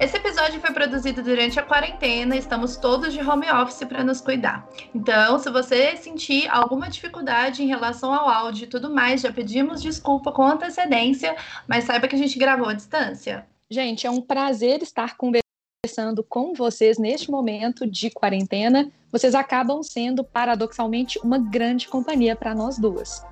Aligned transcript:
Esse 0.00 0.16
episódio 0.16 0.58
foi 0.62 0.72
produzido 0.72 1.22
durante 1.22 1.60
a 1.60 1.62
quarentena, 1.62 2.34
estamos 2.34 2.78
todos 2.78 3.12
de 3.12 3.20
home 3.20 3.50
office 3.50 3.86
para 3.86 4.02
nos 4.02 4.18
cuidar. 4.18 4.66
Então, 4.94 5.38
se 5.38 5.50
você 5.50 5.94
sentir 5.94 6.48
alguma 6.48 6.88
dificuldade 6.88 7.62
em 7.62 7.66
relação 7.66 8.14
ao 8.14 8.26
áudio 8.26 8.64
e 8.64 8.66
tudo 8.66 8.88
mais, 8.88 9.20
já 9.20 9.30
pedimos 9.30 9.82
desculpa 9.82 10.32
com 10.32 10.42
antecedência, 10.42 11.36
mas 11.68 11.84
saiba 11.84 12.08
que 12.08 12.16
a 12.16 12.18
gente 12.18 12.38
gravou 12.38 12.70
à 12.70 12.72
distância. 12.72 13.46
Gente, 13.70 14.06
é 14.06 14.10
um 14.10 14.22
prazer 14.22 14.82
estar 14.82 15.18
conversando 15.18 16.24
com 16.26 16.54
vocês 16.54 16.96
neste 16.96 17.30
momento 17.30 17.86
de 17.86 18.08
quarentena. 18.08 18.90
Vocês 19.12 19.34
acabam 19.34 19.82
sendo, 19.82 20.24
paradoxalmente, 20.24 21.20
uma 21.22 21.36
grande 21.36 21.86
companhia 21.86 22.34
para 22.34 22.54
nós 22.54 22.78
duas. 22.78 23.22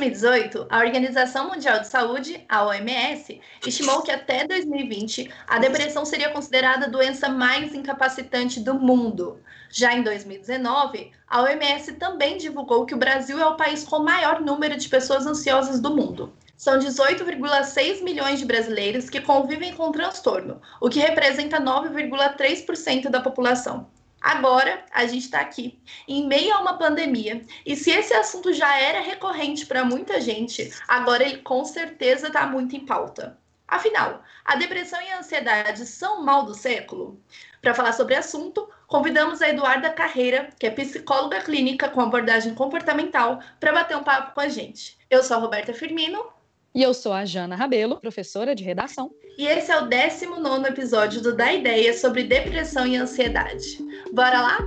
2018, 0.00 0.66
a 0.70 0.78
Organização 0.78 1.48
Mundial 1.48 1.80
de 1.80 1.86
Saúde, 1.86 2.42
a 2.48 2.64
OMS, 2.64 3.38
estimou 3.66 4.00
que 4.00 4.10
até 4.10 4.46
2020 4.46 5.30
a 5.46 5.58
depressão 5.58 6.06
seria 6.06 6.30
considerada 6.30 6.86
a 6.86 6.88
doença 6.88 7.28
mais 7.28 7.74
incapacitante 7.74 8.60
do 8.60 8.72
mundo. 8.72 9.38
Já 9.68 9.92
em 9.92 10.02
2019, 10.02 11.12
a 11.28 11.42
OMS 11.42 11.92
também 11.92 12.38
divulgou 12.38 12.86
que 12.86 12.94
o 12.94 12.98
Brasil 12.98 13.38
é 13.38 13.44
o 13.44 13.56
país 13.56 13.84
com 13.84 13.96
o 13.96 14.04
maior 14.04 14.40
número 14.40 14.78
de 14.78 14.88
pessoas 14.88 15.26
ansiosas 15.26 15.80
do 15.80 15.94
mundo. 15.94 16.32
São 16.56 16.78
18,6 16.78 18.02
milhões 18.02 18.38
de 18.38 18.46
brasileiros 18.46 19.10
que 19.10 19.20
convivem 19.20 19.74
com 19.74 19.88
o 19.88 19.92
transtorno, 19.92 20.62
o 20.80 20.88
que 20.88 20.98
representa 20.98 21.60
9,3% 21.60 23.10
da 23.10 23.20
população. 23.20 23.86
Agora 24.20 24.84
a 24.92 25.06
gente 25.06 25.24
está 25.24 25.40
aqui, 25.40 25.80
em 26.06 26.26
meio 26.26 26.54
a 26.54 26.60
uma 26.60 26.76
pandemia, 26.76 27.42
e 27.64 27.74
se 27.74 27.90
esse 27.90 28.12
assunto 28.12 28.52
já 28.52 28.78
era 28.78 29.00
recorrente 29.00 29.64
para 29.64 29.84
muita 29.84 30.20
gente, 30.20 30.70
agora 30.86 31.24
ele 31.24 31.38
com 31.38 31.64
certeza 31.64 32.26
está 32.26 32.46
muito 32.46 32.76
em 32.76 32.84
pauta. 32.84 33.38
Afinal, 33.66 34.22
a 34.44 34.56
depressão 34.56 35.00
e 35.00 35.12
a 35.12 35.20
ansiedade 35.20 35.86
são 35.86 36.22
mal 36.22 36.44
do 36.44 36.54
século? 36.54 37.18
Para 37.62 37.72
falar 37.72 37.92
sobre 37.92 38.14
o 38.14 38.18
assunto, 38.18 38.68
convidamos 38.86 39.40
a 39.40 39.48
Eduarda 39.48 39.90
Carreira, 39.90 40.50
que 40.58 40.66
é 40.66 40.70
psicóloga 40.70 41.40
clínica 41.40 41.88
com 41.88 42.00
abordagem 42.00 42.54
comportamental, 42.54 43.40
para 43.60 43.72
bater 43.72 43.96
um 43.96 44.02
papo 44.02 44.34
com 44.34 44.40
a 44.40 44.48
gente. 44.48 44.98
Eu 45.08 45.22
sou 45.22 45.36
a 45.36 45.40
Roberta 45.40 45.72
Firmino. 45.72 46.39
E 46.72 46.82
eu 46.82 46.94
sou 46.94 47.12
a 47.12 47.24
Jana 47.24 47.56
Rabelo, 47.56 48.00
professora 48.00 48.54
de 48.54 48.62
redação. 48.62 49.10
E 49.36 49.44
esse 49.44 49.72
é 49.72 49.78
o 49.78 49.88
19 49.88 50.68
episódio 50.68 51.20
do 51.20 51.34
Da 51.34 51.52
Ideia 51.52 51.92
sobre 51.92 52.22
depressão 52.22 52.86
e 52.86 52.96
ansiedade. 52.96 53.78
Bora 54.12 54.40
lá? 54.40 54.58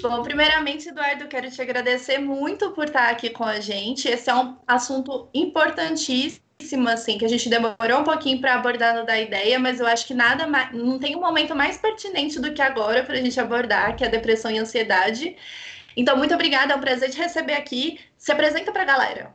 Bom, 0.00 0.22
primeiramente, 0.22 0.88
Eduardo, 0.88 1.28
quero 1.28 1.50
te 1.50 1.60
agradecer 1.60 2.18
muito 2.18 2.70
por 2.70 2.86
estar 2.86 3.10
aqui 3.10 3.28
com 3.28 3.44
a 3.44 3.60
gente. 3.60 4.08
Esse 4.08 4.30
é 4.30 4.34
um 4.34 4.56
assunto 4.66 5.28
importantíssimo, 5.34 6.88
assim, 6.88 7.18
que 7.18 7.26
a 7.26 7.28
gente 7.28 7.50
demorou 7.50 8.00
um 8.00 8.04
pouquinho 8.04 8.40
para 8.40 8.54
abordar 8.54 8.94
no 8.94 9.04
da 9.04 9.20
ideia, 9.20 9.58
mas 9.58 9.80
eu 9.80 9.86
acho 9.86 10.06
que 10.06 10.14
nada 10.14 10.46
mais, 10.46 10.72
não 10.72 10.98
tem 10.98 11.14
um 11.14 11.20
momento 11.20 11.54
mais 11.54 11.76
pertinente 11.76 12.40
do 12.40 12.54
que 12.54 12.62
agora 12.62 13.02
para 13.02 13.16
a 13.16 13.20
gente 13.20 13.38
abordar, 13.38 13.96
que 13.96 14.04
é 14.04 14.06
a 14.06 14.10
depressão 14.10 14.50
e 14.50 14.58
ansiedade. 14.58 15.36
Então, 15.96 16.16
muito 16.16 16.34
obrigada, 16.34 16.72
é 16.72 16.76
um 16.76 16.80
prazer 16.80 17.10
te 17.10 17.18
receber 17.18 17.54
aqui. 17.54 17.98
Se 18.18 18.30
apresenta 18.30 18.70
para 18.70 18.82
a 18.82 18.86
galera. 18.86 19.34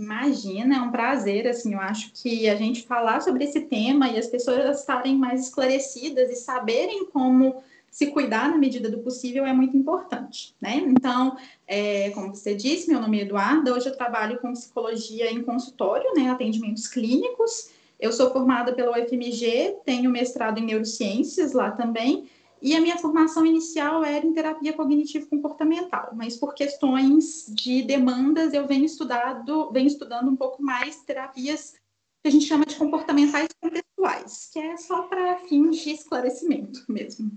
Imagina, 0.00 0.76
é 0.76 0.80
um 0.80 0.90
prazer, 0.90 1.46
assim, 1.46 1.74
eu 1.74 1.80
acho 1.80 2.10
que 2.14 2.48
a 2.48 2.56
gente 2.56 2.86
falar 2.86 3.20
sobre 3.20 3.44
esse 3.44 3.60
tema 3.60 4.08
e 4.08 4.18
as 4.18 4.26
pessoas 4.26 4.80
estarem 4.80 5.14
mais 5.14 5.46
esclarecidas 5.46 6.30
e 6.30 6.36
saberem 6.36 7.04
como 7.06 7.62
se 7.90 8.06
cuidar 8.06 8.48
na 8.48 8.56
medida 8.56 8.88
do 8.88 9.00
possível 9.00 9.44
é 9.44 9.52
muito 9.52 9.76
importante, 9.76 10.54
né? 10.60 10.76
Então, 10.76 11.36
é, 11.66 12.10
como 12.10 12.34
você 12.34 12.54
disse, 12.54 12.88
meu 12.88 13.00
nome 13.00 13.18
é 13.18 13.22
Eduarda, 13.22 13.74
hoje 13.74 13.88
eu 13.88 13.96
trabalho 13.96 14.38
com 14.38 14.52
psicologia 14.52 15.30
em 15.30 15.42
consultório, 15.42 16.14
né, 16.14 16.30
atendimentos 16.30 16.86
clínicos, 16.86 17.70
eu 17.98 18.12
sou 18.12 18.32
formada 18.32 18.72
pela 18.72 18.98
UFMG, 18.98 19.76
tenho 19.84 20.10
mestrado 20.10 20.58
em 20.58 20.64
neurociências 20.64 21.52
lá 21.52 21.72
também, 21.72 22.26
e 22.62 22.76
a 22.76 22.80
minha 22.80 22.98
formação 22.98 23.44
inicial 23.46 24.04
era 24.04 24.24
em 24.24 24.32
terapia 24.32 24.72
cognitivo-comportamental, 24.72 26.10
mas 26.14 26.36
por 26.36 26.54
questões 26.54 27.46
de 27.48 27.82
demandas 27.82 28.52
eu 28.52 28.66
venho 28.66 28.84
estudado, 28.84 29.70
venho 29.72 29.86
estudando 29.86 30.30
um 30.30 30.36
pouco 30.36 30.62
mais 30.62 31.02
terapias 31.02 31.74
que 32.22 32.28
a 32.28 32.30
gente 32.30 32.44
chama 32.44 32.66
de 32.66 32.76
comportamentais 32.76 33.48
contextuais, 33.60 34.50
que 34.52 34.58
é 34.58 34.76
só 34.76 35.02
para 35.02 35.38
fins 35.38 35.78
de 35.78 35.90
esclarecimento 35.90 36.84
mesmo. 36.88 37.30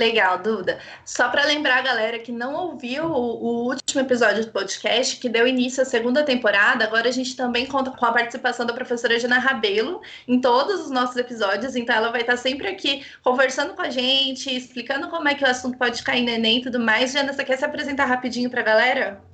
Legal, 0.00 0.38
Duda. 0.38 0.78
Só 1.04 1.28
para 1.28 1.44
lembrar 1.44 1.76
a 1.76 1.82
galera 1.82 2.18
que 2.18 2.32
não 2.32 2.54
ouviu 2.54 3.04
o, 3.04 3.44
o, 3.44 3.68
último 3.68 4.00
episódio 4.00 4.46
do 4.46 4.50
podcast, 4.50 5.18
que 5.18 5.28
deu 5.28 5.46
início 5.46 5.82
à 5.82 5.84
segunda 5.84 6.22
temporada, 6.22 6.86
agora 6.86 7.10
a 7.10 7.12
gente 7.12 7.36
também 7.36 7.66
conta 7.66 7.90
com 7.90 8.06
a 8.06 8.12
participação 8.12 8.64
da 8.64 8.72
professora 8.72 9.20
Jana 9.20 9.38
Rabelo 9.38 10.00
em 10.26 10.40
todos 10.40 10.80
os 10.80 10.90
nossos 10.90 11.16
episódios, 11.16 11.76
então 11.76 11.94
ela 11.94 12.10
vai 12.10 12.22
estar 12.22 12.38
sempre 12.38 12.66
aqui 12.66 13.04
conversando 13.22 13.74
com 13.74 13.82
a 13.82 13.90
gente, 13.90 14.48
explicando 14.56 15.10
como 15.10 15.28
é 15.28 15.34
que 15.34 15.44
o 15.44 15.46
assunto 15.46 15.76
pode 15.76 16.02
cair 16.02 16.22
no 16.22 16.30
Enem 16.30 16.60
e 16.60 16.62
tudo 16.62 16.80
mais. 16.80 17.12
Jana, 17.12 17.34
você 17.34 17.44
quer 17.44 17.58
se 17.58 17.64
apresentar 17.66 18.06
rapidinho 18.06 18.48
para 18.48 18.62
a 18.62 18.64
galera? 18.64 19.29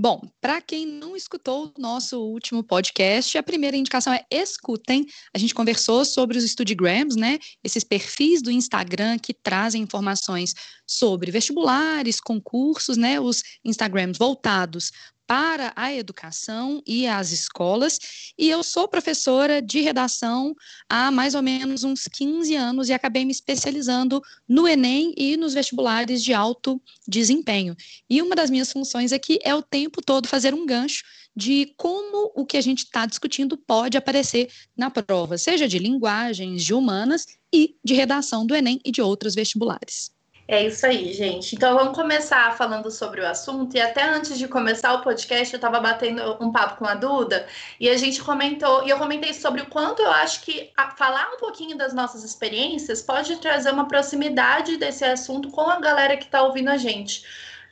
Bom, 0.00 0.20
para 0.40 0.60
quem 0.60 0.86
não 0.86 1.16
escutou 1.16 1.72
o 1.76 1.80
nosso 1.80 2.20
último 2.20 2.62
podcast, 2.62 3.36
a 3.36 3.42
primeira 3.42 3.76
indicação 3.76 4.12
é 4.12 4.24
escutem. 4.30 5.04
A 5.34 5.38
gente 5.38 5.52
conversou 5.52 6.04
sobre 6.04 6.38
os 6.38 6.44
Studigrams, 6.44 7.16
né? 7.16 7.36
Esses 7.64 7.82
perfis 7.82 8.40
do 8.40 8.48
Instagram 8.48 9.18
que 9.18 9.34
trazem 9.34 9.82
informações 9.82 10.54
sobre 10.86 11.32
vestibulares, 11.32 12.20
concursos, 12.20 12.96
né? 12.96 13.18
Os 13.18 13.42
Instagrams 13.64 14.16
voltados 14.16 14.92
para 15.28 15.74
a 15.76 15.92
educação 15.92 16.82
e 16.86 17.06
as 17.06 17.32
escolas, 17.32 18.32
e 18.38 18.48
eu 18.48 18.62
sou 18.62 18.88
professora 18.88 19.60
de 19.60 19.82
redação 19.82 20.56
há 20.88 21.10
mais 21.10 21.34
ou 21.34 21.42
menos 21.42 21.84
uns 21.84 22.08
15 22.08 22.56
anos 22.56 22.88
e 22.88 22.94
acabei 22.94 23.26
me 23.26 23.30
especializando 23.30 24.22
no 24.48 24.66
Enem 24.66 25.12
e 25.18 25.36
nos 25.36 25.52
vestibulares 25.52 26.24
de 26.24 26.32
alto 26.32 26.80
desempenho. 27.06 27.76
E 28.08 28.22
uma 28.22 28.34
das 28.34 28.48
minhas 28.48 28.72
funções 28.72 29.12
aqui 29.12 29.38
é 29.42 29.54
o 29.54 29.60
tempo 29.60 30.00
todo 30.00 30.26
fazer 30.26 30.54
um 30.54 30.64
gancho 30.64 31.04
de 31.36 31.74
como 31.76 32.32
o 32.34 32.46
que 32.46 32.56
a 32.56 32.62
gente 32.62 32.84
está 32.84 33.04
discutindo 33.04 33.58
pode 33.58 33.98
aparecer 33.98 34.48
na 34.74 34.90
prova, 34.90 35.36
seja 35.36 35.68
de 35.68 35.78
linguagens, 35.78 36.64
de 36.64 36.72
humanas 36.72 37.26
e 37.52 37.76
de 37.84 37.92
redação 37.92 38.46
do 38.46 38.56
Enem 38.56 38.80
e 38.82 38.90
de 38.90 39.02
outros 39.02 39.34
vestibulares. 39.34 40.10
É 40.50 40.66
isso 40.66 40.86
aí, 40.86 41.12
gente. 41.12 41.54
Então 41.54 41.76
vamos 41.76 41.94
começar 41.94 42.56
falando 42.56 42.90
sobre 42.90 43.20
o 43.20 43.26
assunto. 43.26 43.76
E 43.76 43.80
até 43.82 44.02
antes 44.02 44.38
de 44.38 44.48
começar 44.48 44.94
o 44.94 45.02
podcast, 45.02 45.52
eu 45.52 45.58
estava 45.58 45.78
batendo 45.78 46.22
um 46.40 46.50
papo 46.50 46.78
com 46.78 46.86
a 46.86 46.94
Duda 46.94 47.46
e 47.78 47.86
a 47.86 47.98
gente 47.98 48.22
comentou, 48.22 48.82
e 48.82 48.88
eu 48.88 48.96
comentei 48.96 49.34
sobre 49.34 49.60
o 49.60 49.66
quanto 49.66 50.00
eu 50.00 50.10
acho 50.10 50.40
que 50.40 50.72
falar 50.96 51.34
um 51.34 51.36
pouquinho 51.36 51.76
das 51.76 51.92
nossas 51.92 52.24
experiências 52.24 53.02
pode 53.02 53.36
trazer 53.36 53.70
uma 53.70 53.86
proximidade 53.86 54.78
desse 54.78 55.04
assunto 55.04 55.50
com 55.50 55.68
a 55.68 55.78
galera 55.80 56.16
que 56.16 56.24
está 56.24 56.42
ouvindo 56.42 56.70
a 56.70 56.78
gente. 56.78 57.24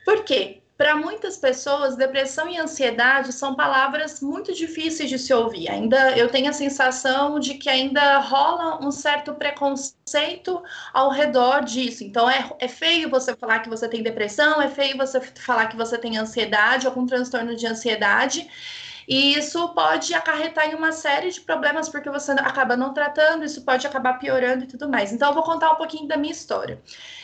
Por 0.05 0.23
quê? 0.23 0.61
Para 0.77 0.95
muitas 0.95 1.37
pessoas, 1.37 1.95
depressão 1.95 2.47
e 2.47 2.57
ansiedade 2.59 3.33
são 3.33 3.55
palavras 3.55 4.21
muito 4.21 4.53
difíceis 4.53 5.09
de 5.09 5.17
se 5.17 5.33
ouvir. 5.33 5.67
Ainda 5.69 6.15
eu 6.15 6.29
tenho 6.29 6.49
a 6.49 6.53
sensação 6.53 7.39
de 7.39 7.55
que 7.55 7.67
ainda 7.67 8.19
rola 8.19 8.85
um 8.85 8.91
certo 8.91 9.33
preconceito 9.33 10.61
ao 10.93 11.09
redor 11.09 11.63
disso. 11.63 12.03
Então 12.03 12.29
é, 12.29 12.51
é 12.59 12.67
feio 12.67 13.09
você 13.09 13.35
falar 13.35 13.59
que 13.59 13.69
você 13.69 13.89
tem 13.89 14.03
depressão, 14.03 14.61
é 14.61 14.69
feio 14.69 14.95
você 14.95 15.19
falar 15.19 15.65
que 15.65 15.75
você 15.75 15.97
tem 15.97 16.15
ansiedade, 16.15 16.85
algum 16.85 17.07
transtorno 17.07 17.55
de 17.55 17.65
ansiedade. 17.65 18.47
E 19.07 19.35
isso 19.35 19.69
pode 19.69 20.13
acarretar 20.13 20.69
em 20.69 20.75
uma 20.75 20.91
série 20.91 21.31
de 21.31 21.39
problemas 21.39 21.87
porque 21.87 22.09
você 22.09 22.33
acaba 22.33 22.75
não 22.75 22.93
tratando, 22.93 23.45
isso 23.45 23.63
pode 23.63 23.87
acabar 23.87 24.19
piorando 24.19 24.65
e 24.65 24.67
tudo 24.67 24.89
mais. 24.89 25.13
Então, 25.13 25.29
eu 25.29 25.33
vou 25.33 25.43
contar 25.43 25.71
um 25.71 25.75
pouquinho 25.75 26.07
da 26.07 26.17
minha 26.17 26.33
história. 26.33 26.81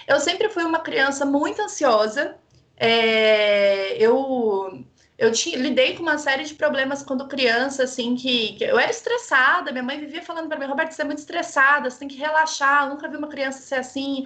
Eu 0.08 0.18
sempre 0.22 0.50
fui 0.50 0.64
uma 0.64 0.80
criança 0.80 1.26
muito 1.26 1.62
ansiosa, 1.62 2.38
é, 2.78 3.98
eu 3.98 4.84
eu 5.18 5.32
tinha, 5.32 5.58
lidei 5.58 5.96
com 5.96 6.02
uma 6.04 6.18
série 6.18 6.44
de 6.44 6.56
problemas 6.56 7.04
quando 7.04 7.28
criança, 7.28 7.84
assim, 7.84 8.16
que, 8.16 8.54
que 8.54 8.64
eu 8.64 8.80
era 8.80 8.92
estressada. 8.92 9.72
Minha 9.72 9.84
mãe 9.84 10.00
vivia 10.00 10.22
falando 10.22 10.48
para 10.50 10.60
mim, 10.60 10.66
Roberto, 10.66 10.92
você 10.92 11.02
é 11.02 11.06
muito 11.06 11.20
estressada, 11.20 11.90
você 11.90 12.00
tem 12.00 12.08
que 12.08 12.18
relaxar. 12.18 12.84
Eu 12.84 12.90
nunca 12.90 13.08
vi 13.08 13.16
uma 13.16 13.30
criança 13.30 13.60
ser 13.60 13.76
assim. 13.76 14.26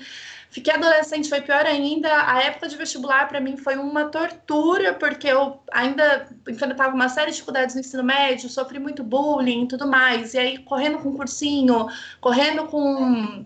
Fiquei 0.50 0.74
adolescente, 0.74 1.30
foi 1.30 1.42
pior 1.42 1.66
ainda. 1.66 2.10
A 2.26 2.42
época 2.42 2.68
de 2.70 2.78
vestibular 2.78 3.28
para 3.28 3.42
mim 3.42 3.58
foi 3.58 3.76
uma 3.76 4.06
tortura, 4.06 4.94
porque 4.94 5.28
eu 5.28 5.62
ainda 5.72 6.28
enfrentava 6.48 6.96
uma 6.96 7.10
série 7.10 7.28
de 7.28 7.34
dificuldades 7.34 7.76
no 7.76 7.82
ensino 7.82 8.04
médio, 8.04 8.50
sofri 8.50 8.80
muito 8.80 9.04
bullying 9.04 9.66
e 9.66 9.68
tudo 9.68 9.86
mais. 9.86 10.34
E 10.34 10.40
aí, 10.40 10.58
correndo 10.60 11.00
com 11.00 11.16
cursinho, 11.16 11.88
correndo 12.22 12.66
com 12.68 13.46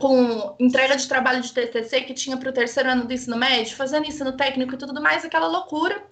com 0.00 0.56
entrega 0.58 0.96
de 0.96 1.06
trabalho 1.06 1.42
de 1.42 1.52
TCC 1.52 2.00
que 2.00 2.14
tinha 2.14 2.36
para 2.36 2.48
o 2.48 2.52
terceiro 2.52 2.88
ano 2.88 3.06
do 3.06 3.12
ensino 3.12 3.36
médio, 3.36 3.76
fazendo 3.76 4.06
ensino 4.06 4.32
técnico 4.32 4.74
e 4.74 4.78
tudo 4.78 5.00
mais, 5.00 5.24
aquela 5.24 5.46
loucura. 5.46 6.02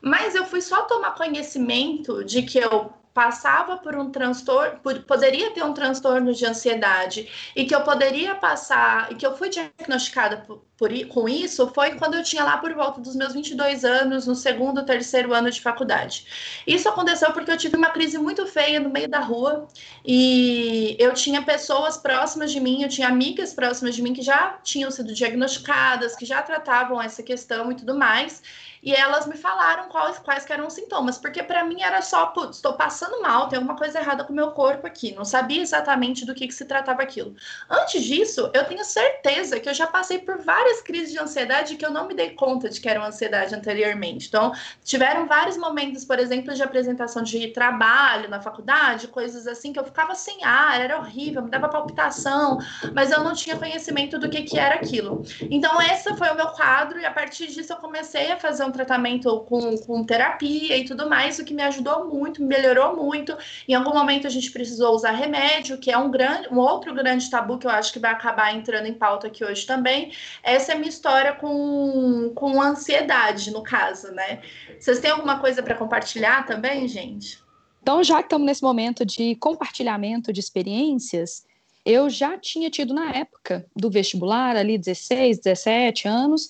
Mas 0.00 0.34
eu 0.34 0.46
fui 0.46 0.60
só 0.60 0.82
tomar 0.82 1.14
conhecimento 1.14 2.24
de 2.24 2.42
que 2.42 2.58
eu 2.58 2.92
passava 3.14 3.76
por 3.76 3.94
um 3.94 4.10
transtorno, 4.10 4.78
por, 4.80 5.00
poderia 5.02 5.50
ter 5.50 5.62
um 5.62 5.74
transtorno 5.74 6.32
de 6.32 6.46
ansiedade 6.46 7.28
e 7.54 7.64
que 7.64 7.74
eu 7.74 7.82
poderia 7.82 8.34
passar, 8.34 9.12
e 9.12 9.14
que 9.14 9.26
eu 9.26 9.36
fui 9.36 9.50
diagnosticada 9.50 10.38
por, 10.38 10.62
por, 10.78 10.90
com 11.08 11.28
isso, 11.28 11.70
foi 11.74 11.94
quando 11.96 12.14
eu 12.14 12.22
tinha 12.22 12.42
lá 12.42 12.56
por 12.56 12.72
volta 12.74 13.00
dos 13.00 13.14
meus 13.14 13.34
22 13.34 13.84
anos, 13.84 14.26
no 14.26 14.34
segundo, 14.34 14.84
terceiro 14.84 15.34
ano 15.34 15.50
de 15.50 15.60
faculdade. 15.60 16.26
Isso 16.66 16.88
aconteceu 16.88 17.32
porque 17.32 17.50
eu 17.50 17.56
tive 17.56 17.76
uma 17.76 17.90
crise 17.90 18.16
muito 18.16 18.46
feia 18.46 18.80
no 18.80 18.88
meio 18.88 19.08
da 19.08 19.20
rua 19.20 19.68
e 20.04 20.96
eu 20.98 21.12
tinha 21.12 21.42
pessoas 21.42 21.98
próximas 21.98 22.50
de 22.50 22.60
mim, 22.60 22.82
eu 22.82 22.88
tinha 22.88 23.08
amigas 23.08 23.52
próximas 23.52 23.94
de 23.94 24.02
mim 24.02 24.14
que 24.14 24.22
já 24.22 24.58
tinham 24.62 24.90
sido 24.90 25.12
diagnosticadas, 25.12 26.16
que 26.16 26.24
já 26.24 26.40
tratavam 26.40 27.00
essa 27.00 27.22
questão 27.22 27.70
e 27.70 27.74
tudo 27.74 27.94
mais 27.94 28.42
e 28.82 28.92
elas 28.92 29.26
me 29.26 29.36
falaram 29.36 29.88
quais, 29.88 30.18
quais 30.18 30.50
eram 30.50 30.66
os 30.66 30.72
sintomas, 30.72 31.16
porque 31.16 31.42
para 31.42 31.64
mim 31.64 31.82
era 31.82 32.02
só, 32.02 32.26
putz, 32.26 32.56
estou 32.56 32.72
passando 32.72 33.22
mal, 33.22 33.48
tem 33.48 33.56
alguma 33.56 33.76
coisa 33.76 34.00
errada 34.00 34.24
com 34.24 34.32
o 34.32 34.36
meu 34.36 34.50
corpo 34.50 34.86
aqui, 34.86 35.14
não 35.14 35.24
sabia 35.24 35.62
exatamente 35.62 36.26
do 36.26 36.34
que, 36.34 36.48
que 36.48 36.54
se 36.54 36.64
tratava 36.64 37.00
aquilo. 37.00 37.34
Antes 37.70 38.02
disso, 38.02 38.50
eu 38.52 38.64
tenho 38.64 38.84
certeza 38.84 39.60
que 39.60 39.68
eu 39.68 39.74
já 39.74 39.86
passei 39.86 40.18
por 40.18 40.38
várias 40.38 40.82
crises 40.82 41.12
de 41.12 41.18
ansiedade 41.18 41.76
que 41.76 41.86
eu 41.86 41.90
não 41.90 42.08
me 42.08 42.14
dei 42.14 42.30
conta 42.30 42.68
de 42.68 42.80
que 42.80 42.88
eram 42.88 43.04
ansiedade 43.04 43.54
anteriormente. 43.54 44.26
Então, 44.26 44.52
tiveram 44.82 45.26
vários 45.26 45.56
momentos, 45.56 46.04
por 46.04 46.18
exemplo, 46.18 46.52
de 46.52 46.62
apresentação 46.62 47.22
de 47.22 47.48
trabalho 47.48 48.28
na 48.28 48.40
faculdade, 48.40 49.06
coisas 49.06 49.46
assim, 49.46 49.72
que 49.72 49.78
eu 49.78 49.84
ficava 49.84 50.14
sem 50.16 50.42
ar, 50.44 50.80
era 50.80 50.98
horrível, 50.98 51.42
me 51.42 51.50
dava 51.50 51.68
palpitação, 51.68 52.58
mas 52.92 53.12
eu 53.12 53.22
não 53.22 53.32
tinha 53.32 53.56
conhecimento 53.56 54.18
do 54.18 54.28
que, 54.28 54.42
que 54.42 54.58
era 54.58 54.74
aquilo. 54.74 55.22
Então, 55.42 55.80
esse 55.80 56.14
foi 56.16 56.30
o 56.30 56.34
meu 56.34 56.48
quadro, 56.48 56.98
e 56.98 57.06
a 57.06 57.12
partir 57.12 57.46
disso 57.46 57.72
eu 57.72 57.76
comecei 57.76 58.32
a 58.32 58.38
fazer 58.38 58.64
um 58.64 58.71
tratamento 58.72 59.40
com, 59.40 59.76
com 59.78 60.04
terapia 60.04 60.76
e 60.76 60.84
tudo 60.84 61.08
mais, 61.08 61.38
o 61.38 61.44
que 61.44 61.54
me 61.54 61.62
ajudou 61.62 62.08
muito, 62.08 62.42
melhorou 62.42 62.96
muito. 62.96 63.36
Em 63.68 63.74
algum 63.74 63.92
momento 63.92 64.26
a 64.26 64.30
gente 64.30 64.50
precisou 64.50 64.94
usar 64.94 65.12
remédio, 65.12 65.78
que 65.78 65.90
é 65.90 65.98
um 65.98 66.10
grande, 66.10 66.48
um 66.48 66.58
outro 66.58 66.94
grande 66.94 67.30
tabu 67.30 67.58
que 67.58 67.66
eu 67.66 67.70
acho 67.70 67.92
que 67.92 67.98
vai 67.98 68.10
acabar 68.10 68.54
entrando 68.54 68.86
em 68.86 68.94
pauta 68.94 69.28
aqui 69.28 69.44
hoje 69.44 69.66
também. 69.66 70.12
Essa 70.42 70.72
é 70.72 70.74
a 70.74 70.78
minha 70.78 70.90
história 70.90 71.34
com, 71.34 72.32
com 72.34 72.60
ansiedade, 72.60 73.50
no 73.50 73.62
caso, 73.62 74.10
né? 74.12 74.40
Vocês 74.78 74.98
têm 74.98 75.10
alguma 75.10 75.38
coisa 75.38 75.62
para 75.62 75.74
compartilhar 75.74 76.46
também, 76.46 76.88
gente? 76.88 77.38
Então, 77.82 78.02
já 78.02 78.18
que 78.18 78.26
estamos 78.26 78.46
nesse 78.46 78.62
momento 78.62 79.04
de 79.04 79.34
compartilhamento 79.36 80.32
de 80.32 80.40
experiências, 80.40 81.44
eu 81.84 82.08
já 82.08 82.38
tinha 82.38 82.70
tido 82.70 82.94
na 82.94 83.10
época 83.10 83.66
do 83.74 83.90
vestibular, 83.90 84.56
ali 84.56 84.78
16, 84.78 85.38
17 85.40 86.06
anos, 86.06 86.48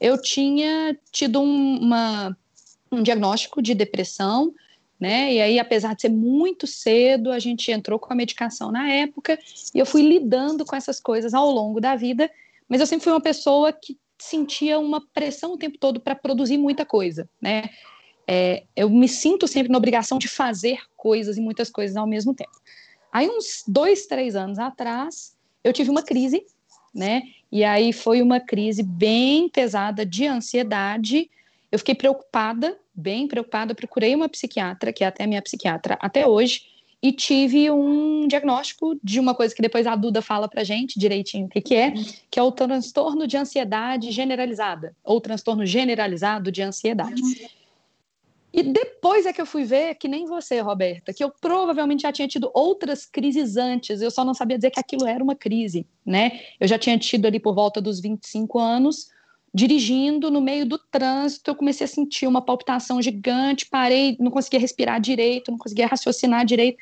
eu 0.00 0.20
tinha 0.20 0.96
tido 1.10 1.40
um, 1.40 1.78
uma, 1.78 2.36
um 2.90 3.02
diagnóstico 3.02 3.62
de 3.62 3.74
depressão, 3.74 4.54
né? 4.98 5.32
E 5.32 5.40
aí, 5.40 5.58
apesar 5.58 5.94
de 5.94 6.02
ser 6.02 6.08
muito 6.08 6.66
cedo, 6.66 7.30
a 7.30 7.38
gente 7.38 7.70
entrou 7.70 7.98
com 7.98 8.12
a 8.12 8.16
medicação 8.16 8.70
na 8.70 8.90
época 8.90 9.38
e 9.74 9.78
eu 9.78 9.86
fui 9.86 10.02
lidando 10.02 10.64
com 10.64 10.76
essas 10.76 11.00
coisas 11.00 11.34
ao 11.34 11.50
longo 11.50 11.80
da 11.80 11.96
vida, 11.96 12.30
mas 12.68 12.80
eu 12.80 12.86
sempre 12.86 13.04
fui 13.04 13.12
uma 13.12 13.20
pessoa 13.20 13.72
que 13.72 13.98
sentia 14.18 14.78
uma 14.78 15.00
pressão 15.12 15.54
o 15.54 15.58
tempo 15.58 15.76
todo 15.78 16.00
para 16.00 16.14
produzir 16.14 16.56
muita 16.56 16.86
coisa, 16.86 17.28
né? 17.40 17.68
É, 18.26 18.64
eu 18.74 18.88
me 18.88 19.06
sinto 19.08 19.46
sempre 19.46 19.70
na 19.70 19.76
obrigação 19.76 20.16
de 20.16 20.28
fazer 20.28 20.78
coisas 20.96 21.36
e 21.36 21.40
muitas 21.40 21.68
coisas 21.68 21.96
ao 21.96 22.06
mesmo 22.06 22.34
tempo. 22.34 22.58
Aí, 23.12 23.28
uns 23.28 23.62
dois, 23.66 24.06
três 24.06 24.34
anos 24.34 24.58
atrás, 24.58 25.36
eu 25.62 25.72
tive 25.72 25.90
uma 25.90 26.02
crise, 26.02 26.44
né? 26.94 27.22
E 27.50 27.64
aí 27.64 27.92
foi 27.92 28.22
uma 28.22 28.40
crise 28.40 28.82
bem 28.82 29.48
pesada 29.48 30.04
de 30.04 30.26
ansiedade. 30.26 31.30
Eu 31.70 31.78
fiquei 31.78 31.94
preocupada, 31.94 32.76
bem 32.94 33.26
preocupada. 33.26 33.74
Procurei 33.74 34.14
uma 34.14 34.28
psiquiatra, 34.28 34.92
que 34.92 35.04
é 35.04 35.06
até 35.06 35.26
minha 35.26 35.42
psiquiatra 35.42 35.98
até 36.00 36.26
hoje, 36.26 36.62
e 37.02 37.12
tive 37.12 37.70
um 37.70 38.26
diagnóstico 38.26 38.98
de 39.02 39.20
uma 39.20 39.34
coisa 39.34 39.54
que 39.54 39.60
depois 39.60 39.86
a 39.86 39.94
Duda 39.94 40.22
fala 40.22 40.48
pra 40.48 40.64
gente 40.64 40.98
direitinho 40.98 41.46
o 41.46 41.48
que, 41.50 41.60
que 41.60 41.74
é, 41.74 41.92
que 42.30 42.38
é 42.40 42.42
o 42.42 42.50
transtorno 42.50 43.26
de 43.26 43.36
ansiedade 43.36 44.10
generalizada, 44.10 44.96
ou 45.04 45.20
transtorno 45.20 45.66
generalizado 45.66 46.50
de 46.50 46.62
ansiedade. 46.62 47.20
E 48.56 48.62
depois 48.62 49.26
é 49.26 49.32
que 49.32 49.40
eu 49.40 49.46
fui 49.46 49.64
ver, 49.64 49.96
que 49.96 50.06
nem 50.06 50.26
você, 50.26 50.60
Roberta, 50.60 51.12
que 51.12 51.24
eu 51.24 51.32
provavelmente 51.40 52.02
já 52.02 52.12
tinha 52.12 52.28
tido 52.28 52.52
outras 52.54 53.04
crises 53.04 53.56
antes, 53.56 54.00
eu 54.00 54.12
só 54.12 54.24
não 54.24 54.32
sabia 54.32 54.56
dizer 54.56 54.70
que 54.70 54.78
aquilo 54.78 55.08
era 55.08 55.24
uma 55.24 55.34
crise, 55.34 55.84
né? 56.06 56.38
Eu 56.60 56.68
já 56.68 56.78
tinha 56.78 56.96
tido 56.96 57.26
ali 57.26 57.40
por 57.40 57.52
volta 57.52 57.80
dos 57.80 57.98
25 57.98 58.56
anos, 58.60 59.08
dirigindo 59.52 60.30
no 60.30 60.40
meio 60.40 60.64
do 60.64 60.78
trânsito, 60.78 61.50
eu 61.50 61.56
comecei 61.56 61.84
a 61.84 61.88
sentir 61.88 62.28
uma 62.28 62.40
palpitação 62.40 63.02
gigante, 63.02 63.66
parei, 63.66 64.16
não 64.20 64.30
conseguia 64.30 64.60
respirar 64.60 65.00
direito, 65.00 65.50
não 65.50 65.58
conseguia 65.58 65.88
raciocinar 65.88 66.46
direito. 66.46 66.78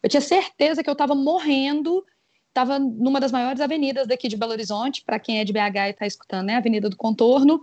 Eu 0.00 0.08
tinha 0.08 0.20
certeza 0.20 0.80
que 0.80 0.88
eu 0.88 0.92
estava 0.92 1.16
morrendo, 1.16 2.04
estava 2.50 2.78
numa 2.78 3.18
das 3.18 3.32
maiores 3.32 3.60
avenidas 3.60 4.06
daqui 4.06 4.28
de 4.28 4.36
Belo 4.36 4.52
Horizonte, 4.52 5.02
para 5.04 5.18
quem 5.18 5.40
é 5.40 5.44
de 5.44 5.52
BH 5.52 5.58
e 5.58 5.90
está 5.90 6.06
escutando, 6.06 6.46
né? 6.46 6.54
Avenida 6.54 6.88
do 6.88 6.96
Contorno 6.96 7.60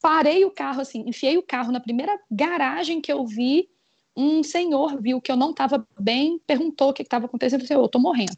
parei 0.00 0.44
o 0.44 0.50
carro 0.50 0.80
assim, 0.80 1.04
enfiei 1.06 1.36
o 1.36 1.42
carro 1.42 1.72
na 1.72 1.80
primeira 1.80 2.18
garagem 2.30 3.00
que 3.00 3.12
eu 3.12 3.26
vi. 3.26 3.68
Um 4.16 4.42
senhor 4.42 5.00
viu 5.00 5.20
que 5.20 5.30
eu 5.30 5.36
não 5.36 5.50
estava 5.50 5.86
bem, 5.98 6.40
perguntou 6.46 6.90
o 6.90 6.92
que 6.92 7.02
estava 7.02 7.26
acontecendo, 7.26 7.62
eu 7.62 7.68
falei, 7.68 7.82
eu 7.82 7.86
estou 7.86 8.00
morrendo. 8.00 8.36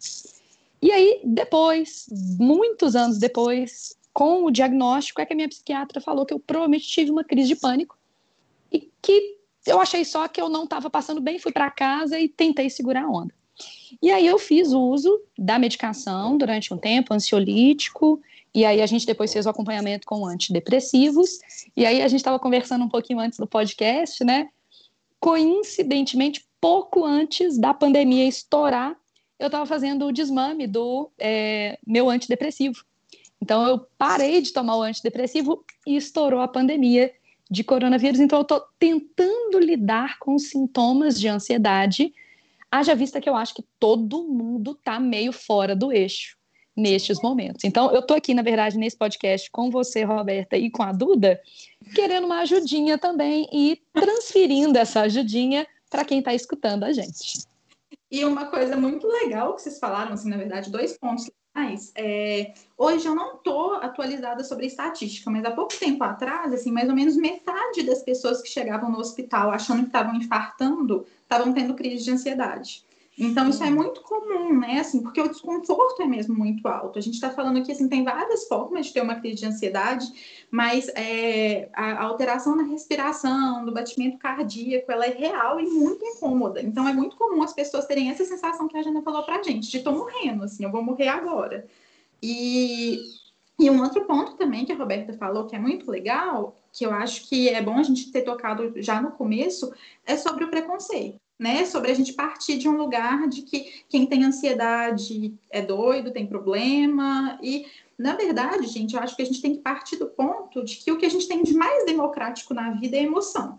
E 0.80 0.90
aí, 0.90 1.20
depois, 1.24 2.06
muitos 2.38 2.96
anos 2.96 3.18
depois, 3.18 3.96
com 4.12 4.44
o 4.44 4.50
diagnóstico, 4.50 5.20
é 5.20 5.26
que 5.26 5.32
a 5.32 5.36
minha 5.36 5.48
psiquiatra 5.48 6.00
falou 6.00 6.26
que 6.26 6.34
eu 6.34 6.40
provavelmente 6.40 6.86
tive 6.86 7.10
uma 7.10 7.24
crise 7.24 7.48
de 7.48 7.56
pânico 7.56 7.96
e 8.70 8.90
que 9.00 9.38
eu 9.66 9.80
achei 9.80 10.04
só 10.04 10.26
que 10.26 10.40
eu 10.40 10.48
não 10.48 10.64
estava 10.64 10.90
passando 10.90 11.20
bem, 11.20 11.38
fui 11.38 11.52
para 11.52 11.70
casa 11.70 12.18
e 12.18 12.28
tentei 12.28 12.68
segurar 12.68 13.04
a 13.04 13.08
onda. 13.08 13.32
E 14.00 14.10
aí 14.10 14.26
eu 14.26 14.38
fiz 14.38 14.72
uso 14.72 15.20
da 15.38 15.58
medicação 15.58 16.36
durante 16.36 16.74
um 16.74 16.78
tempo, 16.78 17.14
ansiolítico, 17.14 18.20
e 18.54 18.64
aí 18.64 18.82
a 18.82 18.86
gente 18.86 19.06
depois 19.06 19.32
fez 19.32 19.46
o 19.46 19.48
acompanhamento 19.48 20.06
com 20.06 20.26
antidepressivos. 20.26 21.38
E 21.76 21.86
aí 21.86 22.02
a 22.02 22.08
gente 22.08 22.20
estava 22.20 22.38
conversando 22.38 22.84
um 22.84 22.88
pouquinho 22.88 23.18
antes 23.18 23.38
do 23.38 23.46
podcast, 23.46 24.22
né? 24.24 24.50
Coincidentemente, 25.18 26.46
pouco 26.60 27.04
antes 27.04 27.58
da 27.58 27.72
pandemia 27.72 28.28
estourar, 28.28 28.94
eu 29.38 29.46
estava 29.46 29.64
fazendo 29.64 30.06
o 30.06 30.12
desmame 30.12 30.66
do 30.66 31.10
é, 31.18 31.78
meu 31.86 32.10
antidepressivo. 32.10 32.84
Então 33.40 33.66
eu 33.66 33.86
parei 33.96 34.40
de 34.42 34.52
tomar 34.52 34.76
o 34.76 34.82
antidepressivo 34.82 35.64
e 35.86 35.96
estourou 35.96 36.40
a 36.40 36.48
pandemia 36.48 37.12
de 37.50 37.64
coronavírus. 37.64 38.20
Então 38.20 38.38
eu 38.38 38.42
estou 38.42 38.62
tentando 38.78 39.58
lidar 39.58 40.18
com 40.18 40.34
os 40.34 40.50
sintomas 40.50 41.18
de 41.18 41.26
ansiedade, 41.26 42.12
haja 42.70 42.94
vista 42.94 43.20
que 43.20 43.28
eu 43.28 43.34
acho 43.34 43.54
que 43.54 43.64
todo 43.80 44.24
mundo 44.24 44.72
está 44.72 45.00
meio 45.00 45.32
fora 45.32 45.74
do 45.74 45.90
eixo 45.90 46.36
nestes 46.76 47.20
momentos. 47.20 47.64
Então, 47.64 47.92
eu 47.92 48.00
estou 48.00 48.16
aqui, 48.16 48.34
na 48.34 48.42
verdade, 48.42 48.78
nesse 48.78 48.96
podcast 48.96 49.50
com 49.50 49.70
você, 49.70 50.04
Roberta, 50.04 50.56
e 50.56 50.70
com 50.70 50.82
a 50.82 50.92
Duda, 50.92 51.40
querendo 51.94 52.24
uma 52.24 52.40
ajudinha 52.40 52.98
também 52.98 53.48
e 53.52 53.80
transferindo 53.92 54.78
essa 54.78 55.02
ajudinha 55.02 55.66
para 55.90 56.04
quem 56.04 56.20
está 56.20 56.32
escutando 56.32 56.84
a 56.84 56.92
gente. 56.92 57.46
E 58.10 58.24
uma 58.24 58.46
coisa 58.46 58.76
muito 58.76 59.06
legal 59.06 59.54
que 59.54 59.62
vocês 59.62 59.78
falaram, 59.78 60.12
assim, 60.12 60.28
na 60.28 60.36
verdade, 60.36 60.70
dois 60.70 60.96
pontos 60.98 61.30
legais. 61.54 61.92
É, 61.94 62.54
hoje 62.76 63.06
eu 63.06 63.14
não 63.14 63.36
estou 63.36 63.74
atualizada 63.74 64.42
sobre 64.44 64.66
estatística, 64.66 65.30
mas 65.30 65.44
há 65.44 65.50
pouco 65.50 65.78
tempo 65.78 66.02
atrás, 66.04 66.52
assim, 66.52 66.70
mais 66.70 66.88
ou 66.88 66.94
menos 66.94 67.16
metade 67.16 67.82
das 67.84 68.02
pessoas 68.02 68.40
que 68.40 68.48
chegavam 68.48 68.90
no 68.90 68.98
hospital 68.98 69.50
achando 69.50 69.80
que 69.80 69.86
estavam 69.86 70.14
infartando 70.14 71.06
estavam 71.22 71.52
tendo 71.52 71.74
crise 71.74 72.04
de 72.04 72.10
ansiedade. 72.10 72.84
Então, 73.18 73.48
isso 73.48 73.62
é 73.62 73.68
muito 73.68 74.00
comum, 74.00 74.58
né? 74.58 74.80
Assim, 74.80 75.02
porque 75.02 75.20
o 75.20 75.28
desconforto 75.28 76.00
é 76.00 76.06
mesmo 76.06 76.34
muito 76.34 76.66
alto. 76.66 76.98
A 76.98 77.02
gente 77.02 77.14
está 77.14 77.28
falando 77.30 77.58
aqui, 77.58 77.70
assim, 77.70 77.88
tem 77.88 78.02
várias 78.02 78.48
formas 78.48 78.86
de 78.86 78.92
ter 78.94 79.02
uma 79.02 79.16
crise 79.16 79.40
de 79.40 79.46
ansiedade, 79.46 80.06
mas 80.50 80.88
é, 80.94 81.68
a 81.74 82.02
alteração 82.02 82.56
na 82.56 82.62
respiração, 82.62 83.66
do 83.66 83.72
batimento 83.72 84.16
cardíaco, 84.16 84.90
ela 84.90 85.04
é 85.04 85.10
real 85.10 85.60
e 85.60 85.66
muito 85.66 86.02
incômoda. 86.04 86.62
Então, 86.62 86.88
é 86.88 86.92
muito 86.94 87.16
comum 87.16 87.42
as 87.42 87.52
pessoas 87.52 87.86
terem 87.86 88.10
essa 88.10 88.24
sensação 88.24 88.66
que 88.66 88.78
a 88.78 88.82
Jana 88.82 89.02
falou 89.02 89.22
pra 89.24 89.42
gente, 89.42 89.70
de 89.70 89.80
tô 89.80 89.92
morrendo, 89.92 90.44
assim, 90.44 90.64
eu 90.64 90.72
vou 90.72 90.82
morrer 90.82 91.08
agora. 91.08 91.66
E, 92.22 92.98
e 93.60 93.68
um 93.68 93.82
outro 93.82 94.06
ponto 94.06 94.36
também 94.36 94.64
que 94.64 94.72
a 94.72 94.76
Roberta 94.76 95.12
falou, 95.12 95.46
que 95.46 95.54
é 95.54 95.58
muito 95.58 95.90
legal, 95.90 96.56
que 96.72 96.86
eu 96.86 96.92
acho 96.92 97.28
que 97.28 97.50
é 97.50 97.60
bom 97.60 97.76
a 97.76 97.82
gente 97.82 98.10
ter 98.10 98.22
tocado 98.22 98.72
já 98.76 99.02
no 99.02 99.10
começo, 99.12 99.70
é 100.06 100.16
sobre 100.16 100.44
o 100.44 100.48
preconceito 100.50 101.20
né? 101.42 101.66
Sobre 101.66 101.90
a 101.90 101.94
gente 101.94 102.12
partir 102.12 102.56
de 102.56 102.68
um 102.68 102.76
lugar 102.76 103.28
de 103.28 103.42
que 103.42 103.82
quem 103.88 104.06
tem 104.06 104.24
ansiedade 104.24 105.34
é 105.50 105.60
doido, 105.60 106.12
tem 106.12 106.24
problema. 106.24 107.36
E, 107.42 107.66
na 107.98 108.14
verdade, 108.14 108.68
gente, 108.68 108.94
eu 108.94 109.00
acho 109.00 109.16
que 109.16 109.22
a 109.22 109.24
gente 109.26 109.42
tem 109.42 109.56
que 109.56 109.60
partir 109.60 109.96
do 109.96 110.06
ponto 110.06 110.64
de 110.64 110.76
que 110.76 110.92
o 110.92 110.96
que 110.96 111.04
a 111.04 111.10
gente 111.10 111.26
tem 111.26 111.42
de 111.42 111.52
mais 111.52 111.84
democrático 111.84 112.54
na 112.54 112.70
vida 112.70 112.96
é 112.96 113.02
emoção. 113.02 113.58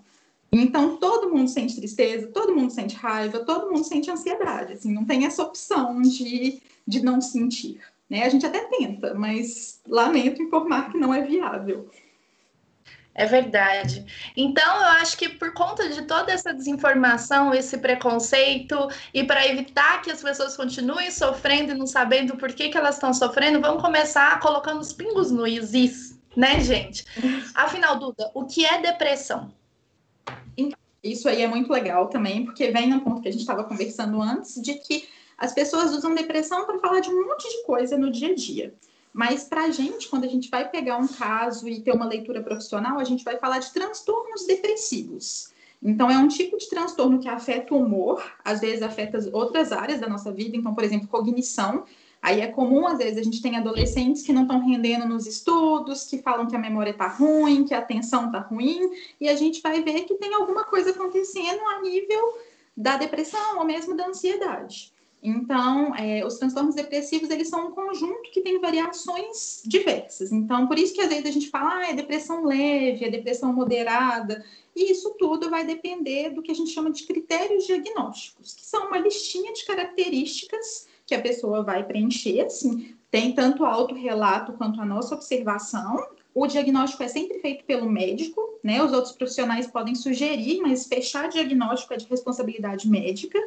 Então, 0.50 0.96
todo 0.96 1.30
mundo 1.30 1.50
sente 1.50 1.75
tristeza, 1.75 2.28
todo 2.28 2.56
mundo 2.56 2.72
sente 2.72 2.96
raiva, 2.96 3.40
todo 3.40 3.70
mundo 3.70 3.84
sente 3.84 4.10
ansiedade. 4.10 4.74
Assim, 4.74 4.94
não 4.94 5.04
tem 5.04 5.25
essa 5.25 5.44
opção 5.44 6.02
de, 6.02 6.62
de 6.88 7.04
não 7.04 7.20
sentir. 7.20 7.82
Né? 8.10 8.24
A 8.24 8.30
gente 8.30 8.46
até 8.46 8.60
tenta, 8.60 9.13
mas 9.13 9.82
lamento 9.86 10.42
informar 10.42 10.90
que 10.90 10.98
não 10.98 11.13
é 11.13 11.22
viável. 11.22 11.90
É 13.15 13.25
verdade. 13.25 14.05
Então, 14.36 14.75
eu 14.75 14.88
acho 14.88 15.17
que 15.17 15.29
por 15.29 15.53
conta 15.53 15.88
de 15.88 16.01
toda 16.03 16.32
essa 16.32 16.51
desinformação, 16.53 17.53
esse 17.53 17.77
preconceito, 17.77 18.89
e 19.13 19.24
para 19.24 19.48
evitar 19.48 20.01
que 20.01 20.10
as 20.10 20.24
pessoas 20.24 20.58
continuem 20.58 21.12
sofrendo 21.12 21.72
e 21.72 21.75
não 21.75 21.86
sabendo 21.86 22.36
por 22.36 22.51
que, 22.53 22.70
que 22.70 22.77
elas 22.77 22.96
estão 22.96 23.13
sofrendo, 23.13 23.62
vamos 23.62 23.84
começar 23.84 24.39
colocando 24.39 24.79
os 24.79 24.91
pingos 24.91 25.29
no 25.29 25.46
is, 25.46 26.20
né, 26.36 26.60
gente? 26.60 27.05
Afinal, 27.53 28.00
Duda, 28.00 28.32
o 28.34 28.46
que 28.46 28.65
é 28.65 28.82
depressão? 28.82 29.53
Isso 31.03 31.27
aí 31.27 31.41
é 31.41 31.48
muito 31.48 31.72
legal 31.72 32.08
também, 32.08 32.46
porque 32.46 32.72
vem 32.72 32.89
no 32.89 33.01
ponto 33.01 33.22
que 33.22 33.27
a 33.27 33.32
gente 33.32 33.41
estava 33.41 33.65
conversando 33.65 34.22
antes, 34.22 34.60
de 34.62 34.75
que 34.75 35.08
as 35.38 35.53
pessoas 35.53 35.93
usam 35.93 36.15
depressão 36.15 36.65
para 36.65 36.79
falar 36.79 37.01
de 37.01 37.10
um 37.10 37.27
monte 37.27 37.48
de 37.50 37.63
coisa 37.63 37.98
no 37.98 38.10
dia 38.10 38.29
a 38.29 38.36
dia. 38.36 38.74
Mas 39.13 39.43
para 39.43 39.65
a 39.65 39.70
gente, 39.70 40.10
quando 40.10 40.24
a 40.24 40.27
gente 40.27 40.50
vai 40.50 40.67
pegar 40.67 40.98
um 40.98 41.08
caso 41.08 41.70
e 41.70 41.79
ter 41.79 41.91
uma 41.91 42.05
leitura 42.05 42.41
profissional, 42.41 42.98
a 42.98 43.03
gente 43.03 43.24
vai 43.24 43.38
falar 43.38 43.60
de 43.60 43.72
transtornos 43.72 44.48
depressivos. 44.48 45.53
Então, 45.82 46.10
é 46.10 46.17
um 46.17 46.27
tipo 46.27 46.58
de 46.58 46.67
transtorno 46.67 47.20
que 47.20 47.27
afeta 47.27 47.75
o 47.75 47.77
humor, 47.77 48.24
às 48.43 48.62
vezes 48.62 48.82
afeta 48.82 49.20
outras 49.34 49.72
áreas 49.72 50.00
da 50.00 50.08
nossa 50.08 50.32
vida, 50.32 50.58
então, 50.58 50.74
por 50.74 50.84
exemplo, 50.84 51.08
cognição. 51.08 51.84
Aí 52.22 52.39
é 52.39 52.48
comum, 52.48 52.88
às 52.88 52.98
vezes, 52.98 53.17
a 53.17 53.24
gente 53.24 53.41
tem 53.41 53.58
adolescentes 53.58 54.24
que 54.24 54.32
não 54.32 54.43
estão 54.43 54.65
rendendo 54.65 55.05
nos 55.05 55.27
estudos, 55.27 56.05
que 56.05 56.20
falam 56.20 56.48
que 56.48 56.55
a 56.55 56.60
memória 56.60 56.91
está 56.91 57.08
ruim, 57.08 57.65
que 57.65 57.74
a 57.74 57.79
atenção 57.79 58.27
está 58.27 58.39
ruim, 58.39 58.79
e 59.20 59.27
a 59.27 59.36
gente 59.36 59.62
vai 59.62 59.84
ver 59.84 60.05
que 60.05 60.15
tem 60.15 60.34
alguma 60.34 60.63
coisa 60.63 60.91
acontecendo 60.91 61.62
a 61.67 61.82
nível 61.82 62.38
da 62.75 62.96
depressão 62.96 63.60
ou 63.60 63.65
mesmo 63.65 63.93
da 63.93 64.08
ansiedade. 64.08 64.93
Então, 65.24 65.96
é, 65.96 66.25
os 66.25 66.38
transtornos 66.38 66.75
depressivos, 66.75 67.30
eles 67.30 67.48
são 67.48 67.70
um 67.70 67.72
conjunto 67.72 68.30
que 68.32 68.42
tem 68.42 68.60
variações 68.60 69.63
diversas. 69.65 70.34
Então, 70.34 70.68
por 70.68 70.77
isso 70.77 70.94
que 70.94 71.00
às 71.00 71.08
vezes 71.08 71.25
a 71.25 71.32
gente 71.32 71.50
fala, 71.50 71.77
ah, 71.77 71.89
é 71.89 71.94
depressão 71.94 72.46
leve, 72.46 73.06
é 73.06 73.10
depressão 73.10 73.53
moderada, 73.53 74.44
e 74.75 74.92
isso 74.92 75.15
tudo 75.18 75.50
vai 75.50 75.65
depender 75.65 76.32
do 76.32 76.42
que 76.42 76.51
a 76.51 76.56
gente 76.56 76.72
chama 76.72 76.92
de 76.92 77.03
critérios 77.03 77.65
diagnósticos, 77.65 78.53
que 78.53 78.65
são 78.65 78.88
uma 78.88 78.98
listinha 78.98 79.53
de 79.53 79.63
características 79.65 80.88
que 81.06 81.15
a 81.15 81.22
pessoa 81.22 81.63
vai 81.63 81.86
preencher, 81.86 82.42
assim, 82.42 82.94
tem 83.10 83.34
tanto 83.34 83.63
autorrelato 83.63 84.53
quanto 84.53 84.82
a 84.82 84.86
nossa 84.86 85.15
observação. 85.15 86.06
O 86.34 86.48
diagnóstico 86.48 87.03
é 87.03 87.08
sempre 87.08 87.39
feito 87.39 87.63
pelo 87.63 87.88
médico, 87.88 88.42
né? 88.63 88.84
Os 88.84 88.92
outros 88.92 89.13
profissionais 89.13 89.68
podem 89.68 89.94
sugerir, 89.94 90.60
mas 90.62 90.88
fechar 90.88 91.30
diagnóstico 91.30 91.94
é 91.94 91.98
de 91.98 92.08
responsabilidade 92.08 92.89
médica. 92.89 93.39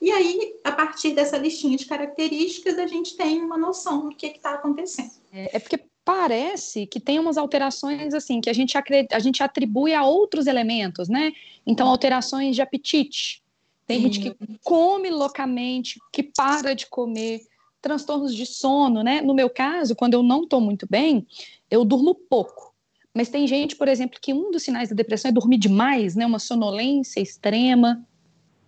E 0.00 0.10
aí, 0.10 0.54
a 0.64 0.72
partir 0.72 1.12
dessa 1.14 1.36
listinha 1.36 1.76
de 1.76 1.86
características, 1.86 2.78
a 2.78 2.86
gente 2.86 3.16
tem 3.16 3.40
uma 3.42 3.56
noção 3.56 4.08
do 4.08 4.14
que 4.14 4.26
está 4.26 4.54
acontecendo. 4.54 5.10
É, 5.32 5.56
é 5.56 5.58
porque 5.58 5.80
parece 6.04 6.86
que 6.86 7.00
tem 7.00 7.18
umas 7.18 7.38
alterações 7.38 8.12
assim 8.12 8.40
que 8.40 8.50
a 8.50 8.52
gente, 8.52 8.76
a 8.76 9.18
gente 9.18 9.42
atribui 9.42 9.94
a 9.94 10.04
outros 10.04 10.46
elementos, 10.46 11.08
né? 11.08 11.32
Então, 11.66 11.88
alterações 11.88 12.54
de 12.54 12.62
apetite. 12.62 13.42
Tem 13.86 14.00
gente 14.00 14.20
que 14.20 14.36
come 14.62 15.10
loucamente, 15.10 15.98
que 16.12 16.22
para 16.22 16.74
de 16.74 16.86
comer, 16.86 17.42
transtornos 17.82 18.34
de 18.34 18.46
sono, 18.46 19.02
né? 19.02 19.20
No 19.20 19.34
meu 19.34 19.50
caso, 19.50 19.94
quando 19.94 20.14
eu 20.14 20.22
não 20.22 20.44
estou 20.44 20.60
muito 20.60 20.86
bem, 20.88 21.26
eu 21.70 21.84
durmo 21.84 22.14
pouco. 22.14 22.74
Mas 23.14 23.28
tem 23.28 23.46
gente, 23.46 23.76
por 23.76 23.86
exemplo, 23.86 24.18
que 24.20 24.32
um 24.32 24.50
dos 24.50 24.62
sinais 24.62 24.88
da 24.88 24.94
depressão 24.94 25.28
é 25.28 25.32
dormir 25.32 25.58
demais, 25.58 26.16
né? 26.16 26.26
Uma 26.26 26.38
sonolência 26.38 27.20
extrema. 27.20 28.04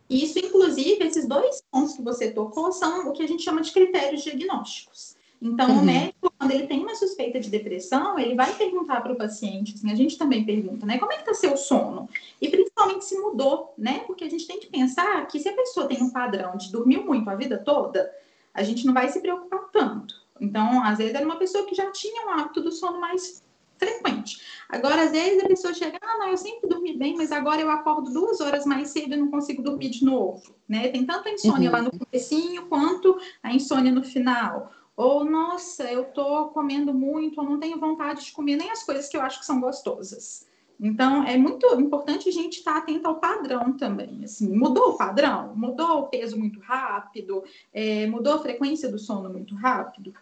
Isso, 0.09 0.39
inclusive, 0.39 1.05
esses 1.05 1.27
dois 1.27 1.63
pontos 1.71 1.95
que 1.95 2.03
você 2.03 2.31
tocou 2.31 2.71
são 2.73 3.09
o 3.09 3.13
que 3.13 3.23
a 3.23 3.29
gente 3.29 3.43
chama 3.43 3.61
de 3.61 3.73
critérios 3.73 4.23
diagnósticos. 4.23 5.17
Então, 5.41 5.69
uhum. 5.69 5.81
o 5.81 5.85
médico, 5.85 6.33
quando 6.39 6.51
ele 6.51 6.67
tem 6.67 6.81
uma 6.81 6.95
suspeita 6.95 7.39
de 7.39 7.51
depressão, 7.51 8.19
ele 8.19 8.35
vai 8.35 8.55
perguntar 8.55 9.03
para 9.03 9.13
o 9.13 9.17
paciente, 9.17 9.75
assim, 9.75 9.91
a 9.91 9.95
gente 9.95 10.17
também 10.17 10.45
pergunta, 10.45 10.87
né? 10.87 10.99
Como 10.99 11.13
é 11.13 11.17
que 11.17 11.23
está 11.23 11.35
seu 11.35 11.57
sono? 11.57 12.09
E 12.41 12.49
principalmente 12.49 13.05
se 13.05 13.19
mudou, 13.19 13.75
né? 13.77 14.01
Porque 14.07 14.25
a 14.25 14.31
gente 14.31 14.47
tem 14.47 14.59
que 14.59 14.69
pensar 14.69 15.27
que 15.27 15.39
se 15.39 15.49
a 15.49 15.55
pessoa 15.55 15.87
tem 15.87 16.03
um 16.03 16.11
padrão 16.11 16.57
de 16.57 16.73
dormir 16.73 16.99
muito 16.99 17.29
a 17.29 17.35
vida 17.35 17.59
toda, 17.59 18.11
a 18.55 18.63
gente 18.63 18.87
não 18.87 18.95
vai 18.95 19.09
se 19.09 19.21
preocupar 19.21 19.69
tanto. 19.71 20.15
Então, 20.41 20.83
às 20.83 20.99
vezes, 20.99 21.15
era 21.15 21.25
uma 21.25 21.37
pessoa 21.37 21.67
que 21.67 21.75
já 21.75 21.91
tinha 21.91 22.27
um 22.27 22.31
hábito 22.31 22.63
do 22.63 22.73
sono 22.73 22.99
mais 22.99 23.43
frequente. 23.79 24.41
Agora, 24.69 25.05
às 25.05 25.13
vezes, 25.13 25.43
a 25.43 25.47
pessoa 25.49 25.73
chega, 25.73 25.99
ah, 26.03 26.19
não, 26.19 26.29
eu 26.29 26.37
sempre 26.37 26.69
dormi 26.69 26.97
bem, 26.97 27.17
mas 27.17 27.31
agora 27.31 27.61
eu 27.61 27.71
acordo 27.71 28.13
duas 28.13 28.41
horas 28.41 28.65
mais 28.67 28.89
cedo 28.89 29.15
e 29.15 29.17
não 29.17 29.31
consigo 29.31 29.63
dormir 29.63 29.91
de 29.91 30.05
novo, 30.05 30.55
né? 30.69 30.89
Tem 30.89 31.07
tanto 31.07 31.29
a 31.29 31.33
insônia 31.33 31.71
uhum. 31.71 31.77
lá 31.77 31.83
no 31.83 31.91
comecinho 31.97 32.67
quanto 32.67 33.17
a 33.43 33.53
insônia 33.53 33.93
no 33.93 34.03
final. 34.03 34.73
Ou, 34.97 35.25
nossa, 35.25 35.85
eu 35.85 36.05
tô 36.05 36.49
comendo 36.49 36.93
muito, 36.93 37.41
ou 37.41 37.49
não 37.49 37.61
tenho 37.61 37.79
vontade 37.79 38.25
de 38.25 38.33
comer 38.33 38.57
nem 38.57 38.71
as 38.71 38.83
coisas 38.83 39.09
que 39.09 39.17
eu 39.17 39.21
acho 39.21 39.39
que 39.39 39.47
são 39.47 39.61
gostosas. 39.61 40.47
Então, 40.79 41.25
é 41.25 41.39
muito 41.39 41.67
importante 41.81 42.29
a 42.29 42.33
gente 42.33 42.59
estar 42.59 42.77
atento 42.77 43.09
ao 43.09 43.19
padrão 43.19 43.77
também. 43.77 44.25
Assim, 44.25 44.55
mudou 44.55 44.91
o 44.91 44.97
padrão? 44.97 45.55
Mudou 45.57 46.01
o 46.01 46.09
peso 46.09 46.39
muito 46.39 46.61
rápido? 46.61 47.43
É, 47.73 48.07
mudou 48.07 48.35
a 48.35 48.39
frequência 48.39 48.91
do 48.91 48.99
sono 48.99 49.31
muito 49.31 49.55
rápido? 49.55 50.13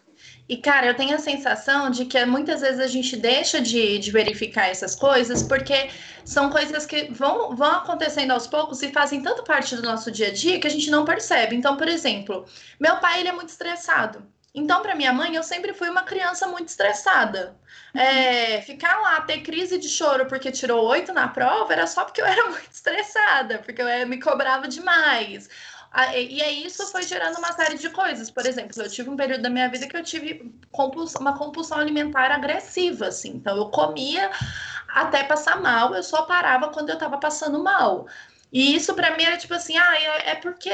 E, 0.47 0.57
cara, 0.57 0.87
eu 0.87 0.93
tenho 0.93 1.15
a 1.15 1.19
sensação 1.19 1.89
de 1.89 2.05
que 2.05 2.23
muitas 2.25 2.61
vezes 2.61 2.79
a 2.79 2.87
gente 2.87 3.15
deixa 3.17 3.59
de, 3.59 3.97
de, 3.97 4.11
verificar 4.11 4.69
essas 4.69 4.95
coisas 4.95 5.41
porque 5.41 5.89
são 6.23 6.49
coisas 6.49 6.85
que 6.85 7.11
vão, 7.11 7.55
vão 7.55 7.71
acontecendo 7.71 8.31
aos 8.31 8.45
poucos 8.47 8.81
e 8.83 8.91
fazem 8.91 9.21
tanto 9.21 9.43
parte 9.43 9.75
do 9.75 9.81
nosso 9.81 10.11
dia 10.11 10.27
a 10.27 10.31
dia 10.33 10.59
que 10.59 10.67
a 10.67 10.69
gente 10.69 10.91
não 10.91 11.03
percebe. 11.03 11.55
Então, 11.55 11.75
por 11.77 11.87
exemplo, 11.87 12.45
meu 12.79 12.97
pai 12.97 13.21
ele 13.21 13.29
é 13.29 13.33
muito 13.33 13.49
estressado. 13.49 14.23
Então, 14.55 14.81
para 14.81 14.95
minha 14.95 15.11
mãe, 15.11 15.35
eu 15.35 15.43
sempre 15.43 15.73
fui 15.73 15.89
uma 15.89 16.03
criança 16.03 16.47
muito 16.47 16.69
estressada. 16.69 17.57
É, 17.93 18.61
ficar 18.61 19.01
lá, 19.01 19.19
ter 19.19 19.41
crise 19.41 19.77
de 19.77 19.89
choro 19.89 20.27
porque 20.27 20.49
tirou 20.49 20.87
oito 20.87 21.11
na 21.11 21.27
prova, 21.27 21.73
era 21.73 21.85
só 21.85 22.05
porque 22.05 22.21
eu 22.21 22.25
era 22.25 22.43
muito 22.49 22.71
estressada, 22.71 23.59
porque 23.59 23.81
eu 23.81 24.07
me 24.07 24.17
cobrava 24.17 24.65
demais. 24.65 25.49
E 26.13 26.41
aí 26.41 26.65
isso 26.65 26.85
foi 26.91 27.03
gerando 27.03 27.37
uma 27.37 27.53
série 27.53 27.77
de 27.77 27.89
coisas. 27.89 28.29
Por 28.29 28.45
exemplo, 28.45 28.81
eu 28.81 28.89
tive 28.89 29.09
um 29.09 29.15
período 29.15 29.41
da 29.41 29.49
minha 29.49 29.69
vida 29.69 29.87
que 29.87 29.95
eu 29.95 30.03
tive 30.03 30.53
compulsão, 30.71 31.21
uma 31.21 31.37
compulsão 31.37 31.77
alimentar 31.77 32.31
agressiva, 32.31 33.07
assim. 33.07 33.29
Então 33.29 33.55
eu 33.55 33.69
comia 33.69 34.29
até 34.89 35.23
passar 35.23 35.61
mal, 35.61 35.95
eu 35.95 36.03
só 36.03 36.23
parava 36.23 36.69
quando 36.69 36.89
eu 36.89 36.95
estava 36.95 37.17
passando 37.17 37.63
mal. 37.63 38.07
E 38.55 38.73
isso 38.73 38.93
para 38.93 39.17
mim 39.17 39.23
era 39.23 39.35
tipo 39.35 39.53
assim, 39.53 39.77
ah, 39.77 39.95
é, 40.23 40.33
porque 40.35 40.71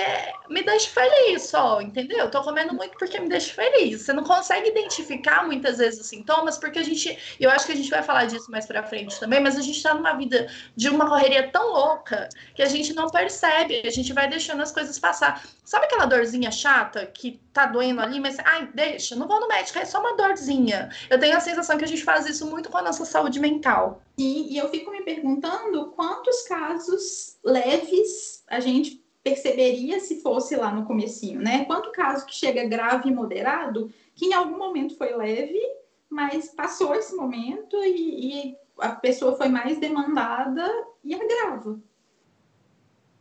me 0.47 0.61
deixa 0.61 0.87
feliz 0.87 1.47
só, 1.47 1.81
entendeu? 1.81 2.29
Tô 2.29 2.43
comendo 2.43 2.75
muito 2.75 2.95
porque 2.95 3.19
me 3.19 3.27
deixa 3.27 3.55
feliz. 3.55 4.03
Você 4.03 4.13
não 4.13 4.23
consegue 4.23 4.69
identificar 4.69 5.47
muitas 5.47 5.79
vezes 5.79 5.99
os 5.99 6.05
sintomas, 6.05 6.59
porque 6.59 6.77
a 6.77 6.83
gente, 6.83 7.17
eu 7.39 7.49
acho 7.49 7.65
que 7.65 7.71
a 7.71 7.75
gente 7.75 7.89
vai 7.89 8.03
falar 8.03 8.25
disso 8.25 8.51
mais 8.51 8.67
para 8.67 8.83
frente 8.83 9.19
também, 9.19 9.39
mas 9.39 9.57
a 9.57 9.61
gente 9.61 9.81
tá 9.81 9.95
numa 9.95 10.13
vida 10.13 10.47
de 10.75 10.89
uma 10.89 11.09
correria 11.09 11.49
tão 11.51 11.73
louca 11.73 12.29
que 12.53 12.61
a 12.61 12.67
gente 12.67 12.93
não 12.93 13.09
percebe, 13.09 13.81
a 13.83 13.89
gente 13.89 14.13
vai 14.13 14.29
deixando 14.29 14.61
as 14.61 14.71
coisas 14.71 14.99
passar. 14.99 15.43
Sabe 15.65 15.85
aquela 15.85 16.05
dorzinha 16.05 16.51
chata 16.51 17.07
que 17.07 17.41
tá 17.51 17.65
doendo 17.65 18.01
ali, 18.01 18.19
mas 18.19 18.37
ai, 18.45 18.69
deixa, 18.75 19.15
não 19.15 19.27
vou 19.27 19.39
no 19.39 19.47
médico, 19.47 19.79
é 19.79 19.85
só 19.85 19.99
uma 19.99 20.15
dorzinha. 20.15 20.91
Eu 21.09 21.19
tenho 21.19 21.35
a 21.35 21.39
sensação 21.39 21.79
que 21.79 21.85
a 21.85 21.87
gente 21.87 22.03
faz 22.03 22.27
isso 22.27 22.45
muito 22.45 22.69
com 22.69 22.77
a 22.77 22.83
nossa 22.83 23.05
saúde 23.05 23.39
mental. 23.39 24.03
E, 24.19 24.53
e 24.53 24.57
eu 24.59 24.69
fico 24.69 24.91
me 24.91 25.01
perguntando 25.01 25.87
quantos 25.95 26.43
casos 26.43 27.30
leves 27.43 28.43
a 28.47 28.59
gente 28.59 29.01
perceberia 29.23 29.99
se 29.99 30.21
fosse 30.21 30.55
lá 30.55 30.71
no 30.71 30.85
comecinho, 30.85 31.39
né? 31.39 31.65
Quanto 31.65 31.91
caso 31.91 32.25
que 32.25 32.35
chega 32.35 32.67
grave 32.67 33.09
e 33.09 33.13
moderado, 33.13 33.91
que 34.15 34.25
em 34.25 34.33
algum 34.33 34.57
momento 34.57 34.97
foi 34.97 35.15
leve, 35.15 35.59
mas 36.09 36.53
passou 36.53 36.95
esse 36.95 37.15
momento 37.15 37.77
e, 37.83 38.49
e 38.49 38.57
a 38.79 38.89
pessoa 38.95 39.37
foi 39.37 39.47
mais 39.47 39.79
demandada 39.79 40.67
e 41.03 41.13
agrava. 41.13 41.79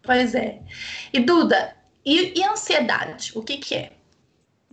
Pois 0.03 0.35
é. 0.35 0.62
E 1.12 1.21
Duda, 1.21 1.77
e, 2.05 2.39
e 2.39 2.45
ansiedade? 2.45 3.33
O 3.37 3.43
que, 3.43 3.59
que 3.59 3.75
é? 3.75 4.00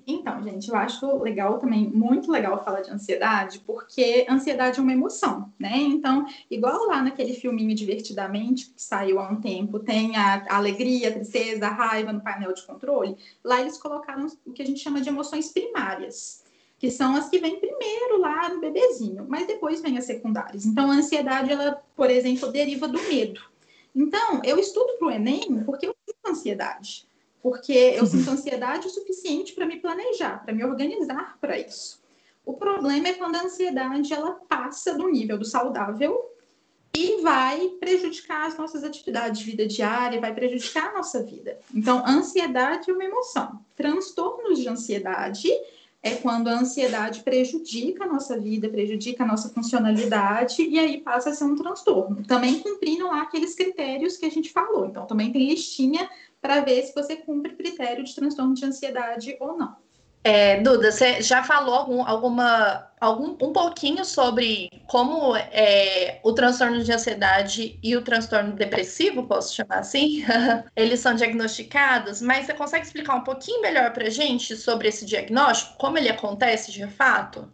Então, 0.10 0.42
gente, 0.42 0.70
eu 0.70 0.76
acho 0.78 1.22
legal 1.22 1.60
também, 1.60 1.90
muito 1.90 2.32
legal 2.32 2.64
falar 2.64 2.80
de 2.80 2.90
ansiedade, 2.90 3.60
porque 3.68 4.26
ansiedade 4.30 4.80
é 4.80 4.82
uma 4.82 4.94
emoção, 4.94 5.52
né? 5.60 5.76
Então, 5.76 6.26
igual 6.50 6.88
lá 6.88 7.02
naquele 7.02 7.34
filminho 7.34 7.76
Divertidamente, 7.76 8.70
que 8.70 8.82
saiu 8.82 9.20
há 9.20 9.30
um 9.30 9.42
tempo, 9.42 9.80
tem 9.80 10.16
a, 10.16 10.46
alegria, 10.56 11.10
a 11.10 11.12
tristeza, 11.12 11.68
a 11.68 11.72
raiva 11.72 12.14
no 12.14 12.22
painel 12.22 12.54
de 12.54 12.66
controle, 12.66 13.18
lá 13.44 13.60
eles 13.60 13.78
colocaram 13.78 14.28
o 14.46 14.54
que 14.54 14.62
a 14.62 14.66
gente 14.66 14.80
chama 14.80 15.02
de 15.02 15.10
emoções 15.10 15.52
primárias, 15.52 16.42
que 16.80 16.90
são 16.90 17.14
as 17.14 17.28
que 17.28 17.40
vêm 17.40 17.60
primeiro 17.60 18.22
lá 18.22 18.48
no 18.48 18.62
bebezinho, 18.62 19.26
mas 19.28 19.46
depois 19.46 19.82
vêm 19.82 19.98
as 19.98 20.06
secundárias. 20.06 20.66
Então, 20.66 20.90
a 20.90 20.94
ansiedade, 20.96 21.52
ela, 21.52 21.84
por 21.98 22.10
exemplo, 22.10 22.50
deriva 22.50 22.88
do 22.88 23.02
medo. 23.10 23.42
Então, 23.94 24.40
eu 24.46 24.58
estudo 24.58 24.94
para 24.98 25.08
o 25.10 25.12
Enem 25.12 25.66
porque 25.66 25.86
eu 25.86 25.94
sinto 26.06 26.32
ansiedade 26.32 27.08
porque 27.48 27.72
eu 27.72 28.06
sinto 28.06 28.30
ansiedade 28.30 28.88
o 28.88 28.90
suficiente 28.90 29.54
para 29.54 29.66
me 29.66 29.78
planejar, 29.78 30.44
para 30.44 30.54
me 30.54 30.66
organizar 30.66 31.38
para 31.40 31.58
isso. 31.58 32.04
O 32.46 32.52
problema 32.52 33.08
é 33.08 33.14
quando 33.14 33.38
a 33.38 33.44
ansiedade 33.44 34.12
ela 34.12 34.32
passa 34.50 34.94
do 34.94 35.08
nível 35.08 35.38
do 35.38 35.46
saudável 35.46 36.30
e 36.94 37.22
vai 37.22 37.70
prejudicar 37.80 38.48
as 38.48 38.58
nossas 38.58 38.84
atividades 38.84 39.40
de 39.40 39.46
vida 39.46 39.66
diária, 39.66 40.20
vai 40.20 40.34
prejudicar 40.34 40.90
a 40.90 40.98
nossa 40.98 41.24
vida. 41.24 41.58
Então, 41.74 42.04
ansiedade 42.06 42.92
é 42.92 42.94
uma 42.94 43.06
emoção. 43.06 43.62
Transtornos 43.78 44.60
de 44.60 44.68
ansiedade 44.68 45.50
é 46.04 46.16
quando 46.16 46.50
a 46.50 46.60
ansiedade 46.60 47.22
prejudica 47.22 48.04
a 48.04 48.08
nossa 48.08 48.38
vida, 48.38 48.68
prejudica 48.68 49.24
a 49.24 49.28
nossa 49.28 49.50
funcionalidade 49.50 50.62
e 50.64 50.78
aí 50.78 50.98
passa 51.00 51.30
a 51.30 51.34
ser 51.34 51.46
um 51.46 51.56
transtorno. 51.56 52.24
Também 52.26 52.60
cumprindo 52.60 53.08
lá 53.08 53.22
aqueles 53.22 53.56
critérios 53.56 54.18
que 54.18 54.26
a 54.26 54.32
gente 54.32 54.52
falou. 54.52 54.86
Então, 54.86 55.06
também 55.06 55.32
tem 55.32 55.48
listinha 55.48 56.10
para 56.42 56.62
ver 56.62 56.84
se 56.84 56.94
você 56.94 57.16
cumpre 57.16 57.56
critério 57.56 58.04
de 58.04 58.14
transtorno 58.14 58.54
de 58.54 58.66
ansiedade 58.66 59.36
ou 59.40 59.58
não. 59.58 59.76
É, 60.24 60.60
Duda, 60.60 60.92
você 60.92 61.22
já 61.22 61.42
falou 61.42 61.74
algum, 61.74 62.04
alguma, 62.04 62.92
algum, 63.00 63.32
um 63.42 63.54
pouquinho 63.54 64.04
sobre 64.04 64.70
como 64.88 65.34
é, 65.36 66.20
o 66.22 66.34
transtorno 66.34 66.84
de 66.84 66.92
ansiedade 66.92 67.80
e 67.82 67.96
o 67.96 68.02
transtorno 68.02 68.52
depressivo, 68.54 69.26
posso 69.26 69.56
chamar 69.56 69.80
assim, 69.80 70.26
eles 70.76 71.00
são 71.00 71.16
diagnosticados, 71.16 72.22
mas 72.22 72.46
você 72.46 72.54
consegue 72.54 72.86
explicar 72.86 73.16
um 73.16 73.24
pouquinho 73.24 73.62
melhor 73.62 73.94
para 73.94 74.10
gente 74.10 74.56
sobre 74.58 74.90
esse 74.90 75.06
diagnóstico, 75.06 75.78
como 75.78 75.98
ele 75.98 76.10
acontece 76.10 76.74
de 76.74 76.86
fato? 76.88 77.50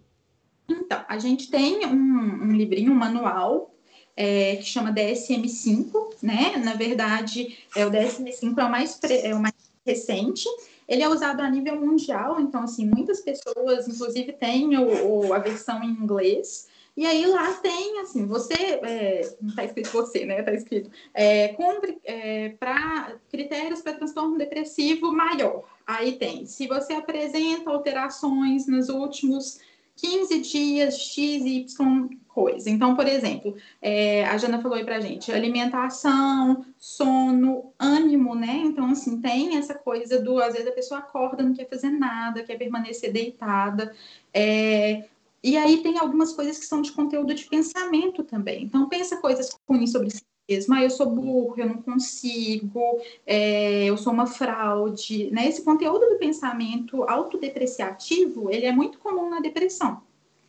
Então, 0.67 1.05
a 1.07 1.19
gente 1.19 1.51
tem 1.51 1.85
um, 1.85 2.43
um 2.45 2.51
livrinho, 2.53 2.91
um 2.91 2.95
manual 2.95 3.72
é, 4.15 4.55
que 4.57 4.65
chama 4.65 4.93
DSM-5, 4.93 6.15
né? 6.21 6.57
Na 6.57 6.73
verdade, 6.73 7.57
é, 7.75 7.85
o 7.85 7.91
DSM-5 7.91 8.57
é 8.57 8.63
o 8.63 8.71
mais, 8.71 8.99
é 9.03 9.35
o 9.35 9.39
mais 9.39 9.53
recente, 9.85 10.47
ele 10.87 11.03
é 11.03 11.09
usado 11.09 11.41
a 11.41 11.49
nível 11.49 11.79
mundial, 11.79 12.39
então, 12.39 12.63
assim, 12.63 12.85
muitas 12.85 13.21
pessoas, 13.21 13.87
inclusive, 13.87 14.33
têm 14.33 14.77
o, 14.77 15.27
o 15.27 15.33
a 15.33 15.39
versão 15.39 15.83
em 15.83 15.89
inglês. 15.89 16.67
E 16.95 17.07
aí 17.07 17.25
lá 17.25 17.53
tem, 17.53 17.99
assim, 18.01 18.27
você, 18.27 18.53
é, 18.53 19.35
não 19.41 19.49
está 19.49 19.65
escrito 19.65 19.89
você, 19.89 20.25
né? 20.25 20.39
Está 20.39 20.53
escrito, 20.53 20.91
é, 21.13 21.47
cumpre 21.49 21.97
é, 22.03 22.49
para 22.49 23.15
critérios 23.31 23.81
para 23.81 23.93
transtorno 23.93 24.37
depressivo 24.37 25.11
maior. 25.11 25.63
Aí 25.87 26.13
tem, 26.13 26.45
se 26.45 26.67
você 26.67 26.93
apresenta 26.93 27.71
alterações 27.71 28.67
nos 28.67 28.89
últimos 28.89 29.59
15 29.95 30.39
dias, 30.39 30.99
X, 30.99 31.43
Y 31.43 32.09
coisa. 32.33 32.69
Então, 32.69 32.95
por 32.95 33.07
exemplo, 33.07 33.55
é, 33.81 34.25
a 34.25 34.37
Jana 34.37 34.61
falou 34.61 34.77
aí 34.77 34.83
pra 34.83 34.99
gente, 34.99 35.31
alimentação, 35.31 36.65
sono, 36.77 37.71
ânimo, 37.79 38.35
né? 38.35 38.61
Então, 38.65 38.87
assim, 38.87 39.21
tem 39.21 39.57
essa 39.57 39.75
coisa 39.75 40.21
do, 40.21 40.39
às 40.39 40.53
vezes 40.53 40.67
a 40.67 40.73
pessoa 40.73 40.99
acorda, 40.99 41.43
não 41.43 41.53
quer 41.53 41.69
fazer 41.69 41.89
nada, 41.91 42.43
quer 42.43 42.57
permanecer 42.57 43.11
deitada. 43.11 43.93
É, 44.33 45.05
e 45.43 45.57
aí 45.57 45.83
tem 45.83 45.99
algumas 45.99 46.33
coisas 46.33 46.57
que 46.57 46.65
são 46.65 46.81
de 46.81 46.91
conteúdo 46.91 47.33
de 47.33 47.45
pensamento 47.45 48.23
também. 48.23 48.63
Então, 48.63 48.89
pensa 48.89 49.17
coisas 49.17 49.49
ruins 49.67 49.91
sobre 49.91 50.09
si 50.09 50.23
mesmo. 50.49 50.73
Ah, 50.73 50.83
eu 50.83 50.89
sou 50.89 51.09
burro, 51.09 51.53
eu 51.57 51.67
não 51.67 51.81
consigo, 51.81 52.99
é, 53.25 53.85
eu 53.85 53.97
sou 53.97 54.11
uma 54.11 54.25
fraude. 54.25 55.29
Né? 55.31 55.47
Esse 55.47 55.63
conteúdo 55.63 56.07
do 56.09 56.17
pensamento 56.17 57.03
autodepreciativo, 57.03 58.49
ele 58.51 58.65
é 58.65 58.71
muito 58.71 58.99
comum 58.99 59.29
na 59.29 59.39
depressão. 59.39 60.01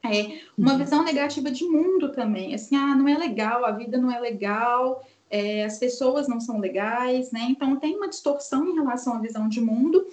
É, 0.04 0.40
uma 0.56 0.72
uhum. 0.72 0.78
visão 0.78 1.02
negativa 1.02 1.50
de 1.50 1.64
mundo 1.64 2.12
também, 2.12 2.54
assim, 2.54 2.76
ah, 2.76 2.94
não 2.94 3.08
é 3.08 3.16
legal, 3.16 3.64
a 3.64 3.70
vida 3.70 3.96
não 3.96 4.10
é 4.10 4.20
legal, 4.20 5.02
é, 5.30 5.64
as 5.64 5.78
pessoas 5.78 6.28
não 6.28 6.40
são 6.40 6.60
legais, 6.60 7.32
né? 7.32 7.46
Então 7.48 7.76
tem 7.76 7.96
uma 7.96 8.08
distorção 8.08 8.68
em 8.68 8.74
relação 8.74 9.14
à 9.14 9.18
visão 9.18 9.48
de 9.48 9.60
mundo 9.60 10.06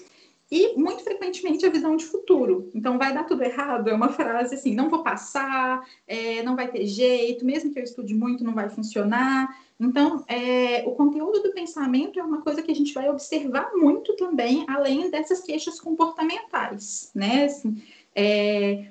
e 0.49 0.75
muito 0.77 1.03
frequentemente 1.03 1.65
a 1.65 1.69
visão 1.69 1.95
de 1.95 2.05
futuro. 2.05 2.69
Então 2.73 2.97
vai 2.97 3.13
dar 3.13 3.25
tudo 3.25 3.43
errado, 3.43 3.89
é 3.89 3.93
uma 3.93 4.09
frase 4.09 4.55
assim, 4.55 4.75
não 4.75 4.89
vou 4.89 5.03
passar, 5.03 5.85
é, 6.07 6.41
não 6.43 6.55
vai 6.55 6.69
ter 6.69 6.85
jeito, 6.85 7.45
mesmo 7.45 7.71
que 7.71 7.79
eu 7.79 7.83
estude 7.83 8.13
muito, 8.13 8.43
não 8.43 8.53
vai 8.53 8.69
funcionar. 8.69 9.55
Então, 9.79 10.23
é, 10.27 10.83
o 10.85 10.91
conteúdo 10.91 11.41
do 11.41 11.53
pensamento 11.53 12.19
é 12.19 12.23
uma 12.23 12.41
coisa 12.41 12.61
que 12.61 12.71
a 12.71 12.75
gente 12.75 12.93
vai 12.93 13.09
observar 13.09 13.71
muito 13.73 14.15
também, 14.15 14.63
além 14.67 15.09
dessas 15.09 15.41
queixas 15.41 15.79
comportamentais, 15.79 17.11
né? 17.15 17.45
Assim, 17.45 17.81
é, 18.15 18.85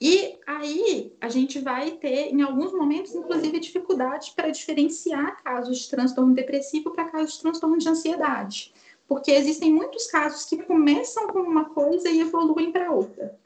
e 0.00 0.38
aí 0.46 1.12
a 1.20 1.28
gente 1.28 1.58
vai 1.58 1.90
ter, 1.90 2.32
em 2.32 2.40
alguns 2.40 2.72
momentos, 2.72 3.14
inclusive, 3.14 3.60
dificuldade 3.60 4.32
para 4.34 4.48
diferenciar 4.48 5.42
casos 5.42 5.80
de 5.80 5.90
transtorno 5.90 6.34
depressivo 6.34 6.90
para 6.90 7.10
casos 7.10 7.34
de 7.34 7.40
transtorno 7.40 7.76
de 7.76 7.88
ansiedade. 7.88 8.72
Porque 9.06 9.30
existem 9.30 9.72
muitos 9.72 10.06
casos 10.06 10.46
que 10.46 10.62
começam 10.62 11.26
com 11.26 11.40
uma 11.40 11.66
coisa 11.66 12.08
e 12.08 12.20
evoluem 12.20 12.72
para 12.72 12.90
outra. 12.90 13.38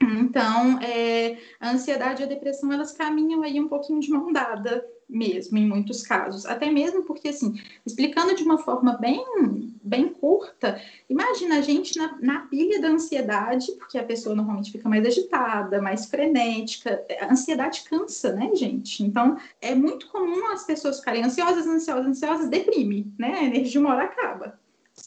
Então, 0.00 0.78
é, 0.80 1.38
a 1.58 1.70
ansiedade 1.72 2.22
e 2.22 2.24
a 2.24 2.28
depressão, 2.28 2.72
elas 2.72 2.92
caminham 2.92 3.42
aí 3.42 3.58
um 3.58 3.66
pouquinho 3.66 3.98
de 3.98 4.10
mão 4.10 4.32
dada 4.32 4.86
mesmo, 5.08 5.58
em 5.58 5.66
muitos 5.66 6.02
casos. 6.02 6.46
Até 6.46 6.70
mesmo 6.70 7.02
porque, 7.02 7.28
assim, 7.28 7.54
explicando 7.84 8.34
de 8.34 8.44
uma 8.44 8.58
forma 8.58 8.96
bem, 8.98 9.75
bem 9.86 10.08
curta, 10.08 10.80
imagina 11.08 11.58
a 11.58 11.60
gente 11.60 11.96
na, 11.96 12.18
na 12.20 12.40
pilha 12.46 12.80
da 12.80 12.88
ansiedade, 12.88 13.72
porque 13.72 13.96
a 13.96 14.04
pessoa 14.04 14.34
normalmente 14.34 14.72
fica 14.72 14.88
mais 14.88 15.06
agitada, 15.06 15.80
mais 15.80 16.06
frenética. 16.06 17.04
A 17.20 17.32
ansiedade 17.32 17.84
cansa, 17.88 18.32
né, 18.32 18.50
gente? 18.54 19.02
Então, 19.02 19.38
é 19.60 19.74
muito 19.74 20.08
comum 20.08 20.48
as 20.48 20.64
pessoas 20.64 20.98
ficarem 20.98 21.24
ansiosas, 21.24 21.66
ansiosas, 21.66 22.06
ansiosas, 22.06 22.48
deprime, 22.48 23.12
né? 23.18 23.38
A 23.38 23.44
energia 23.44 23.80
uma 23.80 23.94
hora 23.94 24.04
acaba. 24.04 24.58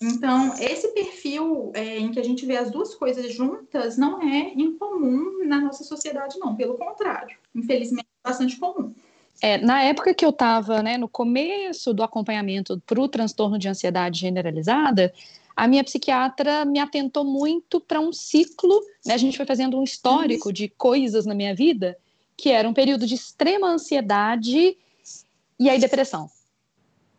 Então, 0.02 0.54
esse 0.60 0.90
perfil 0.90 1.72
é, 1.74 1.98
em 1.98 2.12
que 2.12 2.20
a 2.20 2.24
gente 2.24 2.46
vê 2.46 2.56
as 2.56 2.70
duas 2.70 2.94
coisas 2.96 3.34
juntas 3.34 3.98
não 3.98 4.22
é 4.22 4.54
incomum 4.54 5.44
na 5.46 5.60
nossa 5.60 5.84
sociedade, 5.84 6.38
não. 6.40 6.56
Pelo 6.56 6.78
contrário, 6.78 7.38
infelizmente, 7.56 8.08
é 8.24 8.30
bastante 8.30 8.58
comum. 8.58 8.94
É, 9.42 9.58
na 9.58 9.82
época 9.84 10.14
que 10.14 10.26
eu 10.26 10.32
estava 10.32 10.84
né, 10.84 10.98
no 10.98 11.08
começo 11.08 11.94
do 11.94 12.04
acompanhamento 12.04 12.82
para 12.86 13.00
o 13.00 13.08
transtorno 13.08 13.58
de 13.58 13.70
ansiedade 13.70 14.20
generalizada, 14.20 15.14
a 15.56 15.68
minha 15.68 15.84
psiquiatra 15.84 16.66
me 16.66 16.80
atentou 16.80 17.24
muito 17.24 17.80
para 17.80 18.00
um 18.00 18.12
ciclo, 18.12 18.82
né, 19.06 19.14
a 19.14 19.18
gente 19.18 19.38
foi 19.38 19.46
fazendo 19.46 19.80
um 19.80 19.84
histórico 19.84 20.52
de 20.52 20.68
coisas 20.68 21.26
na 21.26 21.34
minha 21.34 21.56
vida, 21.56 21.98
que 22.36 22.50
era 22.50 22.68
um 22.68 22.74
período 22.74 23.06
de 23.06 23.16
extrema 23.16 23.68
ansiedade 23.68 24.78
e 25.60 25.70
aí 25.70 25.80
depressão. 25.80 26.30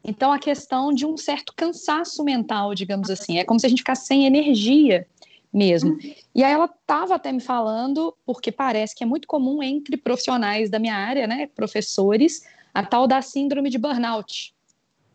Então, 0.03 0.33
a 0.33 0.39
questão 0.39 0.93
de 0.93 1.05
um 1.05 1.17
certo 1.17 1.53
cansaço 1.55 2.25
mental, 2.25 2.75
digamos 2.75 3.11
assim, 3.11 3.39
é 3.39 3.45
como 3.45 3.61
se 3.61 3.67
a 3.67 3.69
gente 3.69 3.81
ficasse 3.81 4.07
sem 4.07 4.25
energia 4.25 5.07
mesmo. 5.53 5.93
Uhum. 5.93 6.15
E 6.35 6.45
aí 6.45 6.53
ela 6.53 6.67
estava 6.67 7.17
até 7.17 7.33
me 7.33 7.41
falando, 7.41 8.17
porque 8.25 8.53
parece 8.53 8.95
que 8.95 9.03
é 9.03 9.07
muito 9.07 9.27
comum 9.27 9.63
entre 9.63 9.97
profissionais 9.97 10.71
da 10.71 10.79
minha 10.79 10.95
área, 10.95 11.27
né, 11.27 11.49
professores, 11.55 12.47
a 12.73 12.85
tal 12.85 13.07
da 13.07 13.21
síndrome 13.21 13.69
de 13.69 13.79
burnout, 13.79 14.55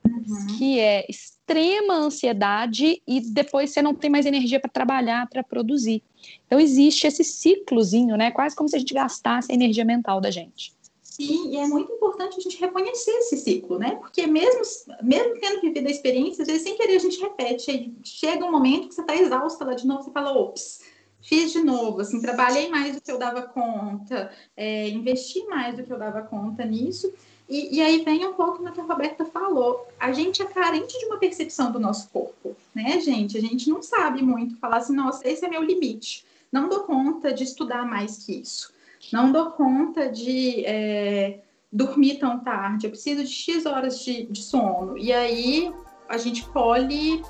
uhum. 0.06 0.48
que 0.58 0.80
é 0.80 1.06
extrema 1.10 1.96
ansiedade 1.96 3.02
e 3.08 3.22
depois 3.22 3.70
você 3.70 3.82
não 3.82 3.96
tem 3.96 4.10
mais 4.10 4.26
energia 4.26 4.60
para 4.60 4.70
trabalhar, 4.70 5.28
para 5.30 5.42
produzir. 5.42 6.04
Então 6.46 6.60
existe 6.60 7.08
esse 7.08 7.24
ciclozinho, 7.24 8.18
né, 8.18 8.32
quase 8.32 8.56
como 8.56 8.68
se 8.68 8.76
a 8.76 8.80
gente 8.80 8.94
gastasse 8.94 9.52
a 9.52 9.56
energia 9.56 9.86
mental 9.86 10.20
da 10.20 10.30
gente. 10.30 10.75
Sim, 11.16 11.52
e 11.52 11.56
é 11.56 11.66
muito 11.66 11.94
importante 11.94 12.38
a 12.38 12.42
gente 12.42 12.60
reconhecer 12.60 13.12
esse 13.12 13.38
ciclo, 13.38 13.80
né? 13.80 13.96
Porque 13.96 14.28
mesmo, 14.28 14.62
mesmo 15.02 15.40
tendo 15.40 15.62
vivido 15.62 15.88
a 15.88 15.90
experiência, 15.90 16.42
às 16.42 16.48
vezes 16.50 16.64
sem 16.64 16.76
querer 16.76 16.98
a 16.98 17.00
gente 17.00 17.22
repete, 17.22 17.72
aí 17.72 17.94
chega 18.04 18.44
um 18.44 18.52
momento 18.52 18.90
que 18.90 18.96
você 18.96 19.00
está 19.00 19.16
exausta 19.16 19.64
lá 19.64 19.74
de 19.74 19.88
novo, 19.88 20.04
você 20.04 20.12
fala, 20.12 20.38
ops, 20.38 20.82
fiz 21.22 21.54
de 21.54 21.64
novo, 21.64 22.02
assim, 22.02 22.20
trabalhei 22.20 22.68
mais 22.68 22.96
do 22.96 23.02
que 23.02 23.10
eu 23.10 23.18
dava 23.18 23.44
conta, 23.44 24.30
é, 24.58 24.90
investi 24.90 25.46
mais 25.46 25.78
do 25.78 25.86
que 25.86 25.94
eu 25.94 25.98
dava 25.98 26.22
conta 26.22 26.66
nisso. 26.66 27.14
E, 27.48 27.78
e, 27.78 27.82
aí 27.82 28.04
vem 28.04 28.28
um 28.28 28.34
pouco 28.34 28.62
no 28.62 28.74
que 28.74 28.82
a 28.82 28.84
Roberta 28.84 29.24
falou. 29.24 29.88
A 29.98 30.12
gente 30.12 30.42
é 30.42 30.46
carente 30.46 31.00
de 31.00 31.06
uma 31.06 31.18
percepção 31.18 31.72
do 31.72 31.80
nosso 31.80 32.10
corpo, 32.10 32.58
né, 32.74 33.00
gente? 33.00 33.38
A 33.38 33.42
gente 33.42 33.70
não 33.70 33.82
sabe 33.82 34.22
muito 34.22 34.58
falar 34.58 34.78
assim, 34.78 34.94
nossa, 34.94 35.26
esse 35.26 35.46
é 35.46 35.48
meu 35.48 35.64
limite. 35.64 36.26
Não 36.52 36.68
dou 36.68 36.82
conta 36.82 37.32
de 37.32 37.46
estudar 37.46 37.86
mais 37.86 38.26
que 38.26 38.34
isso 38.42 38.75
não 39.12 39.32
dou 39.32 39.52
conta 39.52 40.10
de 40.10 40.66
é, 40.66 41.42
dormir 41.72 42.20
tão 42.20 42.40
tarde, 42.40 42.88
eu 42.88 42.92
preciso 42.92 43.24
de 43.24 43.30
X 43.30 43.66
horas 43.66 44.00
de, 44.00 44.26
de 44.26 44.42
sono. 44.42 44.98
E 44.98 45.12
aí 45.12 45.74
a 46.08 46.18
gente 46.18 46.46
colhe 46.50 47.22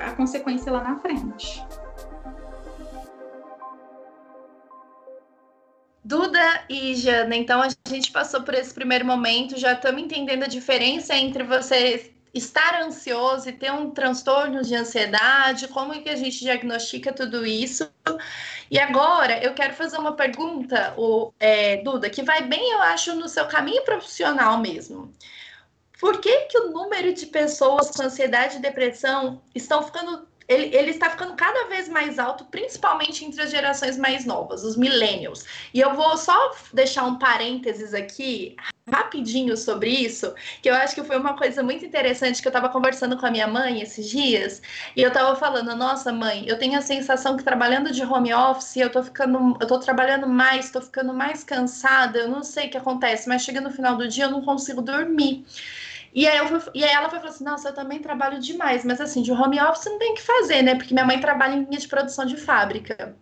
a 0.00 0.12
consequência 0.12 0.70
lá 0.70 0.82
na 0.82 0.98
frente. 0.98 1.62
Duda 6.04 6.64
e 6.68 6.94
Jana, 6.94 7.34
então 7.34 7.62
a 7.62 7.68
gente 7.88 8.12
passou 8.12 8.42
por 8.42 8.52
esse 8.52 8.74
primeiro 8.74 9.06
momento, 9.06 9.58
já 9.58 9.72
estamos 9.72 10.02
entendendo 10.02 10.42
a 10.42 10.48
diferença 10.48 11.16
entre 11.16 11.42
você 11.42 12.13
estar 12.34 12.82
ansioso 12.82 13.48
e 13.48 13.52
ter 13.52 13.72
um 13.72 13.90
transtorno 13.90 14.62
de 14.62 14.74
ansiedade, 14.74 15.68
como 15.68 16.02
que 16.02 16.08
a 16.08 16.16
gente 16.16 16.40
diagnostica 16.40 17.12
tudo 17.12 17.46
isso. 17.46 17.88
E 18.70 18.78
agora 18.78 19.42
eu 19.42 19.54
quero 19.54 19.74
fazer 19.74 19.98
uma 19.98 20.12
pergunta, 20.12 20.94
o, 20.96 21.32
é, 21.38 21.76
Duda, 21.78 22.10
que 22.10 22.22
vai 22.22 22.42
bem, 22.42 22.72
eu 22.72 22.82
acho, 22.82 23.14
no 23.14 23.28
seu 23.28 23.46
caminho 23.46 23.84
profissional 23.84 24.58
mesmo. 24.58 25.12
Por 26.00 26.20
que, 26.20 26.46
que 26.46 26.58
o 26.58 26.70
número 26.70 27.14
de 27.14 27.26
pessoas 27.26 27.90
com 27.90 28.02
ansiedade 28.02 28.56
e 28.56 28.60
depressão 28.60 29.40
estão 29.54 29.82
ficando 29.82 30.26
ele, 30.46 30.76
ele, 30.76 30.90
está 30.90 31.08
ficando 31.08 31.34
cada 31.34 31.68
vez 31.68 31.88
mais 31.88 32.18
alto, 32.18 32.44
principalmente 32.46 33.24
entre 33.24 33.40
as 33.40 33.50
gerações 33.50 33.96
mais 33.96 34.26
novas, 34.26 34.62
os 34.62 34.76
millennials. 34.76 35.44
E 35.72 35.80
eu 35.80 35.94
vou 35.94 36.18
só 36.18 36.54
deixar 36.70 37.04
um 37.04 37.18
parênteses 37.18 37.94
aqui 37.94 38.54
rapidinho 39.14 39.56
sobre 39.56 39.88
isso, 39.90 40.34
que 40.60 40.68
eu 40.68 40.74
acho 40.74 40.94
que 40.94 41.02
foi 41.02 41.16
uma 41.16 41.36
coisa 41.36 41.62
muito 41.62 41.84
interessante 41.84 42.42
que 42.42 42.48
eu 42.48 42.50
estava 42.50 42.68
conversando 42.68 43.16
com 43.16 43.24
a 43.26 43.30
minha 43.30 43.46
mãe 43.46 43.80
esses 43.80 44.08
dias, 44.08 44.60
e 44.94 45.00
eu 45.00 45.08
estava 45.08 45.34
falando, 45.36 45.74
nossa 45.74 46.12
mãe, 46.12 46.44
eu 46.46 46.58
tenho 46.58 46.78
a 46.78 46.82
sensação 46.82 47.36
que 47.36 47.42
trabalhando 47.42 47.90
de 47.92 48.02
home 48.04 48.32
office, 48.34 48.76
eu 48.76 48.90
tô 48.90 49.02
ficando, 49.02 49.56
eu 49.60 49.66
tô 49.66 49.78
trabalhando 49.78 50.26
mais, 50.28 50.70
tô 50.70 50.80
ficando 50.82 51.14
mais 51.14 51.42
cansada, 51.42 52.18
eu 52.18 52.28
não 52.28 52.42
sei 52.42 52.66
o 52.66 52.70
que 52.70 52.76
acontece, 52.76 53.28
mas 53.28 53.42
chega 53.42 53.60
no 53.60 53.70
final 53.70 53.96
do 53.96 54.06
dia 54.06 54.24
eu 54.24 54.30
não 54.30 54.42
consigo 54.42 54.82
dormir. 54.82 55.44
E 56.14 56.26
aí, 56.28 56.46
fui, 56.46 56.60
e 56.74 56.84
aí 56.84 56.92
ela 56.92 57.10
foi 57.10 57.18
falou 57.18 57.34
assim: 57.34 57.44
Nossa, 57.44 57.70
eu 57.70 57.74
também 57.74 58.00
trabalho 58.00 58.38
demais, 58.40 58.84
mas 58.84 59.00
assim, 59.00 59.20
de 59.22 59.32
home 59.32 59.60
office 59.60 59.86
não 59.86 59.98
tem 59.98 60.12
o 60.12 60.14
que 60.14 60.22
fazer, 60.22 60.62
né? 60.62 60.76
Porque 60.76 60.94
minha 60.94 61.04
mãe 61.06 61.20
trabalha 61.20 61.54
em 61.54 61.64
linha 61.64 61.78
de 61.78 61.88
produção 61.88 62.24
de 62.24 62.36
fábrica. 62.36 63.16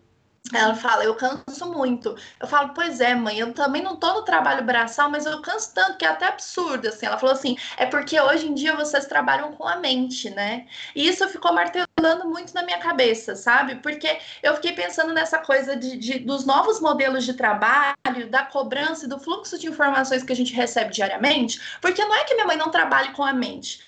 Ela 0.52 0.74
fala, 0.74 1.04
eu 1.04 1.14
canso 1.14 1.66
muito. 1.72 2.16
Eu 2.40 2.46
falo, 2.48 2.70
pois 2.74 3.00
é, 3.00 3.14
mãe, 3.14 3.38
eu 3.38 3.54
também 3.54 3.80
não 3.80 3.96
tô 3.96 4.12
no 4.12 4.22
trabalho 4.22 4.64
braçal, 4.64 5.08
mas 5.08 5.24
eu 5.24 5.40
canso 5.40 5.72
tanto 5.72 5.96
que 5.96 6.04
é 6.04 6.08
até 6.08 6.26
absurdo, 6.26 6.88
assim. 6.88 7.06
Ela 7.06 7.16
falou 7.16 7.34
assim, 7.34 7.56
é 7.76 7.86
porque 7.86 8.20
hoje 8.20 8.48
em 8.48 8.54
dia 8.54 8.74
vocês 8.74 9.06
trabalham 9.06 9.52
com 9.52 9.66
a 9.66 9.76
mente, 9.76 10.28
né? 10.30 10.66
E 10.94 11.08
isso 11.08 11.26
ficou 11.28 11.52
martelando 11.52 12.28
muito 12.28 12.52
na 12.54 12.62
minha 12.64 12.78
cabeça, 12.78 13.36
sabe? 13.36 13.76
Porque 13.76 14.18
eu 14.42 14.54
fiquei 14.56 14.72
pensando 14.72 15.14
nessa 15.14 15.38
coisa 15.38 15.76
de, 15.76 15.96
de 15.96 16.18
dos 16.18 16.44
novos 16.44 16.80
modelos 16.80 17.24
de 17.24 17.34
trabalho, 17.34 18.28
da 18.28 18.44
cobrança 18.44 19.06
e 19.06 19.08
do 19.08 19.18
fluxo 19.20 19.58
de 19.58 19.68
informações 19.68 20.22
que 20.22 20.32
a 20.32 20.36
gente 20.36 20.52
recebe 20.52 20.92
diariamente, 20.92 21.60
porque 21.80 22.04
não 22.04 22.14
é 22.14 22.24
que 22.24 22.34
minha 22.34 22.46
mãe 22.46 22.56
não 22.56 22.70
trabalhe 22.70 23.12
com 23.12 23.22
a 23.22 23.32
mente, 23.32 23.80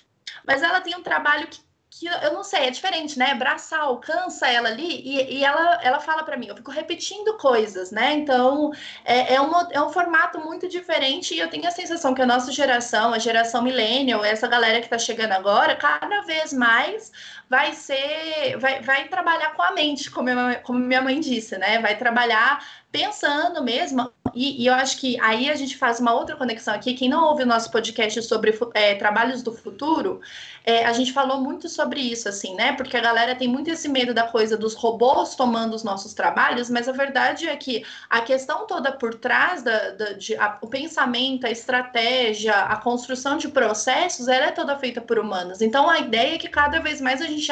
mas 0.47 0.63
ela 0.63 0.81
tem 0.81 0.95
um 0.95 1.03
trabalho 1.03 1.47
que 1.47 1.59
que 1.97 2.07
eu 2.07 2.33
não 2.33 2.43
sei, 2.43 2.65
é 2.67 2.69
diferente, 2.69 3.17
né? 3.17 3.33
Braçal, 3.35 3.97
cansa 3.99 4.47
ela 4.47 4.67
ali 4.67 5.01
e, 5.01 5.37
e 5.37 5.45
ela, 5.45 5.79
ela 5.81 5.99
fala 5.99 6.23
para 6.23 6.35
mim, 6.35 6.47
eu 6.47 6.55
fico 6.55 6.69
repetindo 6.69 7.37
coisas, 7.37 7.89
né? 7.89 8.13
Então 8.13 8.71
é, 9.05 9.35
é, 9.35 9.41
um, 9.41 9.51
é 9.71 9.81
um 9.81 9.89
formato 9.89 10.39
muito 10.39 10.67
diferente 10.67 11.33
e 11.33 11.39
eu 11.39 11.49
tenho 11.49 11.65
a 11.67 11.71
sensação 11.71 12.13
que 12.13 12.21
a 12.21 12.25
nossa 12.25 12.51
geração, 12.51 13.13
a 13.13 13.19
geração 13.19 13.61
millennial, 13.61 14.25
essa 14.25 14.47
galera 14.47 14.79
que 14.79 14.87
está 14.87 14.97
chegando 14.97 15.31
agora, 15.31 15.75
cada 15.77 16.21
vez 16.21 16.51
mais 16.51 17.11
vai 17.49 17.73
ser, 17.73 18.57
vai, 18.57 18.81
vai 18.81 19.07
trabalhar 19.07 19.53
com 19.53 19.61
a 19.61 19.71
mente, 19.71 20.11
como, 20.11 20.29
eu, 20.29 20.59
como 20.63 20.79
minha 20.79 21.01
mãe 21.01 21.19
disse, 21.19 21.57
né? 21.57 21.79
Vai 21.79 21.97
trabalhar 21.97 22.65
pensando 22.95 23.61
mesmo, 23.61 24.09
e, 24.33 24.63
e, 24.63 24.67
eu 24.67 24.73
acho 24.73 24.97
que 24.97 25.19
aí 25.21 25.49
a 25.49 25.55
gente 25.55 25.77
faz 25.77 25.99
uma 25.99 26.13
outra 26.13 26.35
conexão 26.35 26.73
aqui. 26.73 26.93
Quem 26.93 27.09
não 27.09 27.25
ouve 27.25 27.43
o 27.43 27.45
nosso 27.45 27.69
podcast 27.69 28.21
sobre 28.23 28.57
é, 28.73 28.95
trabalhos 28.95 29.43
do 29.43 29.53
futuro, 29.53 30.21
é, 30.63 30.85
a 30.85 30.93
gente 30.93 31.13
falou 31.13 31.39
muito 31.39 31.69
sobre 31.69 31.99
isso, 32.01 32.27
assim, 32.27 32.55
né? 32.55 32.73
Porque 32.73 32.97
a 32.97 33.01
galera 33.01 33.35
tem 33.35 33.47
muito 33.47 33.69
esse 33.69 33.87
medo 33.87 34.13
da 34.13 34.23
coisa 34.23 34.57
dos 34.57 34.73
robôs 34.73 35.35
tomando 35.35 35.73
os 35.73 35.83
nossos 35.83 36.13
trabalhos, 36.13 36.69
mas 36.69 36.89
a 36.89 36.91
verdade 36.91 37.47
é 37.47 37.55
que 37.55 37.85
a 38.09 38.21
questão 38.21 38.65
toda 38.65 38.91
por 38.91 39.15
trás 39.15 39.61
da, 39.61 39.91
da 39.91 40.13
de, 40.13 40.35
a, 40.35 40.57
o 40.61 40.67
pensamento, 40.67 41.45
a 41.45 41.51
estratégia, 41.51 42.53
a 42.55 42.77
construção 42.77 43.37
de 43.37 43.47
processos, 43.47 44.27
ela 44.27 44.47
é 44.47 44.51
toda 44.51 44.77
feita 44.77 45.01
por 45.01 45.19
humanos. 45.19 45.61
Então 45.61 45.89
a 45.89 45.99
ideia 45.99 46.35
é 46.35 46.37
que 46.37 46.49
cada 46.49 46.79
vez 46.79 46.99
mais 46.99 47.21
a 47.21 47.25
gente 47.25 47.51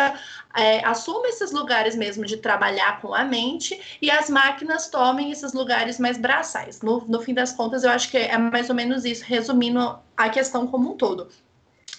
é, 0.55 0.85
assuma 0.85 1.27
esses 1.27 1.51
lugares 1.51 1.95
mesmo 1.95 2.25
de 2.25 2.37
trabalhar 2.37 3.01
com 3.01 3.13
a 3.13 3.23
mente 3.23 3.79
e 4.01 4.11
as 4.11 4.29
máquinas 4.29 4.87
tomem 4.87 5.31
esses 5.31 5.53
lugares 5.53 5.99
mais 5.99 6.17
braçais. 6.17 6.81
No, 6.81 7.03
no 7.07 7.21
fim 7.21 7.33
das 7.33 7.53
contas, 7.53 7.83
eu 7.83 7.89
acho 7.89 8.09
que 8.09 8.17
é 8.17 8.37
mais 8.37 8.69
ou 8.69 8.75
menos 8.75 9.03
isso, 9.03 9.23
resumindo 9.25 9.97
a 10.15 10.29
questão 10.29 10.67
como 10.67 10.93
um 10.93 10.97
todo. 10.97 11.29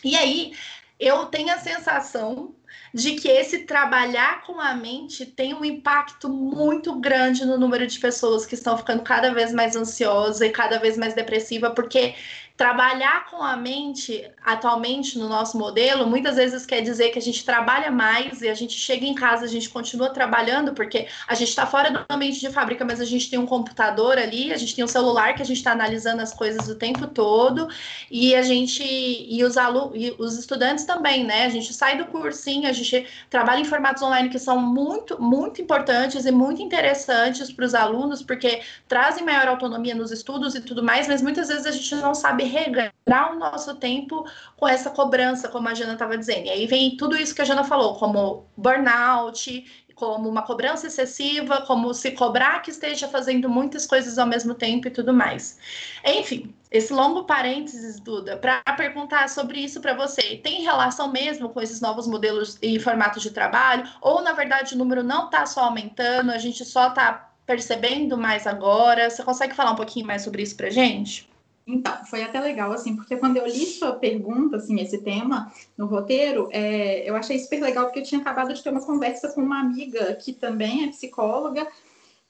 E 0.04 0.16
aí, 0.16 0.52
eu 1.00 1.26
tenho 1.26 1.52
a 1.52 1.58
sensação 1.58 2.54
de 2.92 3.16
que 3.16 3.28
esse 3.28 3.60
trabalhar 3.60 4.42
com 4.44 4.60
a 4.60 4.72
mente 4.72 5.26
tem 5.26 5.52
um 5.52 5.64
impacto 5.64 6.28
muito 6.28 6.94
grande 7.00 7.44
no 7.44 7.58
número 7.58 7.86
de 7.86 7.98
pessoas 7.98 8.46
que 8.46 8.54
estão 8.54 8.78
ficando 8.78 9.02
cada 9.02 9.34
vez 9.34 9.52
mais 9.52 9.74
ansiosa 9.74 10.46
e 10.46 10.50
cada 10.50 10.78
vez 10.78 10.96
mais 10.96 11.12
depressiva, 11.12 11.70
porque 11.70 12.14
Trabalhar 12.56 13.28
com 13.28 13.42
a 13.42 13.56
mente, 13.56 14.30
atualmente 14.44 15.18
no 15.18 15.28
nosso 15.28 15.58
modelo, 15.58 16.06
muitas 16.06 16.36
vezes 16.36 16.64
quer 16.64 16.82
dizer 16.82 17.10
que 17.10 17.18
a 17.18 17.22
gente 17.22 17.44
trabalha 17.44 17.90
mais 17.90 18.42
e 18.42 18.48
a 18.48 18.54
gente 18.54 18.78
chega 18.78 19.04
em 19.04 19.12
casa, 19.12 19.44
a 19.44 19.48
gente 19.48 19.68
continua 19.68 20.10
trabalhando, 20.10 20.72
porque 20.72 21.08
a 21.26 21.34
gente 21.34 21.48
está 21.48 21.66
fora 21.66 21.90
do 21.90 22.04
ambiente 22.08 22.38
de 22.38 22.48
fábrica, 22.50 22.84
mas 22.84 23.00
a 23.00 23.04
gente 23.04 23.28
tem 23.28 23.40
um 23.40 23.44
computador 23.44 24.18
ali, 24.18 24.52
a 24.52 24.56
gente 24.56 24.72
tem 24.72 24.84
um 24.84 24.88
celular 24.88 25.34
que 25.34 25.42
a 25.42 25.44
gente 25.44 25.56
está 25.56 25.72
analisando 25.72 26.22
as 26.22 26.32
coisas 26.32 26.68
o 26.68 26.76
tempo 26.76 27.08
todo, 27.08 27.66
e 28.08 28.36
a 28.36 28.42
gente, 28.42 28.84
e 28.84 29.42
os 29.42 29.56
alunos, 29.56 29.90
e 29.96 30.14
os 30.16 30.38
estudantes 30.38 30.84
também, 30.84 31.24
né? 31.24 31.46
A 31.46 31.48
gente 31.48 31.74
sai 31.74 31.98
do 31.98 32.04
cursinho, 32.06 32.68
a 32.68 32.72
gente 32.72 33.04
trabalha 33.28 33.62
em 33.62 33.64
formatos 33.64 34.00
online 34.00 34.28
que 34.28 34.38
são 34.38 34.60
muito, 34.60 35.20
muito 35.20 35.60
importantes 35.60 36.24
e 36.24 36.30
muito 36.30 36.62
interessantes 36.62 37.50
para 37.50 37.64
os 37.64 37.74
alunos, 37.74 38.22
porque 38.22 38.62
trazem 38.86 39.24
maior 39.24 39.48
autonomia 39.48 39.94
nos 39.96 40.12
estudos 40.12 40.54
e 40.54 40.60
tudo 40.60 40.84
mais, 40.84 41.08
mas 41.08 41.20
muitas 41.20 41.48
vezes 41.48 41.66
a 41.66 41.72
gente 41.72 41.92
não 41.96 42.14
sabe 42.14 42.43
regrar 42.44 42.92
o 43.32 43.38
nosso 43.38 43.76
tempo 43.76 44.24
com 44.56 44.68
essa 44.68 44.90
cobrança, 44.90 45.48
como 45.48 45.68
a 45.68 45.74
Jana 45.74 45.94
estava 45.94 46.16
dizendo. 46.16 46.46
E 46.46 46.50
aí 46.50 46.66
vem 46.66 46.96
tudo 46.96 47.16
isso 47.16 47.34
que 47.34 47.42
a 47.42 47.44
Jana 47.44 47.64
falou, 47.64 47.96
como 47.96 48.46
burnout, 48.56 49.64
como 49.94 50.28
uma 50.28 50.42
cobrança 50.42 50.86
excessiva, 50.86 51.62
como 51.62 51.94
se 51.94 52.12
cobrar 52.12 52.60
que 52.60 52.70
esteja 52.70 53.08
fazendo 53.08 53.48
muitas 53.48 53.86
coisas 53.86 54.18
ao 54.18 54.26
mesmo 54.26 54.54
tempo 54.54 54.88
e 54.88 54.90
tudo 54.90 55.14
mais. 55.14 55.58
Enfim, 56.04 56.54
esse 56.70 56.92
longo 56.92 57.24
parênteses, 57.24 58.00
Duda, 58.00 58.36
para 58.36 58.62
perguntar 58.76 59.28
sobre 59.28 59.60
isso 59.60 59.80
para 59.80 59.94
você. 59.94 60.36
Tem 60.42 60.62
relação 60.62 61.10
mesmo 61.10 61.48
com 61.48 61.60
esses 61.60 61.80
novos 61.80 62.06
modelos 62.06 62.58
e 62.60 62.78
formatos 62.80 63.22
de 63.22 63.30
trabalho? 63.30 63.88
Ou, 64.00 64.22
na 64.22 64.32
verdade, 64.32 64.74
o 64.74 64.78
número 64.78 65.02
não 65.02 65.26
está 65.26 65.46
só 65.46 65.64
aumentando, 65.64 66.30
a 66.30 66.38
gente 66.38 66.64
só 66.64 66.88
está 66.88 67.30
percebendo 67.46 68.16
mais 68.16 68.46
agora? 68.46 69.08
Você 69.08 69.22
consegue 69.22 69.54
falar 69.54 69.72
um 69.72 69.76
pouquinho 69.76 70.06
mais 70.06 70.22
sobre 70.22 70.42
isso 70.42 70.56
para 70.56 70.70
gente? 70.70 71.28
Então, 71.66 72.04
foi 72.04 72.22
até 72.22 72.38
legal, 72.40 72.72
assim, 72.72 72.94
porque 72.94 73.16
quando 73.16 73.38
eu 73.38 73.46
li 73.46 73.64
sua 73.64 73.92
pergunta, 73.92 74.56
assim, 74.56 74.78
esse 74.80 74.98
tema 74.98 75.50
no 75.78 75.86
roteiro, 75.86 76.48
é, 76.52 77.08
eu 77.08 77.16
achei 77.16 77.38
super 77.38 77.62
legal, 77.62 77.86
porque 77.86 78.00
eu 78.00 78.04
tinha 78.04 78.20
acabado 78.20 78.52
de 78.52 78.62
ter 78.62 78.68
uma 78.68 78.84
conversa 78.84 79.32
com 79.32 79.40
uma 79.40 79.60
amiga 79.60 80.14
que 80.16 80.32
também 80.32 80.84
é 80.84 80.88
psicóloga, 80.88 81.66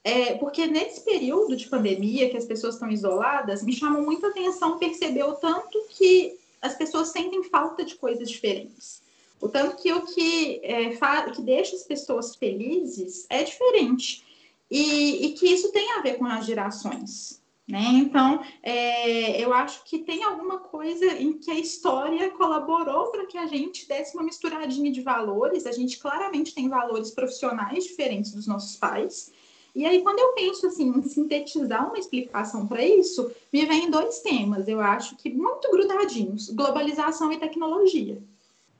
é, 0.05 0.35
porque 0.35 0.67
nesse 0.67 1.01
período 1.01 1.55
de 1.55 1.67
pandemia, 1.67 2.29
que 2.29 2.37
as 2.37 2.45
pessoas 2.45 2.75
estão 2.75 2.89
isoladas, 2.89 3.63
me 3.63 3.73
chamou 3.73 4.03
muito 4.03 4.25
a 4.25 4.29
atenção 4.29 4.77
perceber 4.77 5.23
o 5.23 5.33
tanto 5.33 5.83
que 5.89 6.37
as 6.61 6.75
pessoas 6.75 7.09
sentem 7.09 7.43
falta 7.43 7.83
de 7.83 7.95
coisas 7.95 8.29
diferentes. 8.29 9.01
O 9.41 9.49
tanto 9.49 9.75
que 9.81 9.91
o 9.91 10.01
que, 10.01 10.61
é, 10.63 10.95
que 11.31 11.41
deixa 11.41 11.75
as 11.75 11.83
pessoas 11.83 12.35
felizes 12.35 13.25
é 13.29 13.43
diferente. 13.43 14.23
E, 14.71 15.25
e 15.25 15.31
que 15.33 15.47
isso 15.47 15.71
tem 15.71 15.91
a 15.93 16.01
ver 16.01 16.17
com 16.17 16.25
as 16.25 16.45
gerações. 16.45 17.41
Né? 17.67 17.83
Então, 17.95 18.43
é, 18.61 19.43
eu 19.43 19.51
acho 19.51 19.83
que 19.85 19.99
tem 19.99 20.23
alguma 20.23 20.59
coisa 20.59 21.05
em 21.13 21.33
que 21.33 21.49
a 21.49 21.59
história 21.59 22.29
colaborou 22.29 23.07
para 23.07 23.25
que 23.25 23.37
a 23.37 23.47
gente 23.47 23.87
desse 23.87 24.15
uma 24.15 24.23
misturadinha 24.23 24.91
de 24.91 25.01
valores. 25.01 25.65
A 25.65 25.71
gente 25.71 25.97
claramente 25.97 26.53
tem 26.53 26.69
valores 26.69 27.09
profissionais 27.09 27.83
diferentes 27.83 28.33
dos 28.33 28.45
nossos 28.45 28.75
pais. 28.75 29.31
E 29.73 29.83
aí, 29.83 30.03
quando 30.03 30.19
eu 30.19 30.33
penso 30.33 30.67
assim, 30.67 30.89
em 30.89 31.03
sintetizar 31.03 31.87
uma 31.87 31.97
explicação 31.97 32.67
para 32.67 32.85
isso, 32.85 33.29
me 33.51 33.65
vem 33.65 33.89
dois 33.89 34.19
temas, 34.19 34.67
eu 34.67 34.79
acho 34.79 35.15
que 35.17 35.29
muito 35.29 35.69
grudadinhos: 35.71 36.49
globalização 36.51 37.31
e 37.31 37.39
tecnologia. 37.39 38.21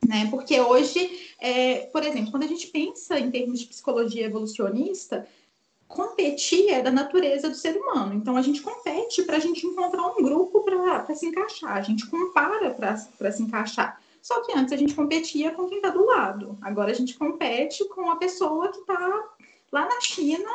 Né? 0.08 0.28
Porque 0.30 0.62
hoje, 0.62 1.34
é, 1.40 1.88
por 1.88 2.04
exemplo, 2.04 2.30
quando 2.30 2.44
a 2.44 2.48
gente 2.48 2.68
pensa 2.68 3.20
em 3.20 3.32
termos 3.32 3.60
de 3.60 3.66
psicologia 3.66 4.28
evolucionista, 4.28 5.28
competir 5.88 6.70
é 6.70 6.82
da 6.82 6.92
natureza 6.92 7.50
do 7.50 7.56
ser 7.56 7.78
humano. 7.78 8.14
Então 8.14 8.36
a 8.36 8.42
gente 8.42 8.62
compete 8.62 9.24
para 9.24 9.38
a 9.38 9.40
gente 9.40 9.66
encontrar 9.66 10.08
um 10.08 10.24
grupo 10.24 10.62
para 10.64 11.16
se 11.16 11.26
encaixar, 11.26 11.78
a 11.78 11.82
gente 11.82 12.08
compara 12.08 12.72
para 12.72 13.32
se 13.32 13.44
encaixar. 13.44 14.02
Só 14.22 14.42
que 14.42 14.58
antes 14.58 14.74
a 14.74 14.78
gente 14.78 14.96
competia 14.96 15.52
com 15.52 15.68
quem 15.68 15.78
está 15.78 15.90
do 15.90 16.04
lado. 16.04 16.58
Agora 16.62 16.92
a 16.92 16.96
gente 16.96 17.16
compete 17.16 17.88
com 17.90 18.10
a 18.10 18.16
pessoa 18.16 18.70
que 18.70 18.80
está 18.80 19.24
lá 19.72 19.88
na 19.88 20.02
China 20.02 20.50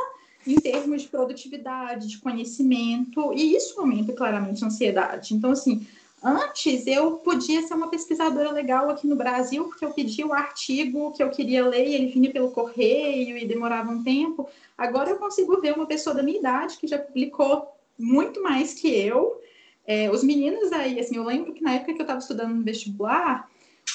em 0.47 0.57
termos 0.57 1.03
de 1.03 1.09
produtividade, 1.09 2.09
de 2.09 2.19
conhecimento, 2.19 3.33
e 3.33 3.55
isso 3.55 3.79
aumenta 3.79 4.13
claramente 4.13 4.65
a 4.65 4.67
ansiedade. 4.67 5.35
Então, 5.35 5.53
assim, 5.53 5.87
antes 6.23 6.87
eu 6.87 7.13
podia 7.19 7.63
ser 7.63 7.75
uma 7.75 7.89
pesquisadora 7.89 8.51
legal 8.51 8.91
aqui 8.91 9.07
no 9.07 9.17
Brasil, 9.17 9.65
porque 9.65 9.85
eu 9.85 9.93
pedia 9.93 10.27
o 10.27 10.33
artigo 10.33 11.13
que 11.13 11.23
eu 11.23 11.31
queria 11.31 11.67
ler 11.67 11.87
e 11.87 11.95
ele 11.95 12.07
vinha 12.07 12.31
pelo 12.31 12.51
correio 12.51 13.37
e 13.37 13.47
demorava 13.47 13.91
um 13.91 14.03
tempo. 14.03 14.49
Agora 14.77 15.11
eu 15.11 15.17
consigo 15.17 15.61
ver 15.61 15.75
uma 15.75 15.87
pessoa 15.87 16.15
da 16.15 16.23
minha 16.23 16.39
idade 16.39 16.77
que 16.79 16.87
já 16.87 16.99
publicou 16.99 17.69
muito 17.99 18.43
mais 18.43 18.75
que 18.75 18.89
eu. 18.89 19.41
É, 19.87 20.11
os 20.11 20.23
meninos 20.23 20.73
aí, 20.73 21.01
assim, 21.01 21.17
eu 21.17 21.25
lembro 21.25 21.53
que 21.53 21.63
na 21.63 21.75
época 21.75 21.95
que 21.95 22.01
eu 22.01 22.05
estava 22.05 22.21
estudando 22.21 22.55
no 22.55 22.63
vestibular, 22.63 23.49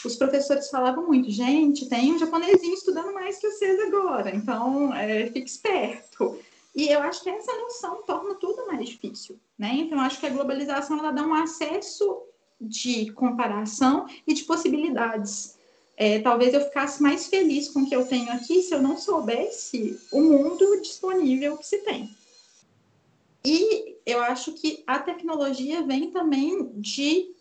os 0.03 0.15
professores 0.15 0.69
falavam 0.69 1.07
muito, 1.07 1.29
gente, 1.31 1.87
tem 1.87 2.13
um 2.13 2.19
japonesinho 2.19 2.73
estudando 2.73 3.13
mais 3.13 3.37
que 3.37 3.49
vocês 3.49 3.79
agora, 3.79 4.35
então 4.35 4.93
é, 4.93 5.27
fique 5.27 5.49
esperto. 5.49 6.37
E 6.75 6.89
eu 6.89 7.01
acho 7.01 7.23
que 7.23 7.29
essa 7.29 7.53
noção 7.57 8.03
torna 8.03 8.35
tudo 8.35 8.67
mais 8.67 8.89
difícil, 8.89 9.39
né? 9.57 9.71
Então, 9.73 9.99
acho 9.99 10.19
que 10.19 10.25
a 10.25 10.29
globalização 10.29 10.99
ela 10.99 11.11
dá 11.11 11.23
um 11.23 11.33
acesso 11.33 12.23
de 12.59 13.11
comparação 13.13 14.05
e 14.27 14.33
de 14.33 14.43
possibilidades 14.43 15.55
é, 15.97 16.19
talvez 16.19 16.53
eu 16.53 16.61
ficasse 16.61 17.01
mais 17.01 17.27
feliz 17.27 17.69
com 17.69 17.81
o 17.81 17.87
que 17.87 17.95
eu 17.95 18.05
tenho 18.05 18.31
aqui 18.31 18.61
se 18.61 18.73
eu 18.73 18.81
não 18.81 18.97
soubesse 18.97 19.99
o 20.11 20.21
mundo 20.21 20.81
disponível 20.81 21.57
que 21.57 21.65
se 21.65 21.77
tem. 21.79 22.09
E 23.45 23.95
eu 24.05 24.21
acho 24.21 24.53
que 24.53 24.83
a 24.85 24.99
tecnologia 24.99 25.83
vem 25.83 26.11
também 26.11 26.69
de 26.73 27.33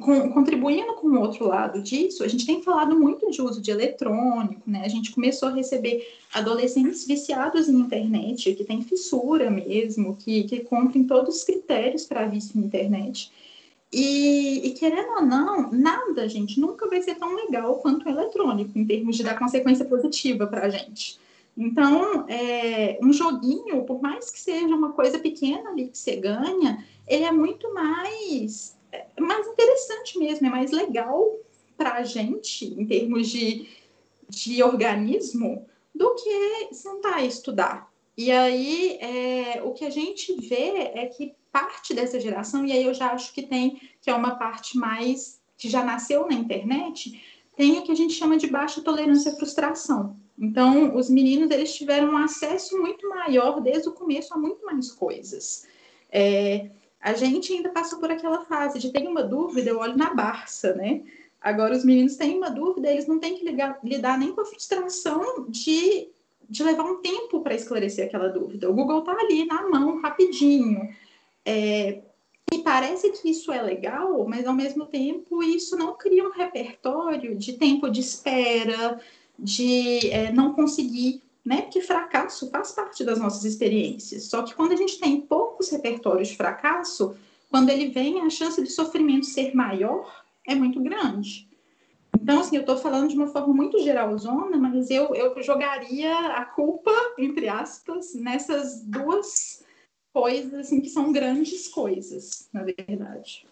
com, 0.00 0.30
contribuindo 0.30 0.94
com 0.94 1.08
o 1.08 1.20
outro 1.20 1.46
lado 1.46 1.82
disso, 1.82 2.22
a 2.22 2.28
gente 2.28 2.44
tem 2.44 2.62
falado 2.62 2.98
muito 2.98 3.30
de 3.30 3.40
uso 3.40 3.60
de 3.60 3.70
eletrônico, 3.70 4.62
né? 4.66 4.82
A 4.84 4.88
gente 4.88 5.12
começou 5.12 5.48
a 5.48 5.52
receber 5.52 6.06
adolescentes 6.32 7.06
viciados 7.06 7.68
em 7.68 7.76
internet, 7.76 8.54
que 8.54 8.64
tem 8.64 8.82
fissura 8.82 9.50
mesmo, 9.50 10.16
que, 10.16 10.44
que 10.44 10.60
cumprem 10.60 11.04
todos 11.04 11.36
os 11.36 11.44
critérios 11.44 12.04
para 12.04 12.26
vício 12.26 12.58
em 12.58 12.64
internet. 12.64 13.32
E, 13.92 14.68
e, 14.68 14.70
querendo 14.72 15.14
ou 15.16 15.22
não, 15.22 15.72
nada, 15.72 16.28
gente, 16.28 16.60
nunca 16.60 16.88
vai 16.88 17.02
ser 17.02 17.16
tão 17.16 17.34
legal 17.34 17.76
quanto 17.76 18.06
o 18.06 18.08
eletrônico, 18.08 18.78
em 18.78 18.86
termos 18.86 19.16
de 19.16 19.24
dar 19.24 19.38
consequência 19.38 19.84
positiva 19.84 20.46
para 20.46 20.66
a 20.66 20.68
gente. 20.68 21.18
Então, 21.56 22.28
é, 22.28 22.98
um 23.02 23.12
joguinho, 23.12 23.82
por 23.84 24.00
mais 24.00 24.30
que 24.30 24.38
seja 24.38 24.74
uma 24.74 24.92
coisa 24.92 25.18
pequena 25.18 25.70
ali 25.70 25.88
que 25.88 25.98
você 25.98 26.16
ganha, 26.16 26.84
ele 27.08 27.24
é 27.24 27.32
muito 27.32 27.74
mais 27.74 28.78
é 28.92 29.20
mais 29.20 29.46
interessante 29.46 30.18
mesmo, 30.18 30.46
é 30.46 30.50
mais 30.50 30.70
legal 30.70 31.36
para 31.76 31.94
a 31.94 32.02
gente, 32.02 32.66
em 32.66 32.86
termos 32.86 33.28
de, 33.28 33.68
de 34.28 34.62
organismo, 34.62 35.66
do 35.94 36.14
que 36.14 36.74
sentar 36.74 37.24
e 37.24 37.28
estudar. 37.28 37.90
E 38.16 38.30
aí, 38.30 38.98
é, 39.00 39.62
o 39.62 39.72
que 39.72 39.84
a 39.84 39.90
gente 39.90 40.34
vê 40.46 40.90
é 40.94 41.06
que 41.06 41.34
parte 41.50 41.94
dessa 41.94 42.20
geração, 42.20 42.66
e 42.66 42.72
aí 42.72 42.84
eu 42.84 42.94
já 42.94 43.12
acho 43.12 43.32
que 43.32 43.42
tem, 43.42 43.80
que 44.00 44.10
é 44.10 44.14
uma 44.14 44.36
parte 44.36 44.76
mais 44.76 45.40
que 45.56 45.68
já 45.68 45.84
nasceu 45.84 46.26
na 46.26 46.34
internet, 46.34 47.20
tem 47.56 47.78
o 47.78 47.82
que 47.82 47.92
a 47.92 47.94
gente 47.94 48.14
chama 48.14 48.36
de 48.36 48.46
baixa 48.46 48.80
tolerância 48.80 49.32
à 49.32 49.36
frustração. 49.36 50.16
Então, 50.38 50.96
os 50.96 51.10
meninos 51.10 51.50
eles 51.50 51.74
tiveram 51.74 52.12
um 52.12 52.16
acesso 52.16 52.78
muito 52.78 53.06
maior 53.10 53.60
desde 53.60 53.88
o 53.88 53.92
começo 53.92 54.32
a 54.32 54.38
muito 54.38 54.64
mais 54.64 54.90
coisas. 54.90 55.66
É, 56.10 56.70
a 57.00 57.14
gente 57.14 57.52
ainda 57.52 57.70
passa 57.70 57.96
por 57.96 58.10
aquela 58.10 58.44
fase 58.44 58.78
de 58.78 58.92
ter 58.92 59.08
uma 59.08 59.22
dúvida, 59.22 59.70
eu 59.70 59.78
olho 59.78 59.96
na 59.96 60.12
Barça, 60.12 60.74
né? 60.74 61.02
Agora, 61.40 61.74
os 61.74 61.84
meninos 61.84 62.16
têm 62.16 62.36
uma 62.36 62.50
dúvida, 62.50 62.90
eles 62.90 63.06
não 63.06 63.18
têm 63.18 63.34
que 63.34 63.44
ligar, 63.44 63.78
lidar 63.82 64.18
nem 64.18 64.32
com 64.32 64.42
a 64.42 64.44
frustração 64.44 65.46
de, 65.48 66.08
de 66.48 66.62
levar 66.62 66.84
um 66.84 67.00
tempo 67.00 67.40
para 67.40 67.54
esclarecer 67.54 68.06
aquela 68.06 68.28
dúvida. 68.28 68.68
O 68.68 68.74
Google 68.74 68.98
está 68.98 69.12
ali 69.12 69.46
na 69.46 69.66
mão, 69.66 70.02
rapidinho. 70.02 70.94
É, 71.46 72.02
e 72.52 72.58
parece 72.58 73.10
que 73.12 73.30
isso 73.30 73.50
é 73.50 73.62
legal, 73.62 74.26
mas 74.28 74.46
ao 74.46 74.52
mesmo 74.52 74.84
tempo 74.84 75.42
isso 75.42 75.76
não 75.78 75.96
cria 75.96 76.26
um 76.26 76.32
repertório 76.32 77.34
de 77.34 77.54
tempo 77.54 77.88
de 77.88 78.00
espera, 78.00 79.00
de 79.38 80.10
é, 80.10 80.30
não 80.30 80.52
conseguir 80.52 81.22
né? 81.50 81.62
Porque 81.62 81.80
fracasso 81.80 82.48
faz 82.48 82.70
parte 82.70 83.02
das 83.02 83.18
nossas 83.18 83.44
experiências. 83.44 84.26
Só 84.26 84.44
que 84.44 84.54
quando 84.54 84.70
a 84.70 84.76
gente 84.76 85.00
tem 85.00 85.20
poucos 85.20 85.68
repertórios 85.68 86.28
de 86.28 86.36
fracasso, 86.36 87.16
quando 87.50 87.70
ele 87.70 87.88
vem, 87.88 88.20
a 88.20 88.30
chance 88.30 88.62
de 88.62 88.70
sofrimento 88.70 89.26
ser 89.26 89.52
maior 89.52 90.24
é 90.46 90.54
muito 90.54 90.80
grande. 90.80 91.48
Então, 92.14 92.38
assim, 92.38 92.54
eu 92.54 92.60
estou 92.60 92.76
falando 92.76 93.08
de 93.08 93.16
uma 93.16 93.26
forma 93.26 93.52
muito 93.52 93.82
geralzona, 93.82 94.56
mas 94.56 94.90
eu, 94.90 95.12
eu 95.12 95.42
jogaria 95.42 96.16
a 96.36 96.44
culpa, 96.44 96.92
entre 97.18 97.48
aspas, 97.48 98.14
nessas 98.14 98.84
duas 98.84 99.64
coisas, 100.12 100.54
assim, 100.54 100.80
que 100.80 100.88
são 100.88 101.10
grandes 101.10 101.66
coisas, 101.66 102.48
na 102.52 102.62
verdade. 102.62 103.44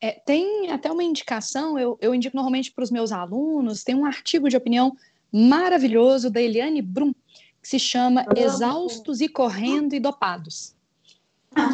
É, 0.00 0.12
tem 0.12 0.70
até 0.70 0.90
uma 0.90 1.04
indicação, 1.04 1.78
eu, 1.78 1.98
eu 2.00 2.14
indico 2.14 2.34
normalmente 2.34 2.72
para 2.72 2.84
os 2.84 2.90
meus 2.90 3.12
alunos, 3.12 3.84
tem 3.84 3.94
um 3.94 4.06
artigo 4.06 4.48
de 4.48 4.56
opinião 4.56 4.96
maravilhoso 5.36 6.30
da 6.30 6.40
Eliane 6.40 6.80
Brum, 6.80 7.12
que 7.60 7.68
se 7.68 7.78
chama 7.78 8.24
Exaustos 8.34 9.20
e 9.20 9.28
Correndo 9.28 9.94
e 9.94 10.00
Dopados. 10.00 10.74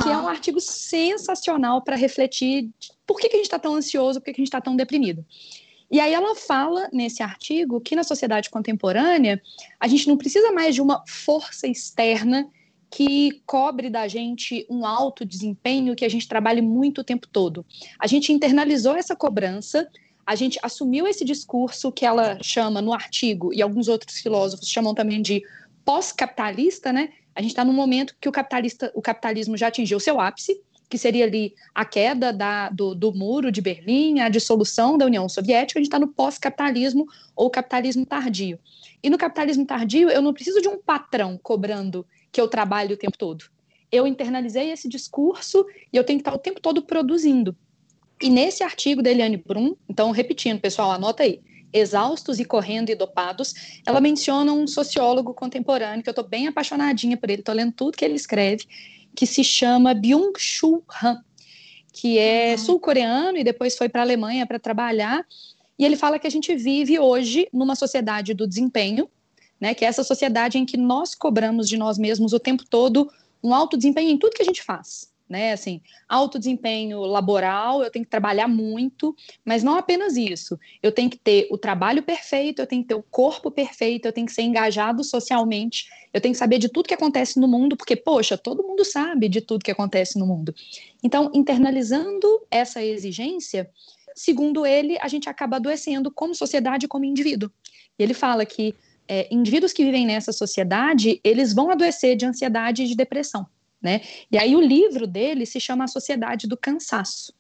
Que 0.03 0.09
é 0.09 0.17
um 0.17 0.29
artigo 0.29 0.61
sensacional 0.61 1.83
para 1.83 1.97
refletir 1.97 2.71
por 3.07 3.19
que, 3.19 3.29
que 3.29 3.35
a 3.35 3.39
gente 3.39 3.47
está 3.47 3.59
tão 3.59 3.75
ansioso, 3.75 4.21
por 4.21 4.27
que, 4.27 4.33
que 4.33 4.41
a 4.41 4.43
gente 4.43 4.49
está 4.49 4.61
tão 4.61 4.75
deprimido. 4.75 5.25
E 5.91 6.01
aí 6.01 6.13
ela 6.13 6.35
fala 6.35 6.89
nesse 6.93 7.23
artigo 7.23 7.81
que 7.81 7.95
na 7.95 8.03
sociedade 8.03 8.51
contemporânea 8.51 9.41
a 9.79 9.87
gente 9.87 10.09
não 10.09 10.17
precisa 10.17 10.51
mais 10.51 10.75
de 10.75 10.81
uma 10.81 11.05
força 11.07 11.67
externa 11.67 12.49
que 12.91 13.43
cobre 13.47 13.89
da 13.89 14.09
gente 14.09 14.67
um 14.69 14.85
alto 14.85 15.25
desempenho 15.25 15.95
que 15.97 16.05
a 16.05 16.09
gente 16.09 16.29
trabalhe 16.29 16.61
muito 16.61 17.01
o 17.01 17.05
tempo 17.05 17.29
todo. 17.29 17.65
A 17.99 18.07
gente 18.07 18.33
internalizou 18.33 18.97
essa 18.97 19.15
cobrança 19.17 19.89
a 20.27 20.35
gente 20.35 20.59
assumiu 20.63 21.07
esse 21.07 21.25
discurso 21.25 21.91
que 21.91 22.07
ela 22.07 22.39
chama 22.43 22.81
no 22.81 22.93
artigo, 22.93 23.53
e 23.53 23.61
alguns 23.61 23.89
outros 23.89 24.19
filósofos 24.19 24.69
chamam 24.69 24.95
também 24.95 25.21
de 25.21 25.43
pós-capitalista, 25.85 26.93
né? 26.93 27.11
A 27.35 27.41
gente 27.41 27.51
está 27.51 27.65
num 27.65 27.73
momento 27.73 28.15
que 28.21 28.29
o, 28.29 28.33
capitalista, 28.33 28.93
o 28.95 29.03
capitalismo 29.03 29.57
já 29.57 29.69
atingiu 29.69 29.99
seu 29.99 30.21
ápice, 30.21 30.61
que 30.89 30.99
seria 30.99 31.25
ali 31.25 31.55
a 31.75 31.87
queda 31.87 32.33
da, 32.33 32.69
do, 32.69 32.95
do 32.95 33.15
muro 33.15 33.51
de 33.51 33.63
Berlim, 33.63 34.21
a 34.21 34.29
dissolução 34.29 34.99
da 34.99 35.07
União 35.07 35.27
Soviética, 35.27 35.79
a 35.79 35.81
gente 35.81 35.89
está 35.89 35.99
no 35.99 36.09
pós-capitalismo 36.09 37.07
ou 37.35 37.49
capitalismo 37.49 38.05
tardio. 38.05 38.59
E 39.03 39.09
no 39.09 39.17
capitalismo 39.17 39.65
tardio, 39.65 40.11
eu 40.11 40.21
não 40.21 40.35
preciso 40.35 40.61
de 40.61 40.69
um 40.69 40.79
patrão 40.79 41.41
cobrando 41.43 42.07
que 42.31 42.39
eu 42.39 42.47
trabalhe 42.47 42.93
o 42.93 42.97
tempo 42.97 43.17
todo. 43.17 43.47
Eu 43.91 44.07
internalizei 44.07 44.71
esse 44.71 44.87
discurso 44.87 45.65
e 45.91 45.97
eu 45.97 46.05
tenho 46.05 46.19
que 46.19 46.29
estar 46.29 46.35
o 46.35 46.39
tempo 46.39 46.61
todo 46.61 46.83
produzindo. 46.83 47.57
E 48.23 48.31
nesse 48.31 48.63
artigo 48.63 49.03
da 49.03 49.11
Eliane 49.11 49.37
Brum, 49.37 49.75
então 49.89 50.13
repetindo, 50.13 50.61
pessoal, 50.61 50.93
anota 50.93 51.25
aí, 51.25 51.41
exaustos 51.73 52.39
e 52.39 52.45
correndo 52.45 52.91
e 52.91 52.95
dopados, 52.95 53.53
ela 53.85 54.01
menciona 54.01 54.53
um 54.53 54.65
sociólogo 54.65 55.35
contemporâneo 55.35 56.05
que 56.05 56.09
eu 56.09 56.13
estou 56.13 56.27
bem 56.27 56.47
apaixonadinha 56.47 57.17
por 57.17 57.29
ele, 57.29 57.41
estou 57.41 57.55
lendo 57.55 57.73
tudo 57.73 57.97
que 57.97 58.05
ele 58.05 58.15
escreve, 58.15 58.65
que 59.17 59.27
se 59.27 59.43
chama 59.43 59.93
Byung-Chul 59.93 60.85
Han, 61.03 61.21
que 61.93 62.17
é 62.17 62.53
uhum. 62.53 62.59
sul-coreano 62.59 63.39
e 63.39 63.43
depois 63.43 63.77
foi 63.77 63.89
para 63.89 64.03
a 64.03 64.05
Alemanha 64.05 64.47
para 64.47 64.59
trabalhar. 64.61 65.27
E 65.77 65.85
ele 65.85 65.97
fala 65.97 66.17
que 66.17 66.27
a 66.27 66.31
gente 66.31 66.55
vive 66.55 67.01
hoje 67.01 67.49
numa 67.53 67.75
sociedade 67.75 68.35
do 68.35 68.47
desempenho, 68.47 69.11
né, 69.61 69.75
que 69.75 69.85
é 69.85 69.89
essa 69.89 70.05
sociedade 70.05 70.59
em 70.59 70.65
que 70.65 70.77
nós 70.77 71.13
cobramos 71.13 71.69
de 71.69 71.77
nós 71.77 71.99
mesmos 71.99 72.33
o 72.33 72.39
tempo 72.39 72.65
todo 72.71 73.11
um 73.43 73.53
alto 73.53 73.77
desempenho 73.77 74.11
em 74.11 74.19
tudo 74.19 74.35
que 74.35 74.43
a 74.43 74.45
gente 74.45 74.63
faz 74.63 75.12
né? 75.33 75.53
Assim, 75.53 75.81
alto 76.07 76.39
desempenho 76.39 77.01
laboral, 77.01 77.83
eu 77.83 77.91
tenho 77.91 78.05
que 78.05 78.11
trabalhar 78.11 78.47
muito, 78.47 79.17
mas 79.43 79.65
não 79.65 79.77
apenas 79.77 80.15
isso. 80.15 80.59
Eu 80.83 80.93
tenho 80.93 81.09
que 81.09 81.17
ter 81.17 81.49
o 81.51 81.57
trabalho 81.57 82.03
perfeito, 82.03 82.61
eu 82.61 82.67
tenho 82.67 82.83
que 82.83 82.89
ter 82.89 82.95
o 82.95 83.03
corpo 83.03 83.51
perfeito, 83.51 84.07
eu 84.07 84.13
tenho 84.13 84.27
que 84.27 84.33
ser 84.33 84.43
engajado 84.43 85.03
socialmente, 85.03 85.87
eu 86.13 86.21
tenho 86.21 86.35
que 86.35 86.39
saber 86.39 86.59
de 86.59 86.69
tudo 86.69 86.87
que 86.87 86.95
acontece 86.95 87.41
no 87.41 87.49
mundo, 87.49 87.77
porque, 87.77 87.97
poxa, 87.97 88.37
todo 88.37 88.63
mundo 88.63 88.85
sabe 88.85 89.29
de 89.29 89.41
tudo 89.41 89.65
que 89.65 89.71
acontece 89.71 90.19
no 90.19 90.27
mundo. 90.27 90.55
Então, 91.03 91.31
internalizando 91.35 92.29
essa 92.51 92.85
exigência, 92.85 93.71
segundo 94.15 94.67
ele, 94.67 94.99
a 95.01 95.09
gente 95.09 95.31
acaba 95.31 95.57
adoecendo 95.57 96.11
como 96.11 96.35
sociedade 96.35 96.85
e 96.85 96.89
como 96.89 97.07
indivíduo. 97.07 97.51
E 97.99 98.03
ele 98.03 98.13
fala 98.13 98.45
que 98.45 98.75
é, 99.09 99.27
indivíduos 99.31 99.73
que 99.73 99.83
vivem 99.83 100.07
nessa 100.07 100.31
sociedade, 100.31 101.19
eles 101.25 101.55
vão 101.55 101.71
adoecer 101.71 102.17
de 102.17 102.27
ansiedade 102.27 102.83
e 102.83 102.87
de 102.87 102.95
depressão 102.95 103.47
né? 103.83 104.01
E 104.31 104.39
aí 104.39 104.55
o 104.55 104.61
livro 104.61 105.07
dele 105.07 105.45
se 105.45 105.59
chama 105.59 105.85
A 105.85 105.89
Sociedade 105.89 106.47
do 106.47 106.57
Cansaço. 106.57 107.35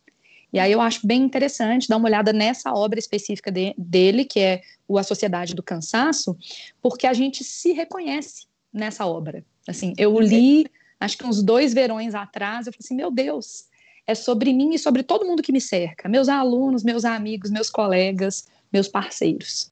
E 0.53 0.59
aí 0.59 0.71
eu 0.71 0.81
acho 0.81 1.07
bem 1.07 1.23
interessante 1.23 1.89
dar 1.89 1.97
uma 1.97 2.09
olhada 2.09 2.33
nessa 2.33 2.75
obra 2.75 2.99
específica 2.99 3.51
de, 3.51 3.75
dele, 3.79 4.25
que 4.25 4.39
é 4.41 4.63
o 4.87 4.99
A 4.99 5.03
Sociedade 5.03 5.55
do 5.55 5.63
Cansaço, 5.63 6.37
porque 6.83 7.07
a 7.07 7.15
gente 7.15 7.43
se 7.43 7.73
reconhece 7.73 8.47
nessa 8.73 9.07
obra. 9.07 9.45
Assim, 9.67 9.95
eu 9.97 10.19
li, 10.21 10.67
acho 11.01 11.17
que 11.17 11.27
uns 11.27 11.43
dois 11.43 11.73
verões 11.73 12.15
atrás, 12.15 12.67
eu 12.67 12.73
falei 12.73 12.85
assim, 12.85 12.95
meu 12.95 13.11
Deus, 13.11 13.65
é 14.07 14.15
sobre 14.15 14.53
mim 14.53 14.75
e 14.75 14.79
sobre 14.79 15.03
todo 15.03 15.25
mundo 15.25 15.43
que 15.43 15.53
me 15.53 15.61
cerca, 15.61 16.09
meus 16.09 16.29
alunos, 16.29 16.83
meus 16.83 17.05
amigos, 17.05 17.51
meus 17.51 17.71
colegas, 17.71 18.47
meus 18.73 18.89
parceiros. 18.89 19.71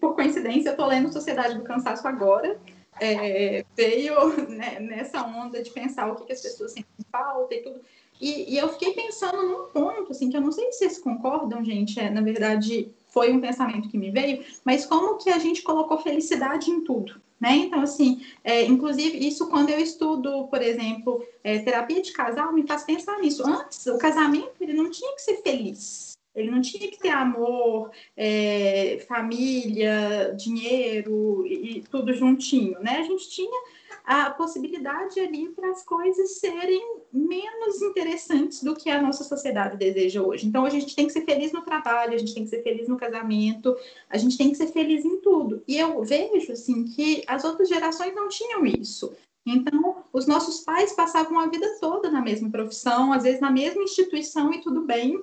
Por 0.00 0.14
coincidência, 0.14 0.68
eu 0.68 0.72
estou 0.72 0.86
lendo 0.86 1.12
Sociedade 1.12 1.54
do 1.54 1.62
Cansaço 1.62 2.06
agora, 2.06 2.58
é, 3.00 3.64
veio 3.76 4.14
né, 4.48 4.78
nessa 4.80 5.24
onda 5.26 5.62
de 5.62 5.70
pensar 5.70 6.10
o 6.10 6.16
que, 6.16 6.24
que 6.24 6.32
as 6.32 6.40
pessoas 6.40 6.72
sentem 6.72 7.06
falta 7.10 7.54
e 7.54 7.62
tudo. 7.62 7.80
E, 8.20 8.54
e, 8.54 8.58
eu 8.58 8.68
fiquei 8.68 8.92
pensando 8.92 9.42
num 9.42 9.68
ponto, 9.68 10.12
assim, 10.12 10.28
que 10.28 10.36
eu 10.36 10.42
não 10.42 10.52
sei 10.52 10.70
se 10.70 10.78
vocês 10.78 10.98
concordam, 10.98 11.64
gente, 11.64 11.98
é, 11.98 12.10
na 12.10 12.20
verdade 12.20 12.90
foi 13.08 13.32
um 13.32 13.40
pensamento 13.40 13.88
que 13.88 13.96
me 13.96 14.10
veio, 14.10 14.44
mas 14.64 14.84
como 14.84 15.16
que 15.16 15.30
a 15.30 15.38
gente 15.38 15.62
colocou 15.62 15.98
felicidade 15.98 16.70
em 16.70 16.82
tudo, 16.82 17.20
né? 17.40 17.56
Então, 17.56 17.80
assim, 17.80 18.22
é, 18.44 18.64
inclusive, 18.66 19.26
isso 19.26 19.48
quando 19.48 19.70
eu 19.70 19.78
estudo, 19.78 20.46
por 20.48 20.60
exemplo, 20.60 21.24
é, 21.42 21.58
terapia 21.60 22.02
de 22.02 22.12
casal, 22.12 22.52
me 22.52 22.66
faz 22.66 22.84
pensar 22.84 23.18
nisso. 23.18 23.42
Antes, 23.44 23.86
o 23.86 23.96
casamento, 23.96 24.52
ele 24.60 24.74
não 24.74 24.90
tinha 24.90 25.14
que 25.14 25.22
ser 25.22 25.38
feliz, 25.38 26.09
ele 26.34 26.50
não 26.50 26.60
tinha 26.60 26.88
que 26.88 26.98
ter 26.98 27.10
amor, 27.10 27.90
é, 28.16 29.04
família, 29.08 30.34
dinheiro 30.36 31.44
e, 31.46 31.78
e, 31.78 31.82
tudo 31.82 32.12
juntinho, 32.12 32.78
né? 32.80 32.98
A 32.98 33.02
gente 33.02 33.28
tinha 33.28 33.64
a 34.04 34.30
possibilidade 34.30 35.20
ali 35.20 35.48
para 35.48 35.70
as 35.70 35.84
coisas 35.84 36.38
serem 36.38 36.98
menos 37.12 37.82
interessantes 37.82 38.62
do 38.62 38.74
que 38.74 38.88
a 38.88 39.02
nossa 39.02 39.24
sociedade 39.24 39.76
deseja 39.76 40.22
hoje. 40.22 40.46
Então, 40.46 40.64
a 40.64 40.70
gente 40.70 40.94
tem 40.94 41.06
que 41.06 41.12
ser 41.12 41.24
feliz 41.24 41.52
no 41.52 41.62
trabalho, 41.62 42.14
a 42.14 42.18
gente 42.18 42.34
tem 42.34 42.44
que 42.44 42.50
ser 42.50 42.62
feliz 42.62 42.88
no 42.88 42.96
casamento, 42.96 43.76
a 44.08 44.16
gente 44.16 44.38
tem 44.38 44.50
que 44.50 44.56
ser 44.56 44.68
feliz 44.68 45.04
em 45.04 45.20
tudo. 45.20 45.62
E 45.66 45.78
eu 45.78 46.02
vejo, 46.02 46.52
assim, 46.52 46.84
que 46.84 47.22
as 47.26 47.44
outras 47.44 47.68
gerações 47.68 48.14
não 48.14 48.28
tinham 48.28 48.64
isso. 48.64 49.12
Então, 49.44 50.04
os 50.12 50.26
nossos 50.26 50.60
pais 50.60 50.92
passavam 50.92 51.38
a 51.40 51.46
vida 51.46 51.66
toda 51.80 52.10
na 52.10 52.20
mesma 52.20 52.50
profissão, 52.50 53.12
às 53.12 53.24
vezes 53.24 53.40
na 53.40 53.50
mesma 53.50 53.82
instituição 53.82 54.52
e 54.52 54.60
tudo 54.60 54.82
bem. 54.82 55.20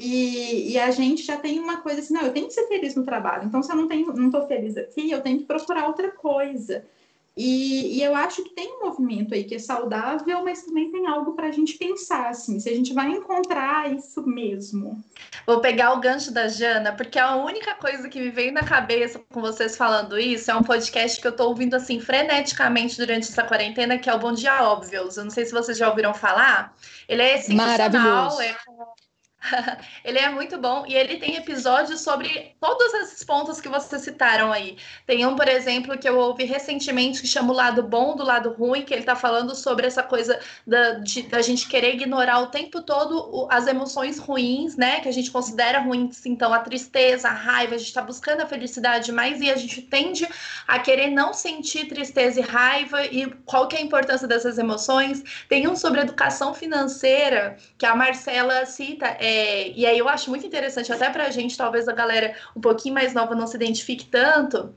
E, 0.00 0.72
e, 0.72 0.78
a 0.78 0.90
gente 0.90 1.22
já 1.22 1.36
tem 1.36 1.58
uma 1.58 1.78
coisa 1.78 2.00
assim, 2.00 2.14
não, 2.14 2.22
eu 2.22 2.32
tenho 2.32 2.46
que 2.46 2.54
ser 2.54 2.66
feliz 2.66 2.94
no 2.94 3.04
trabalho. 3.04 3.44
Então, 3.46 3.62
se 3.62 3.70
eu 3.70 3.76
não 3.76 3.88
tenho, 3.88 4.12
não 4.12 4.26
estou 4.26 4.46
feliz 4.46 4.76
aqui, 4.76 5.10
eu 5.10 5.20
tenho 5.20 5.38
que 5.38 5.44
procurar 5.44 5.86
outra 5.86 6.10
coisa. 6.10 6.84
E, 7.40 7.98
e, 7.98 8.02
eu 8.02 8.16
acho 8.16 8.42
que 8.42 8.50
tem 8.50 8.74
um 8.74 8.86
movimento 8.86 9.32
aí 9.32 9.44
que 9.44 9.54
é 9.54 9.60
saudável, 9.60 10.42
mas 10.42 10.62
também 10.62 10.90
tem 10.90 11.06
algo 11.06 11.34
para 11.34 11.46
a 11.46 11.52
gente 11.52 11.78
pensar, 11.78 12.30
assim, 12.30 12.58
se 12.58 12.68
a 12.68 12.74
gente 12.74 12.92
vai 12.92 13.10
encontrar 13.10 13.94
isso 13.94 14.26
mesmo. 14.26 15.00
Vou 15.46 15.60
pegar 15.60 15.92
o 15.92 16.00
gancho 16.00 16.32
da 16.32 16.48
Jana, 16.48 16.92
porque 16.92 17.16
a 17.16 17.36
única 17.36 17.76
coisa 17.76 18.08
que 18.08 18.18
me 18.18 18.30
veio 18.30 18.52
na 18.52 18.64
cabeça 18.64 19.20
com 19.32 19.40
vocês 19.40 19.76
falando 19.76 20.18
isso 20.18 20.50
é 20.50 20.54
um 20.56 20.64
podcast 20.64 21.20
que 21.20 21.28
eu 21.28 21.30
estou 21.30 21.50
ouvindo 21.50 21.74
assim 21.74 22.00
freneticamente 22.00 22.96
durante 22.96 23.28
essa 23.28 23.44
quarentena, 23.44 23.98
que 23.98 24.10
é 24.10 24.14
o 24.14 24.18
Bom 24.18 24.32
Dia 24.32 24.64
Óbvios. 24.64 25.16
Eu 25.16 25.22
não 25.22 25.30
sei 25.30 25.44
se 25.46 25.52
vocês 25.52 25.78
já 25.78 25.88
ouviram 25.88 26.12
falar. 26.12 26.74
Ele 27.08 27.22
é 27.22 27.38
sensacional, 27.38 28.40
é 28.40 28.56
ele 30.04 30.18
é 30.18 30.28
muito 30.28 30.58
bom 30.58 30.84
e 30.86 30.94
ele 30.94 31.16
tem 31.16 31.36
episódios 31.36 32.00
sobre 32.00 32.54
todos 32.60 32.92
esses 32.94 33.22
pontos 33.22 33.60
que 33.60 33.68
vocês 33.68 34.02
citaram 34.02 34.52
aí. 34.52 34.76
Tem 35.06 35.24
um, 35.24 35.36
por 35.36 35.48
exemplo, 35.48 35.96
que 35.96 36.08
eu 36.08 36.18
ouvi 36.18 36.44
recentemente 36.44 37.20
que 37.20 37.26
chama 37.26 37.52
o 37.52 37.56
lado 37.56 37.82
bom 37.82 38.16
do 38.16 38.24
lado 38.24 38.52
ruim, 38.52 38.82
que 38.82 38.92
ele 38.92 39.02
está 39.02 39.14
falando 39.14 39.54
sobre 39.54 39.86
essa 39.86 40.02
coisa 40.02 40.38
da, 40.66 40.94
de, 40.94 41.22
da 41.22 41.40
gente 41.40 41.68
querer 41.68 41.94
ignorar 41.94 42.40
o 42.40 42.48
tempo 42.48 42.82
todo 42.82 43.46
as 43.50 43.66
emoções 43.66 44.18
ruins, 44.18 44.76
né? 44.76 45.00
Que 45.00 45.08
a 45.08 45.12
gente 45.12 45.30
considera 45.30 45.80
ruins, 45.80 46.26
então 46.26 46.52
a 46.52 46.58
tristeza, 46.58 47.28
a 47.28 47.32
raiva, 47.32 47.76
a 47.76 47.78
gente 47.78 47.88
está 47.88 48.02
buscando 48.02 48.42
a 48.42 48.46
felicidade 48.46 49.12
mais 49.12 49.40
e 49.40 49.50
a 49.50 49.56
gente 49.56 49.82
tende 49.82 50.28
a 50.66 50.78
querer 50.80 51.10
não 51.10 51.32
sentir 51.32 51.86
tristeza 51.86 52.40
e 52.40 52.42
raiva 52.42 53.04
e 53.04 53.30
qual 53.46 53.68
que 53.68 53.76
é 53.76 53.78
a 53.78 53.82
importância 53.82 54.26
dessas 54.26 54.58
emoções. 54.58 55.22
Tem 55.48 55.68
um 55.68 55.76
sobre 55.76 56.00
educação 56.00 56.52
financeira 56.52 57.56
que 57.78 57.86
a 57.86 57.94
Marcela 57.94 58.66
cita. 58.66 59.06
É, 59.20 59.27
é, 59.28 59.72
e 59.72 59.84
aí 59.84 59.98
eu 59.98 60.08
acho 60.08 60.30
muito 60.30 60.46
interessante, 60.46 60.90
até 60.90 61.10
para 61.10 61.26
a 61.26 61.30
gente, 61.30 61.54
talvez 61.54 61.86
a 61.86 61.92
galera 61.92 62.34
um 62.56 62.60
pouquinho 62.62 62.94
mais 62.94 63.12
nova 63.12 63.34
não 63.34 63.46
se 63.46 63.56
identifique 63.56 64.06
tanto, 64.06 64.74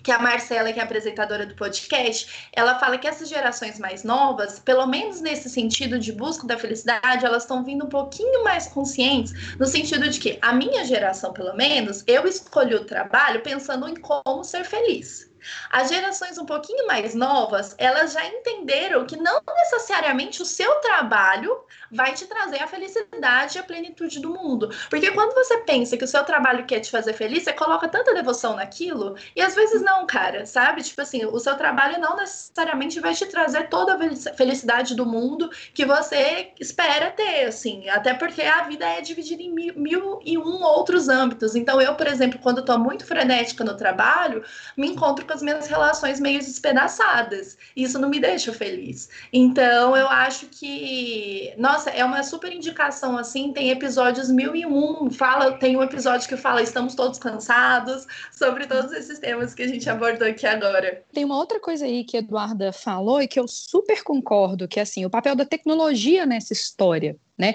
que 0.00 0.12
a 0.12 0.18
Marcela, 0.20 0.72
que 0.72 0.78
é 0.78 0.82
apresentadora 0.82 1.44
do 1.44 1.56
podcast, 1.56 2.48
ela 2.52 2.78
fala 2.78 2.96
que 2.96 3.08
essas 3.08 3.28
gerações 3.28 3.80
mais 3.80 4.04
novas, 4.04 4.60
pelo 4.60 4.86
menos 4.86 5.20
nesse 5.20 5.50
sentido 5.50 5.98
de 5.98 6.12
busca 6.12 6.46
da 6.46 6.56
felicidade, 6.56 7.26
elas 7.26 7.42
estão 7.42 7.64
vindo 7.64 7.84
um 7.84 7.88
pouquinho 7.88 8.44
mais 8.44 8.68
conscientes, 8.68 9.32
no 9.58 9.66
sentido 9.66 10.08
de 10.08 10.20
que 10.20 10.38
a 10.40 10.52
minha 10.52 10.84
geração, 10.84 11.32
pelo 11.32 11.54
menos, 11.54 12.04
eu 12.06 12.28
escolhi 12.28 12.76
o 12.76 12.84
trabalho 12.84 13.42
pensando 13.42 13.88
em 13.88 13.96
como 13.96 14.44
ser 14.44 14.64
feliz. 14.64 15.29
As 15.70 15.88
gerações 15.88 16.38
um 16.38 16.46
pouquinho 16.46 16.86
mais 16.86 17.14
novas, 17.14 17.74
elas 17.78 18.12
já 18.12 18.26
entenderam 18.26 19.04
que 19.06 19.16
não 19.16 19.40
necessariamente 19.56 20.42
o 20.42 20.46
seu 20.46 20.76
trabalho 20.76 21.64
vai 21.90 22.12
te 22.14 22.26
trazer 22.26 22.62
a 22.62 22.66
felicidade 22.66 23.56
e 23.56 23.60
a 23.60 23.64
plenitude 23.64 24.20
do 24.20 24.30
mundo. 24.30 24.70
Porque 24.88 25.10
quando 25.10 25.34
você 25.34 25.58
pensa 25.58 25.96
que 25.96 26.04
o 26.04 26.08
seu 26.08 26.24
trabalho 26.24 26.64
quer 26.64 26.80
te 26.80 26.90
fazer 26.90 27.12
feliz, 27.12 27.44
você 27.44 27.52
coloca 27.52 27.88
tanta 27.88 28.14
devoção 28.14 28.56
naquilo, 28.56 29.16
e 29.34 29.42
às 29.42 29.54
vezes 29.54 29.82
não, 29.82 30.06
cara, 30.06 30.46
sabe? 30.46 30.82
Tipo 30.82 31.02
assim, 31.02 31.24
o 31.24 31.38
seu 31.38 31.56
trabalho 31.56 31.98
não 31.98 32.16
necessariamente 32.16 33.00
vai 33.00 33.14
te 33.14 33.26
trazer 33.26 33.68
toda 33.68 33.94
a 33.94 34.34
felicidade 34.34 34.94
do 34.94 35.04
mundo 35.04 35.50
que 35.74 35.84
você 35.84 36.52
espera 36.60 37.10
ter, 37.10 37.44
assim. 37.46 37.88
Até 37.88 38.14
porque 38.14 38.42
a 38.42 38.62
vida 38.62 38.86
é 38.86 39.00
dividida 39.00 39.42
em 39.42 39.50
mil, 39.50 39.74
mil 39.74 40.20
e 40.24 40.38
um 40.38 40.62
outros 40.62 41.08
âmbitos. 41.08 41.54
Então, 41.54 41.80
eu, 41.80 41.94
por 41.94 42.06
exemplo, 42.06 42.38
quando 42.40 42.60
estou 42.60 42.78
muito 42.78 43.06
frenética 43.06 43.64
no 43.64 43.76
trabalho, 43.76 44.44
me 44.76 44.88
encontro 44.88 45.24
com 45.30 45.34
as 45.34 45.42
minhas 45.42 45.68
relações 45.68 46.18
meio 46.18 46.40
despedaçadas. 46.40 47.56
Isso 47.76 48.00
não 48.00 48.08
me 48.08 48.18
deixa 48.18 48.52
feliz. 48.52 49.08
Então, 49.32 49.96
eu 49.96 50.08
acho 50.08 50.46
que, 50.46 51.54
nossa, 51.56 51.90
é 51.90 52.04
uma 52.04 52.24
super 52.24 52.52
indicação 52.52 53.16
assim. 53.16 53.52
Tem 53.52 53.70
episódios 53.70 54.28
mil 54.28 54.56
e 54.56 54.66
um. 54.66 55.08
Fala, 55.08 55.52
tem 55.52 55.76
um 55.76 55.82
episódio 55.82 56.28
que 56.28 56.36
fala 56.36 56.60
estamos 56.60 56.96
todos 56.96 57.18
cansados 57.20 58.06
sobre 58.32 58.66
todos 58.66 58.90
esses 58.90 59.20
temas 59.20 59.54
que 59.54 59.62
a 59.62 59.68
gente 59.68 59.88
abordou 59.88 60.26
aqui 60.26 60.46
agora. 60.46 61.04
Tem 61.12 61.24
uma 61.24 61.36
outra 61.36 61.60
coisa 61.60 61.84
aí 61.84 62.02
que 62.02 62.16
a 62.16 62.20
Eduarda 62.20 62.72
falou 62.72 63.22
e 63.22 63.28
que 63.28 63.38
eu 63.38 63.46
super 63.46 64.02
concordo, 64.02 64.66
que 64.66 64.80
é 64.80 64.82
assim, 64.82 65.06
o 65.06 65.10
papel 65.10 65.36
da 65.36 65.44
tecnologia 65.44 66.26
nessa 66.26 66.52
história, 66.52 67.16
né? 67.38 67.54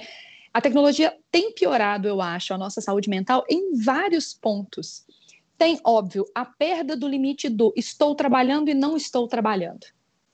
A 0.54 0.62
tecnologia 0.62 1.14
tem 1.30 1.52
piorado, 1.52 2.08
eu 2.08 2.22
acho, 2.22 2.54
a 2.54 2.58
nossa 2.58 2.80
saúde 2.80 3.10
mental 3.10 3.44
em 3.50 3.76
vários 3.76 4.34
pontos. 4.34 5.05
Tem, 5.58 5.80
óbvio, 5.84 6.26
a 6.36 6.46
perda 6.46 6.96
do 6.96 7.08
limite 7.08 7.50
do 7.50 7.74
estou 7.76 8.14
trabalhando 8.16 8.70
e 8.70 8.74
não 8.74 8.98
estou 8.98 9.28
trabalhando. 9.28 9.86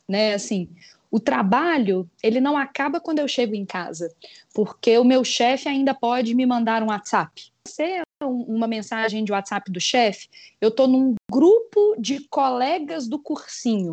Né? 0.07 0.33
Assim, 0.33 0.67
o 1.11 1.19
trabalho, 1.19 2.09
ele 2.23 2.39
não 2.39 2.57
acaba 2.57 2.99
quando 2.99 3.19
eu 3.19 3.27
chego 3.27 3.53
em 3.53 3.65
casa, 3.65 4.13
porque 4.53 4.97
o 4.97 5.03
meu 5.03 5.23
chefe 5.23 5.67
ainda 5.67 5.93
pode 5.93 6.33
me 6.33 6.45
mandar 6.45 6.81
um 6.81 6.87
WhatsApp. 6.87 7.51
Se 7.67 7.83
é 7.83 8.03
uma 8.23 8.67
mensagem 8.67 9.23
de 9.23 9.31
WhatsApp 9.31 9.69
do 9.71 9.79
chefe, 9.79 10.29
eu 10.59 10.69
estou 10.69 10.87
num 10.87 11.15
grupo 11.29 11.95
de 11.99 12.27
colegas 12.29 13.07
do 13.07 13.19
cursinho. 13.19 13.91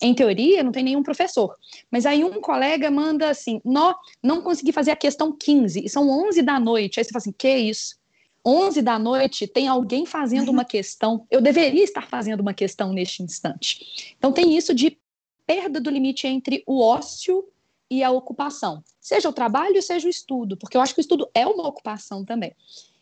Em 0.00 0.14
teoria, 0.14 0.62
não 0.62 0.72
tem 0.72 0.82
nenhum 0.82 1.02
professor. 1.02 1.54
Mas 1.90 2.06
aí 2.06 2.24
um 2.24 2.40
colega 2.40 2.90
manda 2.90 3.28
assim: 3.28 3.60
não, 3.64 3.94
não 4.22 4.40
consegui 4.40 4.72
fazer 4.72 4.90
a 4.90 4.96
questão 4.96 5.32
15, 5.32 5.84
e 5.84 5.88
são 5.88 6.08
11 6.08 6.42
da 6.42 6.58
noite. 6.58 6.98
Aí 6.98 7.04
você 7.04 7.10
fala 7.10 7.20
assim: 7.20 7.34
que 7.36 7.56
isso? 7.56 7.99
11 8.44 8.80
da 8.82 8.98
noite 8.98 9.46
tem 9.46 9.68
alguém 9.68 10.06
fazendo 10.06 10.50
uma 10.50 10.64
questão, 10.64 11.26
eu 11.30 11.40
deveria 11.40 11.84
estar 11.84 12.06
fazendo 12.08 12.40
uma 12.40 12.54
questão 12.54 12.92
neste 12.92 13.22
instante. 13.22 14.14
Então 14.16 14.32
tem 14.32 14.56
isso 14.56 14.74
de 14.74 14.98
perda 15.46 15.80
do 15.80 15.90
limite 15.90 16.26
entre 16.26 16.62
o 16.66 16.80
ócio 16.80 17.44
e 17.90 18.02
a 18.04 18.10
ocupação, 18.10 18.82
seja 19.00 19.28
o 19.28 19.32
trabalho, 19.32 19.82
seja 19.82 20.06
o 20.06 20.10
estudo, 20.10 20.56
porque 20.56 20.76
eu 20.76 20.80
acho 20.80 20.94
que 20.94 21.00
o 21.00 21.02
estudo 21.02 21.28
é 21.34 21.44
uma 21.46 21.66
ocupação 21.66 22.24
também. 22.24 22.54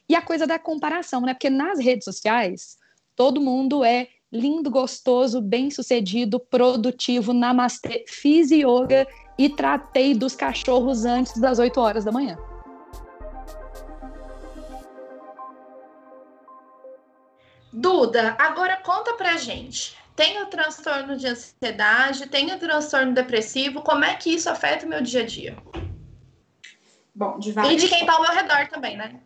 E 0.08 0.14
a 0.14 0.22
coisa 0.22 0.46
da 0.46 0.58
comparação, 0.58 1.20
né? 1.20 1.34
Porque 1.34 1.50
nas 1.50 1.78
redes 1.78 2.06
sociais, 2.06 2.78
todo 3.14 3.40
mundo 3.40 3.84
é 3.84 4.08
lindo, 4.32 4.70
gostoso, 4.70 5.40
bem-sucedido, 5.40 6.40
produtivo, 6.40 7.32
namastê, 7.34 8.04
fiz 8.08 8.50
yoga 8.50 9.06
e 9.38 9.48
tratei 9.50 10.14
dos 10.14 10.34
cachorros 10.34 11.04
antes 11.04 11.38
das 11.38 11.58
8 11.58 11.78
horas 11.78 12.04
da 12.04 12.12
manhã. 12.12 12.38
Duda, 17.72 18.36
agora 18.38 18.76
conta 18.78 19.14
pra 19.14 19.36
gente. 19.36 19.96
Tem 20.16 20.42
o 20.42 20.46
transtorno 20.46 21.16
de 21.16 21.28
ansiedade, 21.28 22.28
tem 22.28 22.52
o 22.52 22.58
transtorno 22.58 23.14
depressivo, 23.14 23.82
como 23.82 24.04
é 24.04 24.16
que 24.16 24.30
isso 24.30 24.50
afeta 24.50 24.84
o 24.84 24.88
meu 24.88 25.00
dia 25.00 25.22
a 25.22 25.26
dia? 25.26 25.56
Bom, 27.14 27.38
de 27.38 27.52
várias... 27.52 27.74
E 27.74 27.76
de 27.76 27.88
quem 27.88 28.00
está 28.00 28.14
ao 28.14 28.22
meu 28.22 28.32
redor 28.32 28.68
também, 28.68 28.96
né? 28.96 29.20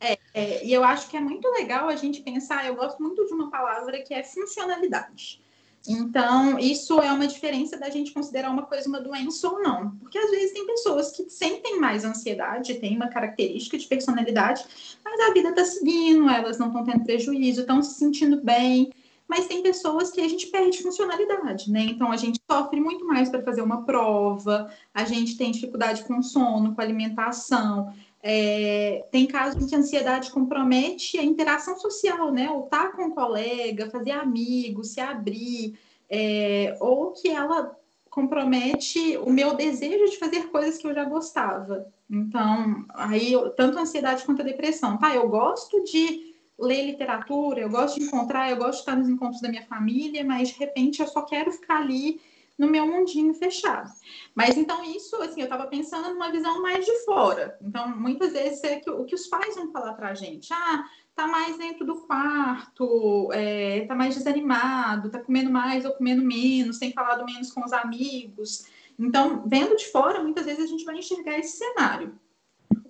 É, 0.00 0.18
é, 0.34 0.64
e 0.64 0.72
eu 0.72 0.84
acho 0.84 1.08
que 1.08 1.16
é 1.16 1.20
muito 1.20 1.48
legal 1.50 1.88
a 1.88 1.96
gente 1.96 2.22
pensar, 2.22 2.66
eu 2.66 2.74
gosto 2.74 3.02
muito 3.02 3.24
de 3.26 3.32
uma 3.32 3.50
palavra 3.50 4.00
que 4.02 4.14
é 4.14 4.22
funcionalidade. 4.22 5.41
Então, 5.86 6.58
isso 6.58 7.00
é 7.00 7.12
uma 7.12 7.26
diferença 7.26 7.76
da 7.76 7.90
gente 7.90 8.12
considerar 8.12 8.50
uma 8.50 8.62
coisa 8.62 8.88
uma 8.88 9.00
doença 9.00 9.48
ou 9.48 9.60
não. 9.60 9.90
Porque 9.96 10.16
às 10.16 10.30
vezes 10.30 10.52
tem 10.52 10.66
pessoas 10.66 11.10
que 11.10 11.28
sentem 11.28 11.80
mais 11.80 12.04
ansiedade, 12.04 12.74
tem 12.74 12.94
uma 12.94 13.08
característica 13.08 13.76
de 13.76 13.86
personalidade, 13.86 14.64
mas 15.04 15.20
a 15.20 15.32
vida 15.32 15.48
está 15.48 15.64
seguindo, 15.64 16.28
elas 16.28 16.58
não 16.58 16.68
estão 16.68 16.84
tendo 16.84 17.04
prejuízo, 17.04 17.62
estão 17.62 17.82
se 17.82 17.98
sentindo 17.98 18.40
bem. 18.42 18.92
Mas 19.26 19.46
tem 19.46 19.62
pessoas 19.62 20.10
que 20.10 20.20
a 20.20 20.28
gente 20.28 20.48
perde 20.48 20.82
funcionalidade, 20.82 21.70
né? 21.70 21.80
Então 21.84 22.12
a 22.12 22.16
gente 22.16 22.38
sofre 22.50 22.80
muito 22.80 23.06
mais 23.06 23.28
para 23.30 23.42
fazer 23.42 23.62
uma 23.62 23.84
prova, 23.84 24.70
a 24.92 25.04
gente 25.04 25.36
tem 25.38 25.50
dificuldade 25.50 26.04
com 26.04 26.22
sono, 26.22 26.74
com 26.74 26.80
alimentação. 26.80 27.92
É, 28.22 29.04
tem 29.10 29.26
casos 29.26 29.60
em 29.60 29.66
que 29.66 29.74
a 29.74 29.78
ansiedade 29.78 30.30
compromete 30.30 31.18
a 31.18 31.24
interação 31.24 31.76
social, 31.76 32.30
né? 32.30 32.48
Ou 32.50 32.64
estar 32.64 32.90
tá 32.90 32.96
com 32.96 33.06
um 33.06 33.10
colega, 33.10 33.90
fazer 33.90 34.12
amigos, 34.12 34.90
se 34.90 35.00
abrir, 35.00 35.76
é, 36.08 36.76
ou 36.80 37.12
que 37.12 37.28
ela 37.28 37.76
compromete 38.08 39.16
o 39.16 39.30
meu 39.30 39.54
desejo 39.54 40.04
de 40.10 40.18
fazer 40.18 40.48
coisas 40.50 40.78
que 40.78 40.86
eu 40.86 40.94
já 40.94 41.04
gostava. 41.04 41.86
Então, 42.08 42.84
aí, 42.90 43.32
tanto 43.56 43.78
a 43.78 43.82
ansiedade 43.82 44.24
quanto 44.24 44.42
a 44.42 44.44
depressão. 44.44 44.98
Tá, 44.98 45.14
eu 45.14 45.28
gosto 45.28 45.82
de 45.82 46.32
ler 46.58 46.84
literatura, 46.84 47.60
eu 47.60 47.70
gosto 47.70 47.98
de 47.98 48.04
encontrar, 48.04 48.50
eu 48.50 48.56
gosto 48.56 48.74
de 48.74 48.78
estar 48.80 48.96
nos 48.96 49.08
encontros 49.08 49.40
da 49.40 49.48
minha 49.48 49.64
família, 49.64 50.22
mas 50.22 50.50
de 50.50 50.58
repente 50.58 51.00
eu 51.00 51.08
só 51.08 51.22
quero 51.22 51.50
ficar 51.50 51.78
ali 51.78 52.20
no 52.58 52.68
meu 52.68 52.86
mundinho 52.86 53.34
fechado. 53.34 53.90
Mas 54.34 54.56
então 54.56 54.84
isso, 54.84 55.16
assim, 55.16 55.40
eu 55.40 55.44
estava 55.44 55.66
pensando 55.66 56.10
numa 56.10 56.30
visão 56.30 56.62
mais 56.62 56.84
de 56.84 57.04
fora. 57.04 57.58
Então, 57.60 57.88
muitas 57.96 58.32
vezes 58.32 58.62
é 58.64 58.76
que, 58.76 58.90
o 58.90 59.04
que 59.04 59.14
os 59.14 59.26
pais 59.26 59.54
vão 59.54 59.70
falar 59.72 59.94
para 59.94 60.10
a 60.10 60.14
gente, 60.14 60.52
ah, 60.52 60.84
tá 61.14 61.26
mais 61.26 61.58
dentro 61.58 61.84
do 61.84 62.00
quarto, 62.02 63.30
é, 63.32 63.84
tá 63.86 63.94
mais 63.94 64.14
desanimado, 64.14 65.10
tá 65.10 65.18
comendo 65.18 65.50
mais 65.50 65.84
ou 65.84 65.92
comendo 65.92 66.22
menos, 66.22 66.78
tem 66.78 66.92
falado 66.92 67.24
menos 67.24 67.52
com 67.52 67.64
os 67.64 67.72
amigos. 67.72 68.66
Então, 68.98 69.42
vendo 69.46 69.76
de 69.76 69.86
fora, 69.88 70.22
muitas 70.22 70.46
vezes 70.46 70.64
a 70.64 70.68
gente 70.68 70.84
vai 70.84 70.96
enxergar 70.96 71.38
esse 71.38 71.58
cenário. 71.58 72.18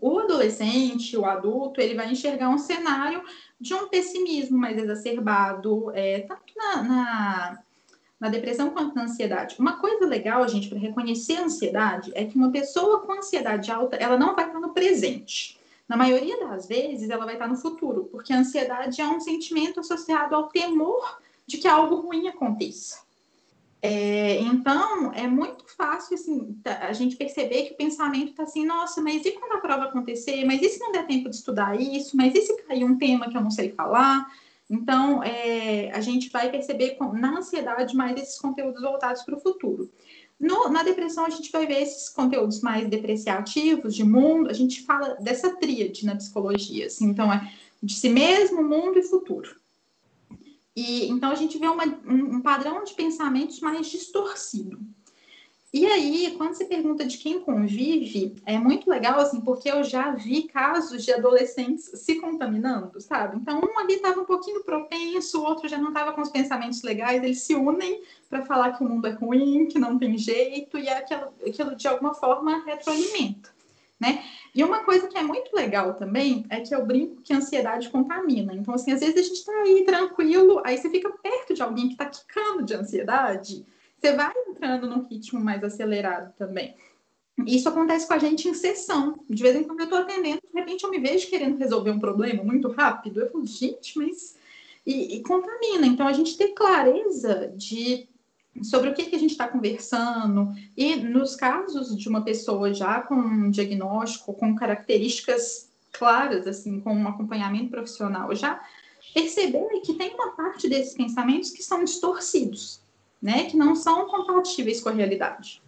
O 0.00 0.18
adolescente, 0.18 1.16
o 1.16 1.24
adulto, 1.24 1.80
ele 1.80 1.94
vai 1.94 2.10
enxergar 2.10 2.48
um 2.48 2.58
cenário 2.58 3.22
de 3.60 3.72
um 3.72 3.88
pessimismo 3.88 4.58
mais 4.58 4.76
exacerbado, 4.76 5.90
é, 5.94 6.20
tanto 6.20 6.52
na, 6.56 6.82
na 6.82 7.62
na 8.22 8.28
depressão 8.28 8.70
quanto 8.70 8.94
na 8.94 9.02
ansiedade. 9.02 9.56
Uma 9.58 9.78
coisa 9.78 10.06
legal, 10.06 10.46
gente, 10.46 10.68
para 10.68 10.78
reconhecer 10.78 11.38
a 11.38 11.42
ansiedade 11.42 12.12
é 12.14 12.24
que 12.24 12.36
uma 12.36 12.52
pessoa 12.52 13.00
com 13.00 13.14
ansiedade 13.14 13.68
alta, 13.72 13.96
ela 13.96 14.16
não 14.16 14.36
vai 14.36 14.46
estar 14.46 14.60
no 14.60 14.72
presente. 14.72 15.58
Na 15.88 15.96
maioria 15.96 16.38
das 16.46 16.68
vezes, 16.68 17.10
ela 17.10 17.24
vai 17.24 17.34
estar 17.34 17.48
no 17.48 17.56
futuro, 17.56 18.04
porque 18.12 18.32
a 18.32 18.38
ansiedade 18.38 19.00
é 19.00 19.08
um 19.08 19.18
sentimento 19.18 19.80
associado 19.80 20.36
ao 20.36 20.44
temor 20.44 21.18
de 21.44 21.58
que 21.58 21.66
algo 21.66 21.96
ruim 21.96 22.28
aconteça. 22.28 23.00
É, 23.82 24.38
então, 24.38 25.12
é 25.12 25.26
muito 25.26 25.64
fácil 25.76 26.14
assim, 26.14 26.56
a 26.64 26.92
gente 26.92 27.16
perceber 27.16 27.64
que 27.64 27.72
o 27.72 27.76
pensamento 27.76 28.30
está 28.30 28.44
assim, 28.44 28.64
nossa, 28.64 29.02
mas 29.02 29.26
e 29.26 29.32
quando 29.32 29.54
a 29.54 29.60
prova 29.60 29.86
acontecer? 29.86 30.44
Mas 30.44 30.62
e 30.62 30.68
se 30.68 30.78
não 30.78 30.92
der 30.92 31.08
tempo 31.08 31.28
de 31.28 31.34
estudar 31.34 31.74
isso? 31.74 32.16
Mas 32.16 32.32
e 32.36 32.42
se 32.42 32.56
cair 32.62 32.84
um 32.84 32.96
tema 32.96 33.28
que 33.28 33.36
eu 33.36 33.42
não 33.42 33.50
sei 33.50 33.72
falar? 33.72 34.30
Então, 34.72 35.22
é, 35.22 35.90
a 35.92 36.00
gente 36.00 36.30
vai 36.30 36.50
perceber 36.50 36.96
na 37.12 37.36
ansiedade 37.36 37.94
mais 37.94 38.18
esses 38.18 38.38
conteúdos 38.38 38.80
voltados 38.80 39.22
para 39.22 39.36
o 39.36 39.40
futuro. 39.40 39.92
No, 40.40 40.70
na 40.70 40.82
depressão, 40.82 41.26
a 41.26 41.30
gente 41.30 41.52
vai 41.52 41.66
ver 41.66 41.82
esses 41.82 42.08
conteúdos 42.08 42.62
mais 42.62 42.88
depreciativos, 42.88 43.94
de 43.94 44.02
mundo, 44.02 44.48
a 44.48 44.54
gente 44.54 44.80
fala 44.80 45.10
dessa 45.16 45.54
tríade 45.56 46.06
na 46.06 46.16
psicologia, 46.16 46.86
assim, 46.86 47.04
então 47.04 47.30
é 47.30 47.52
de 47.82 47.94
si 47.94 48.08
mesmo, 48.08 48.64
mundo 48.64 48.98
e 48.98 49.02
futuro. 49.02 49.54
E 50.74 51.06
então 51.10 51.30
a 51.30 51.34
gente 51.34 51.58
vê 51.58 51.68
uma, 51.68 51.84
um, 51.84 52.36
um 52.36 52.40
padrão 52.40 52.82
de 52.82 52.94
pensamentos 52.94 53.60
mais 53.60 53.88
distorcido. 53.88 54.80
E 55.72 55.86
aí, 55.86 56.34
quando 56.36 56.52
se 56.52 56.66
pergunta 56.66 57.06
de 57.06 57.16
quem 57.16 57.40
convive, 57.40 58.36
é 58.44 58.58
muito 58.58 58.90
legal, 58.90 59.18
assim, 59.18 59.40
porque 59.40 59.70
eu 59.70 59.82
já 59.82 60.10
vi 60.10 60.42
casos 60.42 61.02
de 61.02 61.10
adolescentes 61.10 61.90
se 61.94 62.16
contaminando, 62.16 63.00
sabe? 63.00 63.38
Então, 63.38 63.58
um 63.58 63.78
ali 63.78 63.94
estava 63.94 64.20
um 64.20 64.26
pouquinho 64.26 64.62
propenso, 64.64 65.40
o 65.40 65.44
outro 65.44 65.66
já 65.66 65.78
não 65.78 65.88
estava 65.88 66.12
com 66.12 66.20
os 66.20 66.28
pensamentos 66.28 66.82
legais, 66.82 67.22
eles 67.22 67.40
se 67.40 67.54
unem 67.54 68.02
para 68.28 68.44
falar 68.44 68.72
que 68.72 68.84
o 68.84 68.86
mundo 68.86 69.06
é 69.06 69.12
ruim, 69.12 69.66
que 69.66 69.78
não 69.78 69.98
tem 69.98 70.18
jeito, 70.18 70.76
e 70.76 70.90
aquilo, 70.90 71.32
aquilo 71.46 71.74
de 71.74 71.88
alguma 71.88 72.12
forma 72.12 72.62
retroalimenta, 72.66 73.48
né? 73.98 74.22
E 74.54 74.62
uma 74.62 74.80
coisa 74.80 75.08
que 75.08 75.16
é 75.16 75.22
muito 75.22 75.56
legal 75.56 75.94
também 75.94 76.44
é 76.50 76.60
que 76.60 76.74
eu 76.74 76.84
brinco 76.84 77.22
que 77.22 77.32
a 77.32 77.38
ansiedade 77.38 77.88
contamina. 77.88 78.52
Então, 78.52 78.74
assim, 78.74 78.92
às 78.92 79.00
vezes 79.00 79.16
a 79.16 79.22
gente 79.22 79.38
está 79.38 79.52
aí 79.62 79.84
tranquilo, 79.86 80.60
aí 80.66 80.76
você 80.76 80.90
fica 80.90 81.08
perto 81.08 81.54
de 81.54 81.62
alguém 81.62 81.86
que 81.86 81.94
está 81.94 82.04
quicando 82.04 82.62
de 82.62 82.74
ansiedade, 82.74 83.64
você 84.02 84.16
vai 84.16 84.32
entrando 84.48 84.88
num 84.88 85.06
ritmo 85.06 85.40
mais 85.40 85.62
acelerado 85.62 86.34
também. 86.36 86.74
Isso 87.46 87.68
acontece 87.68 88.06
com 88.06 88.14
a 88.14 88.18
gente 88.18 88.48
em 88.48 88.54
sessão. 88.54 89.24
De 89.30 89.42
vez 89.42 89.56
em 89.56 89.62
quando 89.62 89.80
eu 89.80 89.84
estou 89.84 90.00
atendendo, 90.00 90.40
de 90.42 90.58
repente 90.58 90.82
eu 90.82 90.90
me 90.90 90.98
vejo 90.98 91.28
querendo 91.28 91.56
resolver 91.56 91.92
um 91.92 92.00
problema 92.00 92.42
muito 92.42 92.68
rápido. 92.68 93.20
Eu 93.20 93.30
falo, 93.30 93.46
gente, 93.46 93.96
mas. 93.96 94.36
E, 94.84 95.16
e 95.16 95.22
contamina. 95.22 95.86
Então, 95.86 96.06
a 96.06 96.12
gente 96.12 96.36
ter 96.36 96.48
clareza 96.48 97.52
de 97.56 98.08
sobre 98.62 98.90
o 98.90 98.94
que, 98.94 99.04
que 99.04 99.16
a 99.16 99.18
gente 99.18 99.30
está 99.30 99.48
conversando. 99.48 100.52
E 100.76 100.96
nos 100.96 101.36
casos 101.36 101.96
de 101.96 102.08
uma 102.08 102.22
pessoa 102.22 102.74
já 102.74 103.00
com 103.00 103.14
um 103.14 103.50
diagnóstico, 103.50 104.34
com 104.34 104.54
características 104.54 105.70
claras, 105.92 106.46
assim, 106.46 106.80
com 106.80 106.94
um 106.94 107.08
acompanhamento 107.08 107.70
profissional, 107.70 108.34
já 108.34 108.60
perceber 109.14 109.80
que 109.84 109.94
tem 109.94 110.14
uma 110.14 110.32
parte 110.32 110.68
desses 110.68 110.94
pensamentos 110.94 111.50
que 111.50 111.62
são 111.62 111.84
distorcidos, 111.84 112.81
né? 113.22 113.44
Que 113.44 113.56
não 113.56 113.76
são 113.76 114.06
compatíveis 114.08 114.80
com 114.80 114.88
a 114.88 114.92
realidade. 114.92 115.62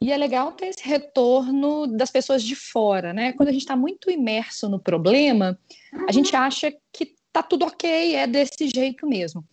E 0.00 0.12
é 0.12 0.16
legal 0.16 0.52
ter 0.52 0.66
esse 0.66 0.86
retorno 0.86 1.86
das 1.86 2.10
pessoas 2.10 2.42
de 2.42 2.54
fora, 2.54 3.12
né? 3.12 3.32
Quando 3.32 3.48
a 3.48 3.52
gente 3.52 3.62
está 3.62 3.74
muito 3.74 4.10
imerso 4.10 4.68
no 4.68 4.78
problema, 4.78 5.58
uhum. 5.92 6.06
a 6.08 6.12
gente 6.12 6.36
acha 6.36 6.72
que 6.92 7.14
tá 7.32 7.42
tudo 7.42 7.64
ok, 7.64 8.14
é 8.14 8.26
desse 8.26 8.68
jeito 8.72 9.06
mesmo. 9.06 9.44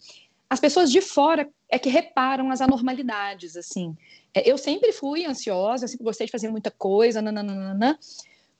As 0.47 0.59
pessoas 0.59 0.91
de 0.91 1.01
fora 1.01 1.49
é 1.67 1.79
que 1.79 1.89
reparam 1.89 2.51
as 2.51 2.61
anormalidades, 2.61 3.55
assim. 3.57 3.95
É, 4.33 4.49
eu 4.49 4.57
sempre 4.57 4.91
fui 4.91 5.25
ansiosa, 5.25 5.87
sempre 5.87 6.05
gostei 6.05 6.27
de 6.27 6.31
fazer 6.31 6.49
muita 6.49 6.69
coisa, 6.69 7.21
nananana, 7.21 7.97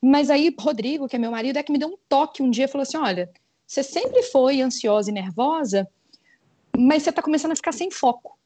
mas 0.01 0.29
aí 0.29 0.53
Rodrigo, 0.59 1.07
que 1.07 1.15
é 1.15 1.19
meu 1.19 1.31
marido, 1.31 1.57
é 1.57 1.63
que 1.63 1.71
me 1.71 1.77
deu 1.77 1.89
um 1.89 1.97
toque 2.09 2.41
um 2.41 2.49
dia, 2.49 2.67
falou 2.67 2.83
assim, 2.83 2.97
olha, 2.97 3.29
você 3.65 3.83
sempre 3.83 4.23
foi 4.23 4.61
ansiosa 4.61 5.09
e 5.09 5.13
nervosa, 5.13 5.87
mas 6.77 7.03
você 7.03 7.09
está 7.09 7.21
começando 7.21 7.51
a 7.51 7.55
ficar 7.55 7.71
sem 7.71 7.89
foco. 7.91 8.37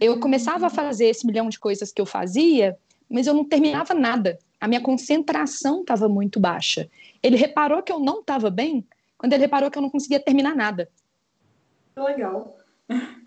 Eu 0.00 0.20
começava 0.20 0.66
a 0.66 0.70
fazer 0.70 1.06
esse 1.06 1.26
milhão 1.26 1.48
de 1.48 1.58
coisas 1.58 1.92
que 1.92 2.00
eu 2.00 2.06
fazia, 2.06 2.76
mas 3.08 3.26
eu 3.26 3.34
não 3.34 3.44
terminava 3.44 3.94
nada. 3.94 4.38
A 4.60 4.68
minha 4.68 4.80
concentração 4.80 5.80
estava 5.80 6.08
muito 6.08 6.40
baixa. 6.40 6.88
Ele 7.22 7.36
reparou 7.36 7.82
que 7.82 7.92
eu 7.92 7.98
não 7.98 8.20
estava 8.20 8.50
bem 8.50 8.86
quando 9.16 9.32
ele 9.32 9.42
reparou 9.42 9.70
que 9.70 9.78
eu 9.78 9.82
não 9.82 9.90
conseguia 9.90 10.20
terminar 10.20 10.54
nada. 10.54 10.88
Legal. 11.96 12.58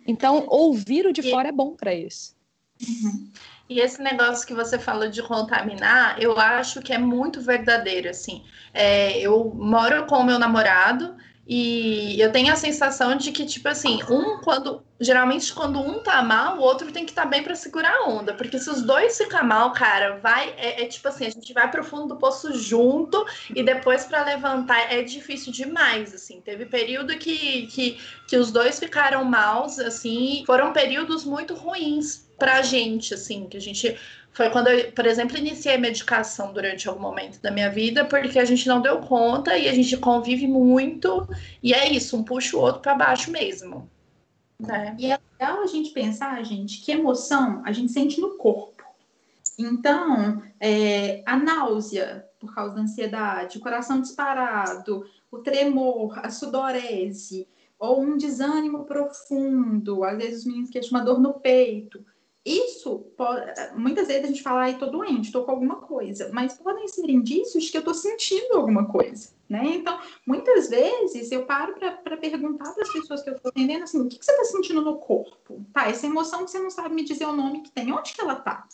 Então, 0.05 0.45
ouvir 0.47 1.05
o 1.05 1.13
de 1.13 1.21
e... 1.21 1.31
fora 1.31 1.49
é 1.49 1.51
bom 1.51 1.75
para 1.75 1.93
isso. 1.93 2.35
Uhum. 2.81 3.29
E 3.69 3.79
esse 3.79 4.01
negócio 4.01 4.47
que 4.47 4.53
você 4.53 4.79
falou 4.79 5.09
de 5.09 5.21
contaminar, 5.21 6.19
eu 6.21 6.39
acho 6.39 6.81
que 6.81 6.91
é 6.91 6.97
muito 6.97 7.41
verdadeiro, 7.41 8.09
assim. 8.09 8.43
É, 8.73 9.19
eu 9.19 9.53
moro 9.53 10.07
com 10.07 10.15
o 10.15 10.23
meu 10.23 10.39
namorado 10.39 11.15
e 11.51 12.21
eu 12.21 12.31
tenho 12.31 12.53
a 12.53 12.55
sensação 12.55 13.15
de 13.15 13.31
que, 13.31 13.43
tipo 13.43 13.67
assim, 13.67 13.99
um 14.07 14.37
quando. 14.37 14.83
Geralmente, 14.99 15.51
quando 15.51 15.79
um 15.79 15.97
tá 15.97 16.21
mal, 16.21 16.59
o 16.59 16.61
outro 16.61 16.91
tem 16.91 17.05
que 17.05 17.11
estar 17.11 17.23
tá 17.23 17.27
bem 17.27 17.41
para 17.41 17.55
segurar 17.55 17.91
a 17.91 18.03
onda. 18.05 18.35
Porque 18.35 18.59
se 18.59 18.69
os 18.69 18.83
dois 18.83 19.17
ficam 19.17 19.43
mal, 19.43 19.71
cara, 19.73 20.17
vai. 20.17 20.53
É, 20.57 20.83
é, 20.83 20.85
tipo 20.85 21.07
assim, 21.07 21.25
a 21.25 21.31
gente 21.31 21.51
vai 21.51 21.71
pro 21.71 21.83
fundo 21.83 22.09
do 22.09 22.17
poço 22.17 22.53
junto 22.53 23.25
e 23.55 23.63
depois 23.63 24.05
para 24.05 24.23
levantar 24.23 24.93
é 24.93 25.01
difícil 25.01 25.51
demais. 25.51 26.13
Assim, 26.13 26.39
teve 26.39 26.67
período 26.67 27.17
que, 27.17 27.65
que, 27.65 27.97
que 28.27 28.37
os 28.37 28.51
dois 28.51 28.77
ficaram 28.77 29.25
maus, 29.25 29.79
assim, 29.79 30.43
foram 30.45 30.71
períodos 30.71 31.25
muito 31.25 31.55
ruins 31.55 32.29
pra 32.37 32.61
gente, 32.61 33.15
assim, 33.15 33.47
que 33.47 33.57
a 33.57 33.61
gente 33.61 33.97
foi 34.39 34.49
quando 34.49 34.69
eu, 34.69 34.89
por 34.93 35.05
exemplo, 35.05 35.37
iniciei 35.37 35.77
medicação 35.77 36.53
durante 36.53 36.87
algum 36.87 37.01
momento 37.01 37.41
da 37.41 37.51
minha 37.51 37.69
vida, 37.69 38.05
porque 38.05 38.39
a 38.39 38.45
gente 38.45 38.65
não 38.69 38.81
deu 38.81 38.99
conta 39.01 39.57
e 39.57 39.67
a 39.67 39.73
gente 39.73 39.97
convive 39.97 40.47
muito, 40.47 41.27
e 41.61 41.73
é 41.73 41.91
isso, 41.91 42.15
um 42.15 42.23
puxa 42.23 42.55
o 42.55 42.61
outro 42.61 42.81
para 42.81 42.95
baixo 42.95 43.31
mesmo. 43.31 43.89
Né? 44.57 44.95
E 44.97 45.11
é 45.11 45.19
legal 45.37 45.61
a 45.61 45.67
gente 45.67 45.89
pensar, 45.91 46.41
gente, 46.45 46.79
que 46.79 46.89
emoção 46.89 47.61
a 47.65 47.73
gente 47.73 47.91
sente 47.91 48.21
no 48.21 48.37
corpo. 48.37 48.81
Então, 49.57 50.41
é, 50.57 51.21
a 51.25 51.35
náusea 51.35 52.25
por 52.39 52.55
causa 52.55 52.75
da 52.75 52.81
ansiedade, 52.83 53.57
o 53.57 53.61
coração 53.61 53.99
disparado, 53.99 55.05
o 55.29 55.39
tremor, 55.39 56.17
a 56.25 56.29
sudorese, 56.29 57.45
ou 57.77 58.01
um 58.01 58.15
desânimo 58.15 58.85
profundo, 58.85 60.05
às 60.05 60.17
vezes 60.17 60.39
os 60.39 60.45
meninos 60.45 60.69
queixam 60.69 60.97
uma 60.97 61.03
dor 61.03 61.19
no 61.19 61.33
peito 61.33 62.05
isso, 62.49 62.99
pode, 63.15 63.45
muitas 63.75 64.07
vezes 64.07 64.23
a 64.23 64.27
gente 64.27 64.41
fala, 64.41 64.61
ai, 64.61 64.77
tô 64.77 64.87
doente, 64.87 65.31
tô 65.31 65.43
com 65.43 65.51
alguma 65.51 65.75
coisa, 65.77 66.29
mas 66.33 66.55
podem 66.55 66.87
ser 66.87 67.09
indícios 67.09 67.65
de 67.65 67.71
que 67.71 67.77
eu 67.77 67.83
tô 67.83 67.93
sentindo 67.93 68.55
alguma 68.55 68.85
coisa, 68.85 69.29
né? 69.47 69.61
Então, 69.65 69.99
muitas 70.25 70.67
vezes 70.69 71.31
eu 71.31 71.45
paro 71.45 71.75
para 71.75 72.17
perguntar 72.17 72.73
para 72.73 72.83
as 72.83 72.91
pessoas 72.91 73.21
que 73.21 73.29
eu 73.29 73.39
tô 73.39 73.49
atendendo 73.49 73.83
assim, 73.83 74.01
o 74.01 74.07
que, 74.07 74.17
que 74.17 74.25
você 74.25 74.35
tá 74.35 74.43
sentindo 74.45 74.81
no 74.81 74.97
corpo? 74.97 75.63
Tá, 75.71 75.87
essa 75.87 76.07
emoção 76.07 76.43
que 76.43 76.51
você 76.51 76.59
não 76.59 76.71
sabe 76.71 76.95
me 76.95 77.03
dizer 77.03 77.25
o 77.25 77.35
nome 77.35 77.61
que 77.61 77.71
tem, 77.71 77.93
onde 77.93 78.13
que 78.13 78.21
ela 78.21 78.35
tá? 78.35 78.67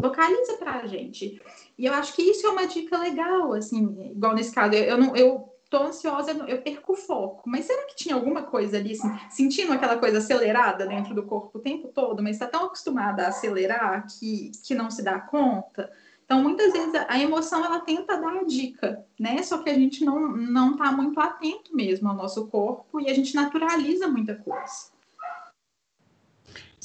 Localiza 0.00 0.52
pra 0.58 0.86
gente. 0.86 1.42
E 1.76 1.86
eu 1.86 1.92
acho 1.92 2.14
que 2.14 2.22
isso 2.22 2.46
é 2.46 2.50
uma 2.50 2.66
dica 2.66 2.96
legal, 2.96 3.52
assim, 3.52 4.12
igual 4.12 4.34
nesse 4.34 4.54
caso, 4.54 4.74
eu, 4.74 4.84
eu 4.84 4.96
não, 4.96 5.16
eu 5.16 5.57
tô 5.70 5.82
ansiosa, 5.82 6.32
eu 6.46 6.62
perco 6.62 6.92
o 6.92 6.96
foco. 6.96 7.42
Mas 7.46 7.66
será 7.66 7.86
que 7.86 7.96
tinha 7.96 8.14
alguma 8.14 8.42
coisa 8.42 8.78
ali, 8.78 8.92
assim, 8.92 9.18
sentindo 9.30 9.72
aquela 9.72 9.98
coisa 9.98 10.18
acelerada 10.18 10.86
dentro 10.86 11.14
do 11.14 11.22
corpo 11.22 11.58
o 11.58 11.62
tempo 11.62 11.88
todo, 11.88 12.22
mas 12.22 12.36
está 12.36 12.46
tão 12.46 12.66
acostumada 12.66 13.24
a 13.24 13.28
acelerar 13.28 14.06
que, 14.06 14.50
que 14.64 14.74
não 14.74 14.90
se 14.90 15.02
dá 15.02 15.20
conta? 15.20 15.90
Então, 16.24 16.42
muitas 16.42 16.72
vezes 16.72 16.92
a 17.08 17.18
emoção 17.18 17.64
ela 17.64 17.80
tenta 17.80 18.20
dar 18.20 18.36
a 18.36 18.44
dica, 18.44 19.02
né? 19.18 19.42
Só 19.42 19.58
que 19.58 19.70
a 19.70 19.74
gente 19.74 20.04
não 20.04 20.28
não 20.28 20.72
está 20.72 20.92
muito 20.92 21.18
atento 21.18 21.74
mesmo 21.74 22.08
ao 22.08 22.14
nosso 22.14 22.48
corpo 22.48 23.00
e 23.00 23.08
a 23.08 23.14
gente 23.14 23.34
naturaliza 23.34 24.08
muita 24.08 24.34
coisa. 24.34 24.90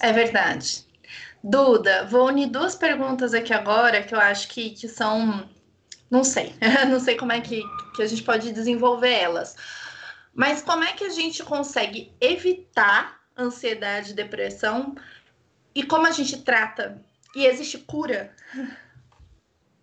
É 0.02 0.14
verdade. 0.14 0.86
Duda, 1.44 2.06
vou 2.06 2.28
unir 2.28 2.48
duas 2.48 2.74
perguntas 2.74 3.34
aqui 3.34 3.54
agora 3.54 4.02
que 4.02 4.16
eu 4.16 4.20
acho 4.20 4.48
que, 4.48 4.70
que 4.70 4.88
são 4.88 5.50
não 6.10 6.24
sei, 6.24 6.54
não 6.88 7.00
sei 7.00 7.18
como 7.18 7.32
é 7.32 7.42
que, 7.42 7.62
que 7.94 8.02
a 8.02 8.08
gente 8.08 8.24
pode 8.24 8.52
desenvolver 8.52 9.14
elas. 9.14 9.56
Mas 10.34 10.62
como 10.62 10.84
é 10.84 10.94
que 10.94 11.04
a 11.04 11.10
gente 11.10 11.44
consegue 11.44 12.12
evitar 12.20 13.22
ansiedade 13.38 14.12
e 14.12 14.16
depressão 14.16 14.96
e 15.76 15.84
como 15.84 16.08
a 16.08 16.12
gente 16.12 16.42
trata? 16.42 17.02
E 17.36 17.46
existe 17.46 17.78
cura? 17.80 18.36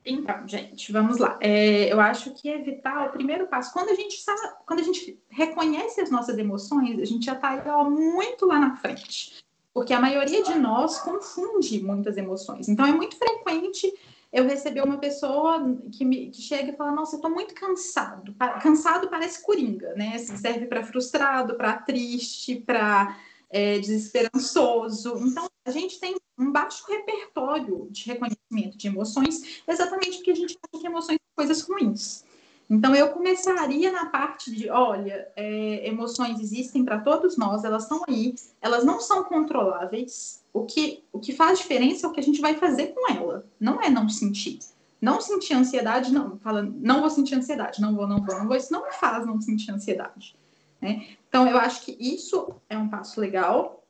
Então, 0.02 0.48
gente, 0.48 0.90
vamos 0.90 1.18
lá. 1.18 1.38
É, 1.40 1.92
eu 1.92 2.00
acho 2.00 2.32
que 2.32 2.48
evitar 2.48 3.08
o 3.08 3.12
primeiro 3.12 3.46
passo. 3.46 3.72
Quando 3.72 3.90
a 3.90 3.94
gente 3.94 4.16
sabe, 4.16 4.40
quando 4.66 4.80
a 4.80 4.82
gente 4.82 5.22
reconhece 5.28 6.00
as 6.00 6.10
nossas 6.10 6.38
emoções, 6.38 6.98
a 6.98 7.04
gente 7.04 7.26
já 7.26 7.34
está 7.34 7.84
muito 7.84 8.46
lá 8.46 8.58
na 8.58 8.76
frente. 8.76 9.44
Porque 9.74 9.92
a 9.92 10.00
maioria 10.00 10.42
de 10.42 10.54
nós 10.54 10.98
confunde 11.00 11.82
muitas 11.82 12.16
emoções. 12.16 12.68
Então, 12.68 12.86
é 12.86 12.92
muito 12.92 13.16
frequente 13.16 13.92
eu 14.32 14.44
recebi 14.44 14.80
uma 14.80 14.98
pessoa 14.98 15.60
que, 15.92 16.04
me, 16.04 16.30
que 16.30 16.40
chega 16.40 16.72
e 16.72 16.76
fala: 16.76 16.92
Nossa, 16.92 17.14
eu 17.14 17.18
estou 17.18 17.30
muito 17.30 17.54
cansado. 17.54 18.34
Cansado 18.62 19.08
parece 19.08 19.42
coringa, 19.42 19.92
né? 19.94 20.12
Assim, 20.14 20.36
serve 20.36 20.66
para 20.66 20.84
frustrado, 20.84 21.56
para 21.56 21.78
triste, 21.78 22.56
para 22.56 23.18
é, 23.50 23.78
desesperançoso. 23.78 25.16
Então, 25.26 25.48
a 25.64 25.70
gente 25.70 25.98
tem 25.98 26.16
um 26.38 26.52
baixo 26.52 26.84
repertório 26.88 27.88
de 27.90 28.06
reconhecimento 28.06 28.78
de 28.78 28.86
emoções, 28.86 29.62
exatamente 29.66 30.18
porque 30.18 30.30
a 30.30 30.36
gente 30.36 30.56
acha 30.56 30.80
que 30.80 30.86
emoções 30.86 31.18
são 31.18 31.34
coisas 31.36 31.62
ruins. 31.62 32.24
Então, 32.70 32.94
eu 32.94 33.08
começaria 33.08 33.90
na 33.90 34.06
parte 34.06 34.54
de: 34.54 34.70
olha, 34.70 35.28
é, 35.34 35.88
emoções 35.88 36.38
existem 36.38 36.84
para 36.84 37.00
todos 37.00 37.36
nós, 37.36 37.64
elas 37.64 37.82
estão 37.82 38.04
aí, 38.08 38.36
elas 38.62 38.84
não 38.84 39.00
são 39.00 39.24
controláveis. 39.24 40.44
O 40.52 40.64
que, 40.64 41.02
o 41.12 41.18
que 41.18 41.32
faz 41.32 41.58
diferença 41.58 42.06
é 42.06 42.08
o 42.08 42.12
que 42.12 42.20
a 42.20 42.22
gente 42.22 42.40
vai 42.40 42.54
fazer 42.54 42.94
com 42.94 43.12
ela, 43.12 43.44
não 43.58 43.82
é 43.82 43.90
não 43.90 44.08
sentir. 44.08 44.60
Não 45.00 45.20
sentir 45.20 45.54
ansiedade, 45.54 46.12
não, 46.12 46.38
fala, 46.38 46.62
não 46.62 47.00
vou 47.00 47.10
sentir 47.10 47.34
ansiedade, 47.34 47.80
não 47.80 47.96
vou, 47.96 48.06
não 48.06 48.22
vou, 48.22 48.38
não 48.38 48.46
vou, 48.46 48.56
isso 48.56 48.72
não 48.72 48.84
me 48.84 48.92
faz 48.92 49.26
não 49.26 49.40
sentir 49.40 49.70
ansiedade. 49.70 50.36
Né? 50.80 51.06
Então, 51.28 51.48
eu 51.48 51.56
acho 51.58 51.82
que 51.82 51.96
isso 51.98 52.54
é 52.68 52.76
um 52.76 52.88
passo 52.88 53.18
legal, 53.18 53.82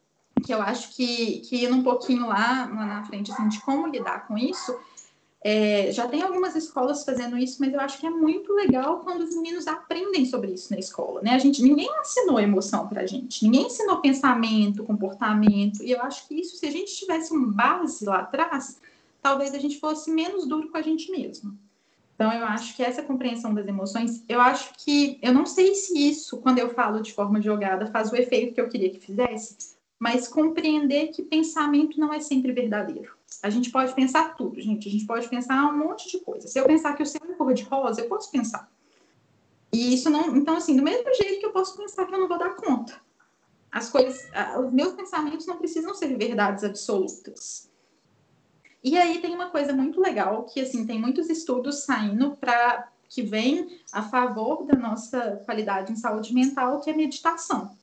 que 0.45 0.55
eu 0.55 0.62
acho 0.62 0.95
que, 0.95 1.41
que 1.41 1.64
indo 1.64 1.74
um 1.74 1.83
pouquinho 1.83 2.26
lá, 2.26 2.70
lá 2.72 2.87
na 2.87 3.05
frente, 3.05 3.33
assim, 3.33 3.49
de 3.49 3.61
como 3.61 3.89
lidar 3.89 4.26
com 4.26 4.39
isso, 4.39 4.78
é, 5.43 5.91
já 5.91 6.07
tem 6.07 6.22
algumas 6.22 6.55
escolas 6.55 7.05
fazendo 7.05 7.38
isso, 7.38 7.57
mas 7.61 7.72
eu 7.72 7.80
acho 7.80 7.99
que 7.99 8.07
é 8.07 8.11
muito 8.11 8.53
legal 8.53 9.01
quando 9.01 9.22
os 9.22 9.34
meninos 9.34 9.66
aprendem 9.66 10.26
sobre 10.26 10.53
isso 10.53 10.70
na 10.70 10.78
escola, 10.78 11.22
né? 11.22 11.30
A 11.30 11.38
gente, 11.38 11.62
ninguém 11.62 11.88
ensinou 12.01 12.38
emoção 12.38 12.86
pra 12.86 13.07
gente, 13.07 13.43
ninguém 13.45 13.66
ensinou 13.66 14.01
pensamento, 14.01 14.84
comportamento, 14.84 15.82
e 15.82 15.91
eu 15.93 16.03
acho 16.03 16.28
que 16.28 16.34
isso, 16.34 16.57
se 16.57 16.66
a 16.66 16.70
gente 16.70 16.95
tivesse 16.95 17.32
uma 17.32 17.47
base 17.47 18.05
lá 18.05 18.18
atrás, 18.18 18.78
talvez 19.22 19.55
a 19.55 19.59
gente 19.59 19.80
fosse 19.80 20.11
menos 20.11 20.47
duro 20.47 20.68
com 20.68 20.76
a 20.76 20.82
gente 20.82 21.11
mesmo. 21.11 21.57
Então, 22.14 22.30
eu 22.30 22.45
acho 22.45 22.76
que 22.76 22.82
essa 22.82 23.03
compreensão 23.03 23.55
das 23.55 23.66
emoções, 23.66 24.22
eu 24.28 24.43
acho 24.43 24.74
que, 24.76 25.18
eu 25.22 25.32
não 25.32 25.47
sei 25.47 25.74
se 25.74 25.99
isso, 25.99 26.36
quando 26.36 26.59
eu 26.59 26.68
falo 26.68 27.01
de 27.01 27.14
forma 27.14 27.41
jogada, 27.41 27.86
faz 27.86 28.12
o 28.12 28.16
efeito 28.16 28.53
que 28.53 28.61
eu 28.61 28.68
queria 28.68 28.91
que 28.91 29.01
fizesse, 29.01 29.57
mas 29.99 30.28
compreender 30.28 31.09
que 31.09 31.22
pensamento 31.22 31.99
não 31.99 32.12
é 32.12 32.20
sempre 32.20 32.53
verdadeiro. 32.53 33.20
A 33.43 33.49
gente 33.49 33.70
pode 33.70 33.95
pensar 33.95 34.35
tudo, 34.35 34.61
gente, 34.61 34.89
a 34.89 34.93
gente 34.93 35.07
pode 35.07 35.28
pensar 35.28 35.66
um 35.66 35.78
monte 35.78 36.11
de 36.11 36.18
coisa. 36.20 36.49
Se 36.49 36.59
eu 36.59 36.66
pensar 36.66 36.95
que 36.95 37.03
o 37.03 37.07
céu 37.07 37.20
é 37.28 37.35
cor 37.35 37.55
de 37.55 37.62
rosa, 37.62 38.01
eu 38.01 38.09
posso 38.09 38.31
pensar. 38.31 38.70
E 39.72 39.95
isso 39.95 40.11
não, 40.11 40.37
então 40.37 40.57
assim, 40.57 40.76
do 40.76 40.83
mesmo 40.83 41.14
jeito 41.14 41.41
que 41.41 41.47
eu 41.47 41.53
posso 41.53 41.76
pensar 41.76 42.07
que 42.07 42.14
eu 42.14 42.18
não 42.18 42.28
vou 42.28 42.39
dar 42.39 42.57
conta. 42.57 43.01
As 43.70 43.89
coisas, 43.89 44.28
os 44.64 44.72
meus 44.72 44.95
pensamentos 44.95 45.47
não 45.47 45.57
precisam 45.57 45.95
ser 45.95 46.16
verdades 46.16 46.64
absolutas. 46.64 47.70
E 48.83 48.99
aí 48.99 49.20
tem 49.20 49.35
uma 49.35 49.51
coisa 49.51 49.72
muito 49.72 50.01
legal 50.01 50.45
que 50.45 50.61
assim 50.61 50.87
tem 50.87 50.99
muitos 50.99 51.28
estudos 51.28 51.85
saindo 51.85 52.37
para 52.37 52.91
que 53.09 53.22
vem 53.22 53.81
a 53.93 54.03
favor 54.03 54.64
da 54.64 54.76
nossa 54.76 55.43
qualidade 55.45 55.93
em 55.93 55.97
saúde 55.97 56.33
mental, 56.33 56.81
que 56.81 56.91
é 56.91 56.97
meditação. 56.97 57.76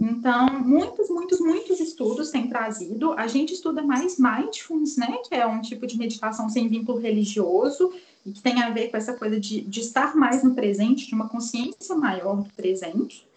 Então, 0.00 0.58
muitos, 0.60 1.10
muitos, 1.10 1.40
muitos 1.40 1.78
estudos 1.78 2.30
têm 2.30 2.48
trazido. 2.48 3.12
A 3.12 3.26
gente 3.26 3.52
estuda 3.52 3.82
mais 3.82 4.18
mindfulness, 4.18 4.96
né, 4.96 5.18
que 5.28 5.34
é 5.34 5.46
um 5.46 5.60
tipo 5.60 5.86
de 5.86 5.98
meditação 5.98 6.48
sem 6.48 6.68
vínculo 6.68 6.98
religioso 6.98 7.92
e 8.24 8.32
que 8.32 8.40
tem 8.40 8.62
a 8.62 8.70
ver 8.70 8.90
com 8.90 8.96
essa 8.96 9.12
coisa 9.12 9.38
de, 9.38 9.60
de 9.60 9.80
estar 9.80 10.16
mais 10.16 10.42
no 10.42 10.54
presente, 10.54 11.06
de 11.06 11.14
uma 11.14 11.28
consciência 11.28 11.94
maior 11.94 12.42
do 12.42 12.52
presente. 12.54 13.28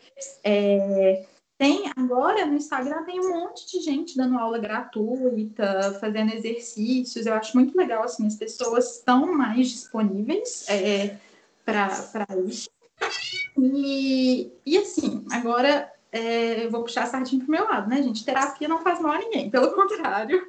É, 0.44 1.26
tem 1.58 1.92
agora 1.96 2.46
no 2.46 2.56
Instagram 2.56 3.04
tem 3.04 3.20
um 3.20 3.30
monte 3.30 3.70
de 3.70 3.82
gente 3.82 4.16
dando 4.16 4.38
aula 4.38 4.58
gratuita, 4.58 5.98
fazendo 6.00 6.34
exercícios. 6.34 7.26
Eu 7.26 7.34
acho 7.34 7.56
muito 7.56 7.78
legal 7.78 8.04
assim, 8.04 8.26
as 8.26 8.36
pessoas 8.36 8.98
estão 8.98 9.34
mais 9.34 9.70
disponíveis 9.70 10.66
é, 10.70 11.18
para 11.66 12.28
isso. 12.46 12.70
E, 13.58 14.52
e 14.66 14.78
assim, 14.78 15.26
agora 15.32 15.93
é, 16.14 16.66
eu 16.66 16.72
vou 16.72 16.84
puxar 16.84 17.04
a 17.04 17.08
sardinha 17.08 17.44
pro 17.44 17.52
meu 17.52 17.66
lado, 17.66 17.90
né, 17.90 18.02
gente? 18.02 18.24
Terapia 18.24 18.68
não 18.68 18.82
faz 18.82 19.02
mal 19.02 19.14
a 19.14 19.20
ninguém, 19.20 19.50
pelo 19.50 19.72
contrário. 19.76 20.48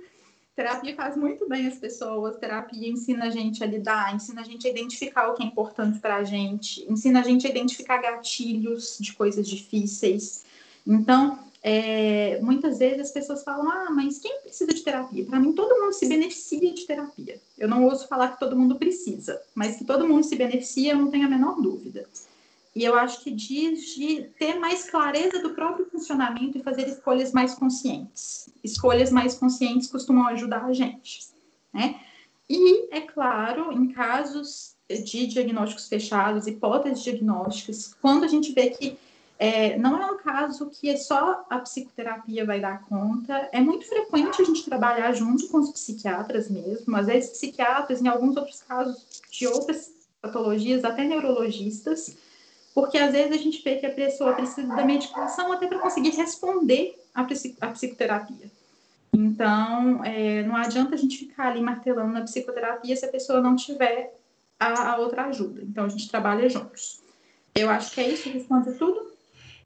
Terapia 0.54 0.94
faz 0.94 1.16
muito 1.16 1.48
bem 1.48 1.66
as 1.66 1.78
pessoas, 1.78 2.36
terapia 2.36 2.88
ensina 2.88 3.24
a 3.24 3.30
gente 3.30 3.64
a 3.64 3.66
lidar, 3.66 4.14
ensina 4.14 4.40
a 4.40 4.44
gente 4.44 4.68
a 4.68 4.70
identificar 4.70 5.28
o 5.28 5.34
que 5.34 5.42
é 5.42 5.46
importante 5.46 5.98
para 5.98 6.16
a 6.16 6.22
gente, 6.22 6.84
ensina 6.88 7.18
a 7.18 7.22
gente 7.24 7.44
a 7.44 7.50
identificar 7.50 7.98
gatilhos 7.98 8.96
de 9.00 9.12
coisas 9.14 9.48
difíceis, 9.48 10.44
então, 10.86 11.38
é, 11.62 12.38
muitas 12.42 12.78
vezes 12.78 13.00
as 13.00 13.10
pessoas 13.10 13.42
falam: 13.42 13.70
ah, 13.70 13.90
mas 13.90 14.18
quem 14.18 14.40
precisa 14.42 14.72
de 14.72 14.82
terapia? 14.82 15.24
Para 15.24 15.40
mim, 15.40 15.52
todo 15.52 15.80
mundo 15.80 15.92
se 15.92 16.06
beneficia 16.06 16.72
de 16.72 16.86
terapia. 16.86 17.40
Eu 17.56 17.68
não 17.68 17.84
ouço 17.84 18.06
falar 18.06 18.32
que 18.32 18.40
todo 18.40 18.56
mundo 18.56 18.76
precisa, 18.76 19.40
mas 19.54 19.76
que 19.76 19.84
todo 19.84 20.06
mundo 20.06 20.24
se 20.24 20.36
beneficia, 20.36 20.92
eu 20.92 20.98
não 20.98 21.10
tenho 21.10 21.26
a 21.26 21.30
menor 21.30 21.60
dúvida. 21.60 22.06
E 22.74 22.84
eu 22.84 22.96
acho 22.96 23.22
que 23.22 23.30
diz 23.30 23.94
de 23.94 24.24
ter 24.38 24.58
mais 24.58 24.90
clareza 24.90 25.40
do 25.40 25.54
próprio 25.54 25.86
funcionamento 25.86 26.58
e 26.58 26.62
fazer 26.62 26.88
escolhas 26.88 27.32
mais 27.32 27.54
conscientes. 27.54 28.48
Escolhas 28.64 29.12
mais 29.12 29.36
conscientes 29.36 29.88
costumam 29.88 30.26
ajudar 30.28 30.64
a 30.64 30.72
gente, 30.72 31.28
né? 31.72 32.00
E, 32.48 32.94
é 32.94 33.00
claro, 33.00 33.72
em 33.72 33.88
casos 33.92 34.74
de 34.88 35.26
diagnósticos 35.26 35.88
fechados, 35.88 36.46
hipóteses 36.46 37.02
diagnósticas, 37.02 37.94
quando 38.02 38.24
a 38.24 38.28
gente 38.28 38.52
vê 38.52 38.70
que 38.70 38.98
é, 39.38 39.76
não 39.78 40.00
é 40.00 40.06
um 40.10 40.16
caso 40.18 40.70
que 40.70 40.88
é 40.88 40.96
só 40.96 41.44
a 41.50 41.58
psicoterapia 41.58 42.44
vai 42.44 42.60
dar 42.60 42.82
conta. 42.84 43.48
É 43.52 43.60
muito 43.60 43.86
frequente 43.86 44.40
a 44.40 44.44
gente 44.44 44.64
trabalhar 44.64 45.12
junto 45.12 45.48
com 45.48 45.58
os 45.58 45.70
psiquiatras 45.70 46.48
mesmo, 46.48 46.96
às 46.96 47.06
vezes 47.06 47.30
psiquiatras, 47.30 48.00
em 48.00 48.08
alguns 48.08 48.36
outros 48.36 48.62
casos 48.62 49.22
de 49.30 49.46
outras 49.46 49.92
patologias, 50.20 50.84
até 50.84 51.04
neurologistas, 51.04 52.16
porque 52.74 52.98
às 52.98 53.12
vezes 53.12 53.32
a 53.32 53.42
gente 53.42 53.62
vê 53.62 53.76
que 53.76 53.86
a 53.86 53.92
pessoa 53.92 54.32
precisa 54.34 54.74
da 54.74 54.84
medicação 54.84 55.52
até 55.52 55.66
para 55.66 55.78
conseguir 55.78 56.10
responder 56.10 56.98
à, 57.14 57.24
psicoterapia. 57.68 58.50
Então, 59.12 60.04
é, 60.04 60.42
não 60.42 60.56
adianta 60.56 60.96
a 60.96 60.98
gente 60.98 61.16
ficar 61.16 61.48
ali 61.48 61.60
martelando 61.60 62.12
na 62.12 62.22
psicoterapia 62.22 62.96
se 62.96 63.04
a 63.04 63.10
pessoa 63.10 63.40
não 63.40 63.54
tiver 63.54 64.12
a, 64.58 64.90
a 64.90 64.96
outra 64.96 65.26
ajuda. 65.26 65.62
Então, 65.62 65.84
a 65.84 65.88
gente 65.88 66.10
trabalha 66.10 66.48
juntos. 66.48 67.00
Eu 67.54 67.70
acho 67.70 67.92
que 67.92 68.00
é 68.00 68.08
isso, 68.08 68.28
responde 68.28 68.72
tudo. 68.72 69.14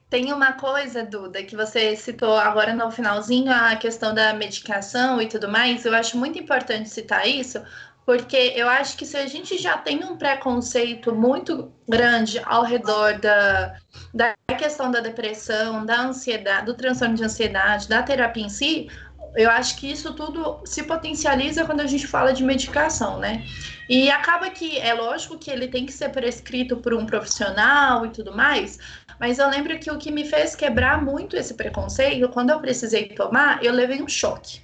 Tem 0.07 0.31
uma 0.33 0.53
coisa, 0.53 1.03
Duda, 1.03 1.43
que 1.43 1.55
você 1.55 1.95
citou 1.95 2.35
agora 2.35 2.73
no 2.73 2.89
finalzinho, 2.89 3.51
a 3.51 3.75
questão 3.75 4.13
da 4.13 4.33
medicação 4.33 5.21
e 5.21 5.27
tudo 5.27 5.47
mais. 5.47 5.85
Eu 5.85 5.93
acho 5.93 6.17
muito 6.17 6.39
importante 6.39 6.89
citar 6.89 7.27
isso, 7.27 7.61
porque 8.05 8.53
eu 8.55 8.67
acho 8.67 8.97
que 8.97 9.05
se 9.05 9.17
a 9.17 9.27
gente 9.27 9.57
já 9.57 9.77
tem 9.77 10.03
um 10.03 10.17
preconceito 10.17 11.13
muito 11.13 11.71
grande 11.87 12.41
ao 12.45 12.63
redor 12.63 13.19
da, 13.19 13.75
da 14.13 14.35
questão 14.57 14.89
da 14.89 14.99
depressão, 14.99 15.85
da 15.85 16.01
ansiedade, 16.01 16.65
do 16.65 16.73
transtorno 16.73 17.15
de 17.15 17.23
ansiedade, 17.23 17.87
da 17.87 18.01
terapia 18.01 18.45
em 18.45 18.49
si, 18.49 18.89
eu 19.35 19.49
acho 19.49 19.77
que 19.77 19.91
isso 19.91 20.13
tudo 20.13 20.59
se 20.65 20.83
potencializa 20.83 21.65
quando 21.65 21.81
a 21.81 21.85
gente 21.85 22.07
fala 22.07 22.33
de 22.33 22.43
medicação, 22.43 23.19
né? 23.19 23.45
E 23.87 24.09
acaba 24.09 24.49
que 24.49 24.79
é 24.79 24.93
lógico 24.93 25.37
que 25.37 25.51
ele 25.51 25.67
tem 25.67 25.85
que 25.85 25.93
ser 25.93 26.09
prescrito 26.09 26.77
por 26.77 26.93
um 26.93 27.05
profissional 27.05 28.05
e 28.05 28.09
tudo 28.09 28.35
mais, 28.35 28.79
mas 29.19 29.37
eu 29.37 29.49
lembro 29.49 29.77
que 29.79 29.91
o 29.91 29.97
que 29.97 30.11
me 30.11 30.25
fez 30.25 30.55
quebrar 30.55 31.03
muito 31.03 31.35
esse 31.35 31.53
preconceito, 31.53 32.29
quando 32.29 32.51
eu 32.51 32.59
precisei 32.59 33.09
tomar, 33.09 33.63
eu 33.63 33.73
levei 33.73 34.01
um 34.01 34.07
choque. 34.07 34.61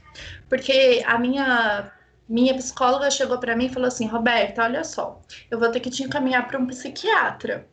Porque 0.48 1.04
a 1.06 1.18
minha 1.18 1.92
minha 2.28 2.54
psicóloga 2.56 3.12
chegou 3.12 3.38
para 3.38 3.56
mim 3.56 3.66
e 3.66 3.74
falou 3.74 3.88
assim: 3.88 4.08
Roberta, 4.08 4.64
olha 4.64 4.84
só, 4.84 5.22
eu 5.50 5.60
vou 5.60 5.70
ter 5.72 5.80
que 5.80 5.90
te 5.90 6.04
encaminhar 6.04 6.48
para 6.48 6.60
um 6.60 6.68
psiquiatra. 6.68 7.68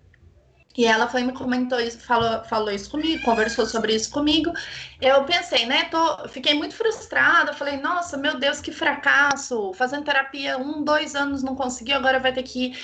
E 0.77 0.87
ela 0.87 1.07
foi 1.07 1.23
me 1.23 1.33
comentou 1.33 1.79
isso, 1.79 1.99
falou, 2.01 2.43
falou 2.45 2.71
isso 2.71 2.91
comigo, 2.91 3.23
conversou 3.25 3.67
sobre 3.67 3.95
isso 3.95 4.11
comigo. 4.11 4.53
Eu 5.01 5.23
pensei, 5.25 5.67
né? 5.67 5.85
Tô, 5.85 6.29
fiquei 6.29 6.55
muito 6.55 6.75
frustrada. 6.75 7.53
Falei, 7.53 7.77
nossa, 7.77 8.17
meu 8.17 8.39
Deus, 8.39 8.61
que 8.61 8.73
fracasso! 8.73 9.73
Fazendo 9.75 10.05
terapia 10.05 10.57
um, 10.57 10.83
dois 10.83 11.15
anos 11.15 11.43
não 11.43 11.55
conseguiu, 11.55 11.97
agora 11.97 12.19
vai 12.19 12.33
ter 12.33 12.43
que 12.43 12.67
ir. 12.69 12.79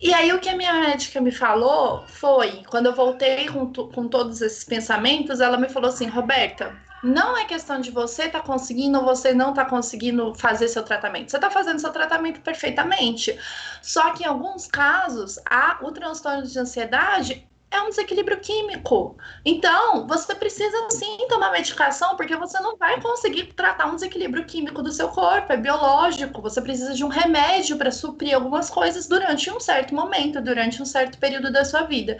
E 0.00 0.14
aí, 0.14 0.32
o 0.32 0.40
que 0.40 0.48
a 0.48 0.56
minha 0.56 0.72
médica 0.72 1.20
me 1.20 1.30
falou 1.30 2.04
foi, 2.08 2.62
quando 2.68 2.86
eu 2.86 2.94
voltei 2.94 3.48
com, 3.48 3.70
com 3.72 4.08
todos 4.08 4.40
esses 4.40 4.64
pensamentos, 4.64 5.40
ela 5.40 5.56
me 5.56 5.68
falou 5.68 5.90
assim: 5.90 6.06
Roberta, 6.06 6.74
não 7.02 7.36
é 7.36 7.44
questão 7.44 7.80
de 7.80 7.90
você 7.90 8.24
estar 8.24 8.40
tá 8.40 8.46
conseguindo 8.46 8.98
ou 8.98 9.04
você 9.04 9.32
não 9.32 9.50
estar 9.50 9.64
tá 9.64 9.70
conseguindo 9.70 10.34
fazer 10.34 10.68
seu 10.68 10.82
tratamento. 10.82 11.30
Você 11.30 11.36
está 11.36 11.50
fazendo 11.50 11.80
seu 11.80 11.92
tratamento 11.92 12.40
perfeitamente. 12.40 13.38
Só 13.82 14.12
que 14.12 14.24
em 14.24 14.26
alguns 14.26 14.66
casos, 14.66 15.38
a, 15.44 15.78
o 15.82 15.90
transtorno 15.92 16.42
de 16.46 16.58
ansiedade 16.58 17.46
é 17.70 17.80
um 17.80 17.88
desequilíbrio 17.88 18.40
químico. 18.40 19.16
Então, 19.44 20.06
você 20.06 20.34
precisa 20.34 20.90
sim 20.90 21.26
tomar 21.28 21.52
medicação, 21.52 22.16
porque 22.16 22.34
você 22.34 22.58
não 22.58 22.76
vai 22.76 23.00
conseguir 23.00 23.44
tratar 23.54 23.86
um 23.86 23.94
desequilíbrio 23.94 24.44
químico 24.44 24.82
do 24.82 24.90
seu 24.90 25.08
corpo, 25.08 25.52
é 25.52 25.56
biológico. 25.56 26.42
Você 26.42 26.60
precisa 26.60 26.94
de 26.94 27.04
um 27.04 27.08
remédio 27.08 27.76
para 27.76 27.92
suprir 27.92 28.34
algumas 28.34 28.68
coisas 28.68 29.06
durante 29.06 29.50
um 29.50 29.60
certo 29.60 29.94
momento, 29.94 30.40
durante 30.40 30.82
um 30.82 30.84
certo 30.84 31.16
período 31.18 31.52
da 31.52 31.64
sua 31.64 31.82
vida. 31.82 32.18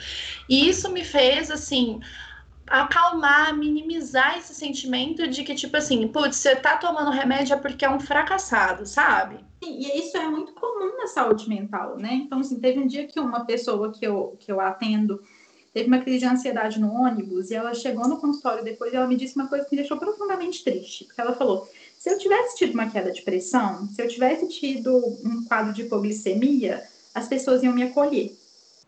E 0.48 0.68
isso 0.68 0.88
me 0.88 1.04
fez, 1.04 1.50
assim, 1.50 2.00
acalmar, 2.70 3.56
minimizar 3.56 4.38
esse 4.38 4.54
sentimento 4.54 5.26
de 5.26 5.42
que, 5.42 5.56
tipo 5.56 5.76
assim, 5.76 6.06
putz, 6.06 6.36
você 6.36 6.54
tá 6.54 6.76
tomando 6.76 7.10
remédio 7.10 7.54
é 7.54 7.56
porque 7.58 7.84
é 7.84 7.90
um 7.90 7.98
fracassado, 7.98 8.86
sabe? 8.86 9.44
E 9.60 9.98
isso 9.98 10.16
é 10.16 10.28
muito 10.28 10.52
comum 10.52 10.96
na 10.96 11.08
saúde 11.08 11.48
mental, 11.48 11.98
né? 11.98 12.14
Então, 12.14 12.38
assim, 12.38 12.60
teve 12.60 12.78
um 12.78 12.86
dia 12.86 13.08
que 13.08 13.18
uma 13.18 13.44
pessoa 13.44 13.92
que 13.92 14.06
eu, 14.06 14.36
que 14.38 14.50
eu 14.50 14.60
atendo 14.60 15.20
teve 15.74 15.88
uma 15.88 15.98
crise 15.98 16.20
de 16.20 16.26
ansiedade 16.26 16.80
no 16.80 16.92
ônibus 16.92 17.50
e 17.50 17.54
ela 17.54 17.74
chegou 17.74 18.08
no 18.08 18.18
consultório 18.18 18.64
depois 18.64 18.92
e 18.92 18.96
ela 18.96 19.06
me 19.06 19.16
disse 19.16 19.36
uma 19.36 19.48
coisa 19.48 19.64
que 19.64 19.72
me 19.72 19.82
deixou 19.82 19.98
profundamente 19.98 20.62
triste. 20.62 21.04
Porque 21.04 21.20
ela 21.20 21.34
falou: 21.34 21.68
se 21.98 22.08
eu 22.08 22.18
tivesse 22.18 22.56
tido 22.56 22.72
uma 22.72 22.88
queda 22.88 23.10
de 23.10 23.22
pressão, 23.22 23.88
se 23.88 24.00
eu 24.00 24.08
tivesse 24.08 24.48
tido 24.48 24.96
um 25.24 25.44
quadro 25.44 25.72
de 25.72 25.82
hipoglicemia, 25.82 26.82
as 27.14 27.28
pessoas 27.28 27.62
iam 27.62 27.74
me 27.74 27.82
acolher. 27.82 28.36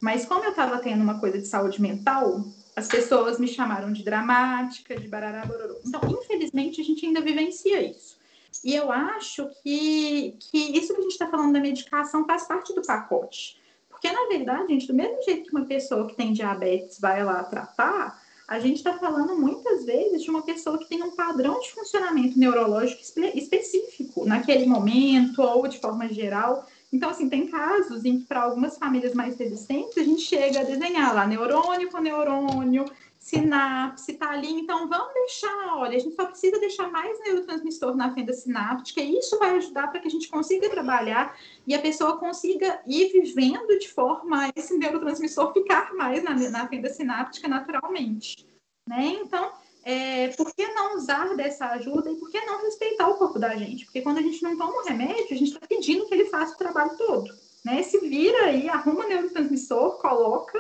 Mas 0.00 0.24
como 0.24 0.44
eu 0.44 0.50
estava 0.50 0.78
tendo 0.78 1.02
uma 1.02 1.18
coisa 1.18 1.38
de 1.38 1.46
saúde 1.46 1.80
mental, 1.80 2.44
as 2.74 2.88
pessoas 2.88 3.38
me 3.38 3.46
chamaram 3.46 3.92
de 3.92 4.02
dramática, 4.02 4.98
de 4.98 5.06
barará, 5.06 5.44
bororô. 5.44 5.78
Então, 5.84 6.00
infelizmente, 6.10 6.80
a 6.80 6.84
gente 6.84 7.04
ainda 7.04 7.20
vivencia 7.20 7.82
isso. 7.82 8.16
E 8.64 8.74
eu 8.74 8.92
acho 8.92 9.48
que, 9.62 10.36
que 10.38 10.78
isso 10.78 10.94
que 10.94 11.00
a 11.00 11.02
gente 11.02 11.12
está 11.12 11.28
falando 11.28 11.52
da 11.52 11.60
medicação 11.60 12.24
faz 12.26 12.46
parte 12.46 12.74
do 12.74 12.82
pacote. 12.82 13.60
Porque, 13.88 14.10
na 14.10 14.26
verdade, 14.26 14.72
gente, 14.72 14.86
do 14.86 14.94
mesmo 14.94 15.22
jeito 15.22 15.48
que 15.48 15.56
uma 15.56 15.66
pessoa 15.66 16.06
que 16.06 16.16
tem 16.16 16.32
diabetes 16.32 16.98
vai 16.98 17.24
lá 17.24 17.44
tratar, 17.44 18.20
a 18.48 18.58
gente 18.58 18.76
está 18.76 18.98
falando 18.98 19.38
muitas 19.38 19.84
vezes 19.84 20.22
de 20.22 20.30
uma 20.30 20.42
pessoa 20.42 20.78
que 20.78 20.88
tem 20.88 21.02
um 21.02 21.12
padrão 21.12 21.60
de 21.60 21.70
funcionamento 21.70 22.38
neurológico 22.38 23.00
específico 23.34 24.26
naquele 24.26 24.66
momento 24.66 25.40
ou 25.40 25.66
de 25.66 25.78
forma 25.78 26.08
geral. 26.08 26.66
Então, 26.92 27.08
assim, 27.08 27.28
tem 27.28 27.46
casos 27.46 28.04
em 28.04 28.18
que, 28.18 28.26
para 28.26 28.42
algumas 28.42 28.76
famílias 28.76 29.14
mais 29.14 29.38
resistentes, 29.38 29.96
a 29.96 30.04
gente 30.04 30.20
chega 30.20 30.60
a 30.60 30.64
desenhar 30.64 31.14
lá 31.14 31.26
neurônio 31.26 31.90
com 31.90 31.98
neurônio, 31.98 32.84
sinapse, 33.18 34.12
tá 34.14 34.30
ali. 34.30 34.50
Então, 34.50 34.88
vamos 34.88 35.14
deixar, 35.14 35.76
olha, 35.76 35.96
a 35.96 35.98
gente 35.98 36.14
só 36.14 36.26
precisa 36.26 36.60
deixar 36.60 36.90
mais 36.90 37.18
neurotransmissor 37.20 37.96
na 37.96 38.12
fenda 38.12 38.34
sináptica, 38.34 39.00
e 39.00 39.16
isso 39.16 39.38
vai 39.38 39.56
ajudar 39.56 39.88
para 39.88 40.00
que 40.00 40.08
a 40.08 40.10
gente 40.10 40.28
consiga 40.28 40.68
trabalhar 40.68 41.34
e 41.66 41.74
a 41.74 41.80
pessoa 41.80 42.18
consiga 42.18 42.82
ir 42.86 43.10
vivendo 43.12 43.78
de 43.78 43.88
forma 43.88 44.46
a 44.46 44.52
esse 44.54 44.76
neurotransmissor 44.76 45.52
ficar 45.54 45.94
mais 45.94 46.22
na, 46.22 46.34
na 46.34 46.68
fenda 46.68 46.90
sináptica 46.90 47.48
naturalmente. 47.48 48.46
Né? 48.86 49.18
Então, 49.22 49.52
é, 49.84 50.28
por 50.28 50.54
que 50.54 50.66
não 50.68 50.96
usar 50.96 51.34
dessa 51.36 51.66
ajuda 51.70 52.10
e 52.10 52.14
por 52.16 52.30
que 52.30 52.40
não 52.44 52.62
respeitar 52.62 53.08
o 53.08 53.16
corpo 53.16 53.38
da 53.38 53.56
gente? 53.56 53.84
Porque 53.84 54.00
quando 54.00 54.18
a 54.18 54.22
gente 54.22 54.42
não 54.42 54.56
toma 54.56 54.80
o 54.80 54.84
remédio, 54.84 55.26
a 55.30 55.36
gente 55.36 55.52
está 55.52 55.66
pedindo 55.66 56.06
que 56.06 56.14
ele 56.14 56.26
faça 56.26 56.54
o 56.54 56.58
trabalho 56.58 56.96
todo. 56.96 57.34
Né? 57.64 57.82
Se 57.82 57.98
vira 57.98 58.46
aí, 58.46 58.68
arruma 58.68 59.06
neurotransmissor, 59.06 59.98
coloca 59.98 60.58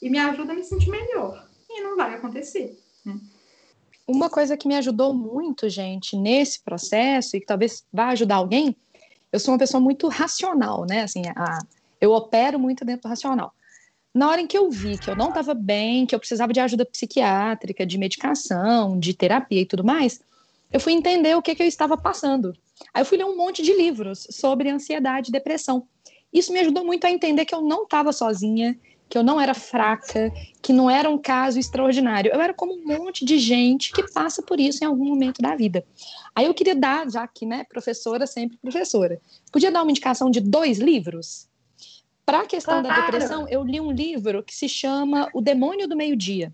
e 0.00 0.08
me 0.08 0.18
ajuda 0.18 0.52
a 0.52 0.56
me 0.56 0.64
sentir 0.64 0.90
melhor. 0.90 1.46
E 1.68 1.82
não 1.82 1.96
vai 1.96 2.14
acontecer. 2.14 2.78
Né? 3.04 3.18
Uma 4.06 4.30
coisa 4.30 4.56
que 4.56 4.66
me 4.66 4.76
ajudou 4.76 5.14
muito, 5.14 5.68
gente, 5.68 6.16
nesse 6.16 6.60
processo 6.62 7.36
e 7.36 7.40
que 7.40 7.46
talvez 7.46 7.84
vá 7.92 8.08
ajudar 8.08 8.36
alguém, 8.36 8.76
eu 9.32 9.38
sou 9.38 9.52
uma 9.52 9.58
pessoa 9.58 9.80
muito 9.80 10.08
racional, 10.08 10.84
né? 10.84 11.02
Assim, 11.02 11.22
a, 11.36 11.58
eu 12.00 12.10
opero 12.12 12.58
muito 12.58 12.84
dentro 12.84 13.02
do 13.02 13.08
racional. 13.08 13.54
Na 14.14 14.28
hora 14.28 14.40
em 14.40 14.46
que 14.46 14.58
eu 14.58 14.70
vi 14.70 14.98
que 14.98 15.10
eu 15.10 15.14
não 15.14 15.28
estava 15.28 15.54
bem, 15.54 16.04
que 16.04 16.14
eu 16.14 16.18
precisava 16.18 16.52
de 16.52 16.60
ajuda 16.60 16.84
psiquiátrica, 16.84 17.86
de 17.86 17.96
medicação, 17.96 18.98
de 18.98 19.14
terapia 19.14 19.60
e 19.60 19.66
tudo 19.66 19.84
mais, 19.84 20.20
eu 20.72 20.80
fui 20.80 20.92
entender 20.92 21.36
o 21.36 21.42
que, 21.42 21.54
que 21.54 21.62
eu 21.62 21.66
estava 21.66 21.96
passando. 21.96 22.52
Aí 22.92 23.02
eu 23.02 23.06
fui 23.06 23.18
ler 23.18 23.24
um 23.24 23.36
monte 23.36 23.62
de 23.62 23.72
livros 23.72 24.26
sobre 24.30 24.68
ansiedade 24.68 25.28
e 25.28 25.32
depressão. 25.32 25.86
Isso 26.32 26.52
me 26.52 26.60
ajudou 26.60 26.84
muito 26.84 27.04
a 27.06 27.10
entender 27.10 27.44
que 27.44 27.54
eu 27.54 27.60
não 27.60 27.84
estava 27.84 28.12
sozinha, 28.12 28.78
que 29.08 29.18
eu 29.18 29.24
não 29.24 29.40
era 29.40 29.52
fraca, 29.52 30.32
que 30.62 30.72
não 30.72 30.88
era 30.88 31.10
um 31.10 31.18
caso 31.18 31.58
extraordinário. 31.58 32.32
Eu 32.32 32.40
era 32.40 32.54
como 32.54 32.72
um 32.74 32.86
monte 32.86 33.24
de 33.24 33.38
gente 33.38 33.92
que 33.92 34.04
passa 34.12 34.40
por 34.40 34.60
isso 34.60 34.84
em 34.84 34.86
algum 34.86 35.04
momento 35.04 35.42
da 35.42 35.56
vida. 35.56 35.84
Aí 36.34 36.46
eu 36.46 36.54
queria 36.54 36.76
dar, 36.76 37.10
já 37.10 37.26
que, 37.26 37.44
né, 37.44 37.64
professora, 37.64 38.26
sempre 38.26 38.56
professora, 38.58 39.20
podia 39.52 39.72
dar 39.72 39.82
uma 39.82 39.90
indicação 39.90 40.30
de 40.30 40.40
dois 40.40 40.78
livros? 40.78 41.49
Para 42.30 42.42
a 42.42 42.46
questão 42.46 42.80
claro. 42.80 42.96
da 42.96 43.06
depressão, 43.06 43.48
eu 43.48 43.64
li 43.64 43.80
um 43.80 43.90
livro 43.90 44.40
que 44.44 44.54
se 44.54 44.68
chama 44.68 45.28
O 45.34 45.40
Demônio 45.40 45.88
do 45.88 45.96
Meio-Dia, 45.96 46.52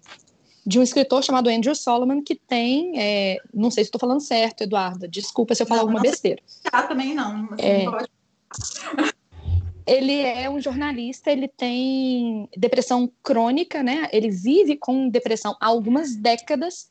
de 0.67 0.79
um 0.79 0.83
escritor 0.83 1.23
chamado 1.23 1.51
Andrew 1.51 1.75
Solomon, 1.75 2.23
que 2.23 2.35
tem, 2.35 2.99
é, 2.99 3.37
não 3.53 3.71
sei 3.71 3.85
se 3.85 3.89
estou 3.89 4.01
falando 4.01 4.21
certo, 4.21 4.63
Eduarda, 4.63 5.07
desculpa 5.07 5.55
se 5.55 5.63
eu 5.63 5.67
falar 5.67 5.83
alguma 5.83 6.01
besteira. 6.01 6.43
Ah, 6.73 6.85
também 6.85 7.15
não. 7.15 7.51
É, 7.59 7.85
ele 9.87 10.19
é 10.19 10.49
um 10.49 10.59
jornalista, 10.63 11.31
ele 11.31 11.47
tem 11.47 12.49
depressão 12.57 13.13
crônica, 13.23 13.83
né? 13.83 14.09
Ele 14.15 14.31
vive 14.31 14.79
com 14.79 15.11
depressão 15.11 15.55
há 15.61 15.67
algumas 15.67 16.17
décadas, 16.17 16.89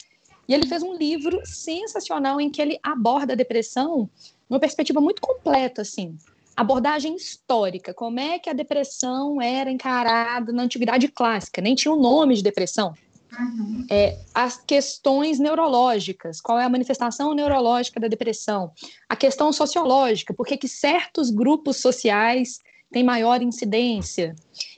e 0.47 0.53
ele 0.53 0.67
fez 0.67 0.83
um 0.83 0.93
livro 0.93 1.41
sensacional 1.43 2.39
em 2.39 2.51
que 2.51 2.61
ele 2.61 2.77
aborda 2.83 3.33
a 3.33 3.35
depressão 3.35 4.07
numa 4.47 4.59
perspectiva 4.59 5.01
muito 5.01 5.23
completa, 5.23 5.81
assim 5.81 6.15
abordagem 6.55 7.15
histórica, 7.15 7.93
como 7.93 8.19
é 8.19 8.39
que 8.39 8.49
a 8.49 8.53
depressão 8.53 9.41
era 9.41 9.69
encarada 9.69 10.53
na 10.53 10.63
antiguidade 10.63 11.07
clássica, 11.07 11.61
nem 11.61 11.75
tinha 11.75 11.93
o 11.93 11.97
um 11.97 12.01
nome 12.01 12.35
de 12.35 12.43
depressão. 12.43 12.93
Uhum. 13.37 13.85
É, 13.89 14.17
as 14.33 14.57
questões 14.57 15.39
neurológicas, 15.39 16.39
qual 16.39 16.57
é 16.57 16.63
a 16.63 16.69
manifestação 16.69 17.33
neurológica 17.33 17.99
da 17.99 18.07
depressão, 18.07 18.71
a 19.09 19.15
questão 19.15 19.51
sociológica, 19.51 20.33
por 20.33 20.45
que 20.45 20.67
certos 20.67 21.29
grupos 21.29 21.77
sociais 21.77 22.59
têm 22.91 23.03
maior 23.03 23.41
incidência. 23.41 24.33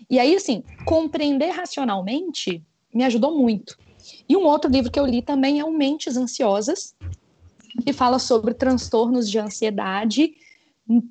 E 0.10 0.18
aí, 0.18 0.36
assim, 0.36 0.64
compreender 0.86 1.52
racionalmente 1.52 2.64
me 2.92 3.04
ajudou 3.04 3.38
muito. 3.38 3.78
E 4.28 4.36
um 4.36 4.44
outro 4.46 4.72
livro 4.72 4.92
que 4.92 5.00
eu 5.00 5.06
li 5.06 5.22
também 5.22 5.60
é 5.60 5.66
o 5.66 5.72
Mentes 5.72 6.18
Ansiosas, 6.18 6.96
que 7.84 7.94
fala 7.94 8.18
sobre 8.18 8.56
transtornos 8.56 9.30
de 9.30 9.38
ansiedade 9.38 10.34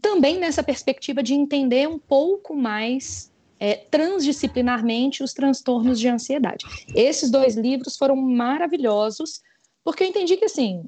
também 0.00 0.38
nessa 0.38 0.62
perspectiva 0.62 1.22
de 1.22 1.34
entender 1.34 1.88
um 1.88 1.98
pouco 1.98 2.54
mais 2.54 3.30
é, 3.58 3.74
transdisciplinarmente 3.74 5.22
os 5.22 5.32
transtornos 5.32 5.98
de 5.98 6.08
ansiedade. 6.08 6.64
Esses 6.94 7.30
dois 7.30 7.56
livros 7.56 7.96
foram 7.96 8.16
maravilhosos, 8.16 9.42
porque 9.84 10.04
eu 10.04 10.08
entendi 10.08 10.36
que, 10.36 10.44
assim, 10.44 10.84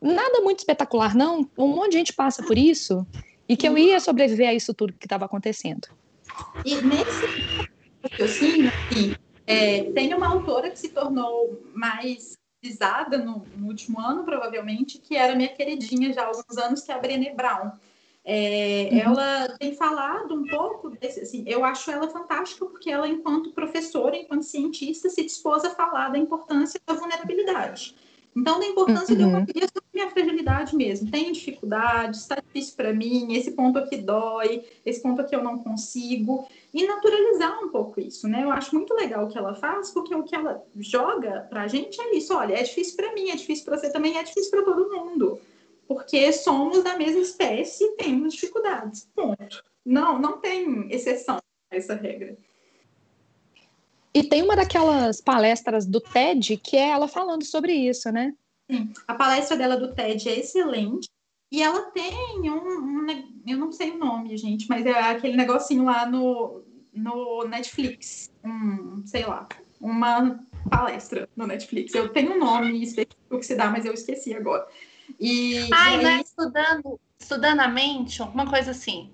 nada 0.00 0.40
muito 0.40 0.60
espetacular, 0.60 1.14
não, 1.14 1.48
um 1.56 1.68
monte 1.68 1.92
de 1.92 1.98
gente 1.98 2.12
passa 2.12 2.42
por 2.42 2.56
isso, 2.56 3.06
e 3.48 3.56
que 3.56 3.66
eu 3.66 3.76
ia 3.78 3.98
sobreviver 3.98 4.48
a 4.48 4.54
isso 4.54 4.74
tudo 4.74 4.92
que 4.92 5.06
estava 5.06 5.24
acontecendo. 5.24 5.88
E 6.64 6.76
nesse 6.76 7.68
raciocínio, 8.02 8.68
assim, 8.68 9.14
é, 9.46 9.84
tem 9.92 10.12
uma 10.14 10.28
autora 10.28 10.70
que 10.70 10.78
se 10.78 10.90
tornou 10.90 11.60
mais 11.74 12.36
visada 12.62 13.18
no, 13.18 13.46
no, 13.56 13.68
último 13.68 14.00
ano, 14.00 14.24
provavelmente, 14.24 14.98
que 14.98 15.16
era 15.16 15.34
minha 15.34 15.48
queridinha 15.48 16.12
já 16.12 16.22
há 16.22 16.26
alguns 16.26 16.58
anos, 16.58 16.82
que 16.82 16.92
é 16.92 16.94
a 16.94 16.98
Brené 16.98 17.32
Brown. 17.34 17.70
É, 18.30 18.90
uhum. 18.92 18.98
Ela 18.98 19.56
tem 19.58 19.74
falado 19.74 20.34
um 20.34 20.46
pouco 20.46 20.90
desse, 20.90 21.20
assim, 21.20 21.44
eu 21.46 21.64
acho 21.64 21.90
ela 21.90 22.10
fantástica 22.10 22.66
porque 22.66 22.90
ela, 22.90 23.08
enquanto 23.08 23.52
professora, 23.52 24.18
enquanto 24.18 24.42
cientista, 24.42 25.08
se 25.08 25.24
dispôs 25.24 25.64
a 25.64 25.70
falar 25.70 26.10
da 26.10 26.18
importância 26.18 26.78
da 26.86 26.92
vulnerabilidade. 26.92 27.96
Então, 28.36 28.60
da 28.60 28.66
importância 28.66 29.12
uhum. 29.12 29.16
de 29.16 29.22
eu 29.22 29.28
uhum. 29.28 29.40
conferir 29.40 29.62
sobre 29.62 29.88
minha 29.94 30.10
fragilidade 30.10 30.76
mesmo. 30.76 31.10
Tenho 31.10 31.32
dificuldades, 31.32 32.20
está 32.20 32.34
difícil 32.34 32.76
para 32.76 32.92
mim, 32.92 33.32
esse 33.32 33.52
ponto 33.52 33.78
aqui 33.78 33.96
dói, 33.96 34.62
esse 34.84 35.02
ponto 35.02 35.22
aqui 35.22 35.34
eu 35.34 35.42
não 35.42 35.60
consigo. 35.60 36.46
E 36.74 36.86
naturalizar 36.86 37.64
um 37.64 37.70
pouco 37.70 37.98
isso, 37.98 38.28
né? 38.28 38.44
Eu 38.44 38.50
acho 38.50 38.74
muito 38.74 38.92
legal 38.92 39.24
o 39.24 39.28
que 39.28 39.38
ela 39.38 39.54
faz, 39.54 39.90
porque 39.90 40.14
o 40.14 40.22
que 40.22 40.36
ela 40.36 40.62
joga 40.78 41.46
para 41.48 41.62
a 41.62 41.66
gente 41.66 41.98
é 41.98 42.14
isso. 42.14 42.34
Olha, 42.34 42.52
é 42.52 42.62
difícil 42.62 42.94
para 42.94 43.14
mim, 43.14 43.30
é 43.30 43.36
difícil 43.36 43.64
para 43.64 43.78
você 43.78 43.90
também, 43.90 44.18
é 44.18 44.22
difícil 44.22 44.50
para 44.50 44.64
todo 44.64 44.90
mundo 44.90 45.40
porque 45.88 46.30
somos 46.32 46.84
da 46.84 46.98
mesma 46.98 47.22
espécie 47.22 47.82
e 47.82 47.96
temos 47.96 48.34
dificuldades. 48.34 49.08
Ponto. 49.16 49.64
Não, 49.84 50.18
não 50.18 50.38
tem 50.38 50.86
exceção 50.92 51.38
a 51.72 51.76
essa 51.76 51.94
regra. 51.94 52.36
E 54.12 54.22
tem 54.22 54.42
uma 54.42 54.54
daquelas 54.54 55.20
palestras 55.20 55.86
do 55.86 56.00
TED 56.00 56.58
que 56.58 56.76
é 56.76 56.90
ela 56.90 57.08
falando 57.08 57.44
sobre 57.44 57.72
isso, 57.72 58.12
né? 58.12 58.34
Sim. 58.70 58.92
A 59.06 59.14
palestra 59.14 59.56
dela 59.56 59.76
do 59.76 59.94
TED 59.94 60.28
é 60.28 60.38
excelente. 60.38 61.08
E 61.50 61.62
ela 61.62 61.90
tem 61.92 62.12
um, 62.50 63.06
um, 63.06 63.06
eu 63.46 63.56
não 63.56 63.72
sei 63.72 63.92
o 63.92 63.98
nome, 63.98 64.36
gente, 64.36 64.68
mas 64.68 64.84
é 64.84 64.92
aquele 64.92 65.34
negocinho 65.34 65.84
lá 65.84 66.04
no, 66.04 66.62
no 66.92 67.44
Netflix, 67.44 68.30
um, 68.44 69.02
sei 69.06 69.24
lá, 69.24 69.48
uma 69.80 70.44
palestra 70.70 71.26
no 71.34 71.46
Netflix. 71.46 71.94
Eu 71.94 72.10
tenho 72.10 72.32
um 72.32 72.38
nome 72.38 72.82
específico 72.82 73.38
que 73.38 73.46
se 73.46 73.54
dá, 73.54 73.70
mas 73.70 73.86
eu 73.86 73.94
esqueci 73.94 74.34
agora. 74.34 74.66
E, 75.18 75.68
Ai, 75.72 75.94
e 75.94 75.96
aí... 75.96 76.02
não 76.02 76.10
é 76.10 76.20
estudando, 76.20 77.00
estudando 77.18 77.60
a 77.60 77.68
mente, 77.68 78.22
alguma 78.22 78.48
coisa 78.48 78.70
assim. 78.70 79.10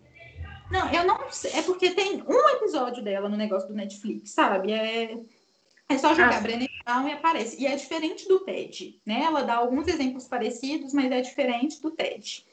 Não, 0.70 0.90
eu 0.90 1.06
não 1.06 1.30
sei. 1.30 1.52
É 1.52 1.62
porque 1.62 1.90
tem 1.90 2.22
um 2.26 2.48
episódio 2.56 3.02
dela 3.02 3.28
no 3.28 3.36
negócio 3.36 3.68
do 3.68 3.74
Netflix, 3.74 4.30
sabe? 4.30 4.72
É, 4.72 5.18
é 5.88 5.98
só 5.98 6.14
jogar 6.14 6.38
ah. 6.38 6.40
Brené 6.40 6.68
Brown 6.84 7.08
e 7.08 7.12
aparece. 7.12 7.60
E 7.60 7.66
é 7.66 7.76
diferente 7.76 8.26
do 8.26 8.40
TED, 8.40 9.00
né? 9.04 9.22
Ela 9.22 9.42
dá 9.42 9.56
alguns 9.56 9.86
exemplos 9.86 10.26
parecidos, 10.26 10.92
mas 10.92 11.10
é 11.12 11.20
diferente 11.20 11.80
do 11.80 11.90
TED. 11.90 12.44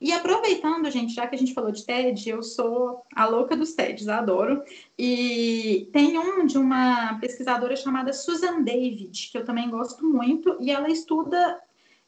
E 0.00 0.12
aproveitando, 0.12 0.90
gente, 0.90 1.14
já 1.14 1.28
que 1.28 1.36
a 1.36 1.38
gente 1.38 1.54
falou 1.54 1.70
de 1.70 1.86
TED, 1.86 2.28
eu 2.28 2.42
sou 2.42 3.06
a 3.14 3.24
louca 3.24 3.56
dos 3.56 3.72
TEDs, 3.74 4.08
adoro. 4.08 4.60
E 4.98 5.88
tem 5.92 6.18
um 6.18 6.44
de 6.44 6.58
uma 6.58 7.20
pesquisadora 7.20 7.76
chamada 7.76 8.12
Susan 8.12 8.62
David, 8.62 9.30
que 9.30 9.38
eu 9.38 9.44
também 9.44 9.70
gosto 9.70 10.04
muito, 10.04 10.56
e 10.58 10.72
ela 10.72 10.90
estuda 10.90 11.56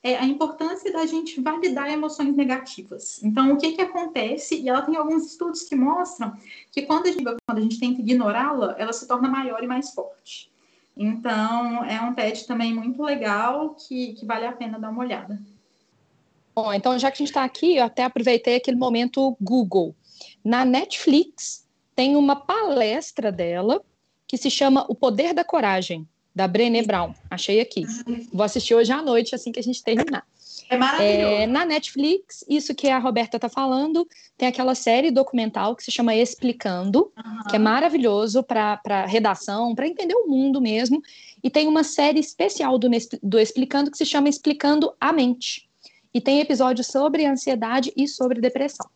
é 0.05 0.19
a 0.19 0.25
importância 0.27 0.93
da 0.93 1.07
gente 1.07 1.41
validar 1.41 1.91
emoções 1.91 2.37
negativas. 2.37 3.23
Então, 3.25 3.55
o 3.55 3.57
que, 3.57 3.73
que 3.73 3.81
acontece? 3.81 4.61
E 4.61 4.69
ela 4.69 4.83
tem 4.83 4.97
alguns 4.97 5.25
estudos 5.25 5.63
que 5.63 5.75
mostram 5.75 6.35
que 6.71 6.83
quando 6.83 7.07
a 7.07 7.11
gente, 7.11 7.25
quando 7.25 7.59
a 7.59 7.61
gente 7.63 7.81
tenta 7.81 8.03
ignorá-la, 8.03 8.77
ela 8.79 8.93
se 8.93 9.09
torna 9.09 9.31
maior 9.31 9.65
e 9.65 9.67
mais 9.67 9.95
forte. 9.95 10.53
Então, 10.95 11.83
é 11.87 11.99
um 12.03 12.13
TED 12.13 12.47
também 12.47 12.75
muito 12.75 13.03
legal 13.03 13.75
que, 13.75 14.13
que 14.13 14.27
vale 14.27 14.47
a 14.47 14.53
pena 14.53 14.79
dar 14.79 14.91
uma 14.91 15.03
olhada. 15.03 15.41
Bom, 16.55 16.73
então 16.73 16.99
já 16.99 17.11
que 17.11 17.17
a 17.17 17.19
gente 17.19 17.31
está 17.31 17.43
aqui, 17.43 17.77
eu 17.77 17.85
até 17.85 18.05
aproveitei 18.05 18.57
aquele 18.57 18.77
momento 18.77 19.35
Google. 19.41 19.97
Na 20.45 20.67
Netflix 20.67 21.67
tem 21.97 22.15
uma 22.15 22.37
palestra 22.37 23.33
dela 23.33 23.83
que 24.27 24.37
se 24.37 24.51
chama 24.51 24.85
O 24.87 24.95
Poder 24.95 25.33
da 25.33 25.43
Coragem, 25.43 26.07
da 26.35 26.49
Brené 26.49 26.83
Brown. 26.83 27.15
Achei 27.31 27.61
aqui. 27.61 27.85
Vou 28.33 28.43
assistir 28.45 28.75
hoje 28.75 28.93
à 28.93 29.01
noite, 29.01 29.35
assim 29.35 29.53
que 29.53 29.61
a 29.61 29.63
gente 29.63 29.83
terminar. 29.83 30.27
É 30.69 30.77
maravilhoso. 30.77 31.35
É, 31.35 31.47
na 31.47 31.65
Netflix, 31.65 32.45
isso 32.49 32.75
que 32.75 32.89
a 32.89 32.99
Roberta 32.99 33.37
está 33.37 33.49
falando, 33.49 34.09
tem 34.37 34.49
aquela 34.49 34.75
série 34.75 35.11
documental 35.11 35.77
que 35.77 35.85
se 35.85 35.91
chama 35.91 36.15
Explicando, 36.15 37.13
uhum. 37.17 37.45
que 37.49 37.57
é 37.57 37.59
maravilhoso 37.59 38.43
para 38.43 39.07
redação, 39.07 39.75
para 39.75 39.87
entender 39.87 40.15
o 40.15 40.27
mundo 40.27 40.61
mesmo. 40.61 41.03
E 41.43 41.51
tem 41.51 41.69
uma 41.69 41.85
série 41.85 42.19
especial 42.19 42.79
do, 42.79 42.89
do 43.23 43.39
Explicando 43.39 43.91
que 43.91 43.99
se 43.99 44.07
chama 44.07 44.29
Explicando 44.29 44.93
a 45.01 45.13
Mente. 45.13 45.69
E 46.13 46.21
tem 46.21 46.41
episódios 46.41 46.87
sobre 46.87 47.27
ansiedade 47.27 47.93
e 47.97 48.09
sobre 48.09 48.41
depressão. 48.41 48.89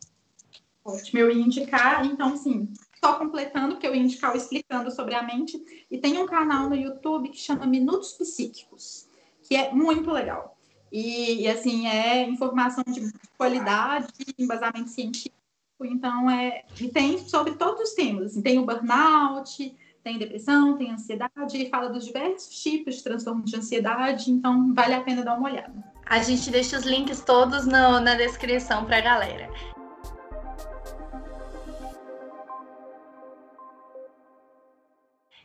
Ótimo, 0.83 1.19
eu 1.19 1.29
ia 1.29 1.43
indicar, 1.43 2.05
então, 2.05 2.35
sim, 2.35 2.67
só 3.03 3.13
completando, 3.15 3.77
que 3.77 3.87
eu 3.87 3.95
ia 3.95 4.01
indicar 4.01 4.35
Explicando 4.35 4.91
sobre 4.91 5.15
a 5.15 5.23
Mente. 5.23 5.59
E 5.89 5.97
tem 5.97 6.17
um 6.17 6.25
canal 6.25 6.69
no 6.69 6.75
YouTube 6.75 7.29
que 7.29 7.37
chama 7.37 7.65
Minutos 7.65 8.13
Psíquicos, 8.13 9.07
que 9.43 9.55
é 9.55 9.71
muito 9.71 10.11
legal. 10.11 10.57
E, 10.91 11.43
e, 11.43 11.47
assim, 11.47 11.87
é 11.87 12.23
informação 12.23 12.83
de 12.87 13.11
qualidade, 13.37 14.07
embasamento 14.37 14.89
científico, 14.89 15.35
então 15.81 16.29
é. 16.29 16.63
E 16.79 16.87
tem 16.87 17.17
sobre 17.19 17.53
todos 17.53 17.89
os 17.89 17.93
temas, 17.93 18.31
assim, 18.31 18.41
tem 18.41 18.57
o 18.57 18.65
burnout, 18.65 19.75
tem 20.03 20.17
depressão, 20.17 20.75
tem 20.77 20.91
ansiedade, 20.91 21.55
ele 21.55 21.69
fala 21.69 21.89
dos 21.89 22.05
diversos 22.05 22.61
tipos 22.61 22.95
de 22.95 23.03
transtornos 23.03 23.51
de 23.51 23.57
ansiedade, 23.57 24.31
então 24.31 24.73
vale 24.73 24.95
a 24.95 25.01
pena 25.01 25.23
dar 25.23 25.37
uma 25.37 25.49
olhada. 25.49 25.73
A 26.05 26.23
gente 26.23 26.49
deixa 26.49 26.77
os 26.77 26.85
links 26.85 27.21
todos 27.21 27.67
no, 27.67 27.99
na 27.99 28.15
descrição 28.15 28.83
para 28.85 28.97
a 28.97 29.01
galera. 29.01 29.78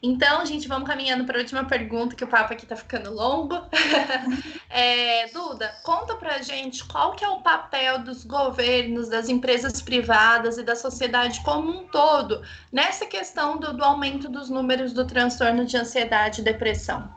Então, 0.07 0.45
gente, 0.45 0.69
vamos 0.69 0.87
caminhando 0.87 1.25
para 1.25 1.39
a 1.39 1.41
última 1.41 1.65
pergunta, 1.65 2.15
que 2.15 2.23
o 2.23 2.29
papo 2.29 2.53
aqui 2.53 2.67
está 2.67 2.77
ficando 2.77 3.11
longo. 3.11 3.55
é, 4.69 5.27
Duda, 5.29 5.75
conta 5.83 6.15
para 6.17 6.35
a 6.35 6.43
gente 6.43 6.85
qual 6.85 7.13
que 7.13 7.25
é 7.25 7.29
o 7.31 7.41
papel 7.41 8.01
dos 8.01 8.23
governos, 8.23 9.09
das 9.09 9.31
empresas 9.31 9.81
privadas 9.81 10.59
e 10.59 10.63
da 10.63 10.77
sociedade 10.77 11.43
como 11.43 11.71
um 11.71 11.87
todo 11.87 12.43
nessa 12.71 13.07
questão 13.07 13.57
do, 13.57 13.73
do 13.73 13.83
aumento 13.83 14.29
dos 14.29 14.51
números 14.51 14.93
do 14.93 15.07
transtorno 15.07 15.65
de 15.65 15.75
ansiedade 15.79 16.43
e 16.43 16.45
depressão. 16.45 17.11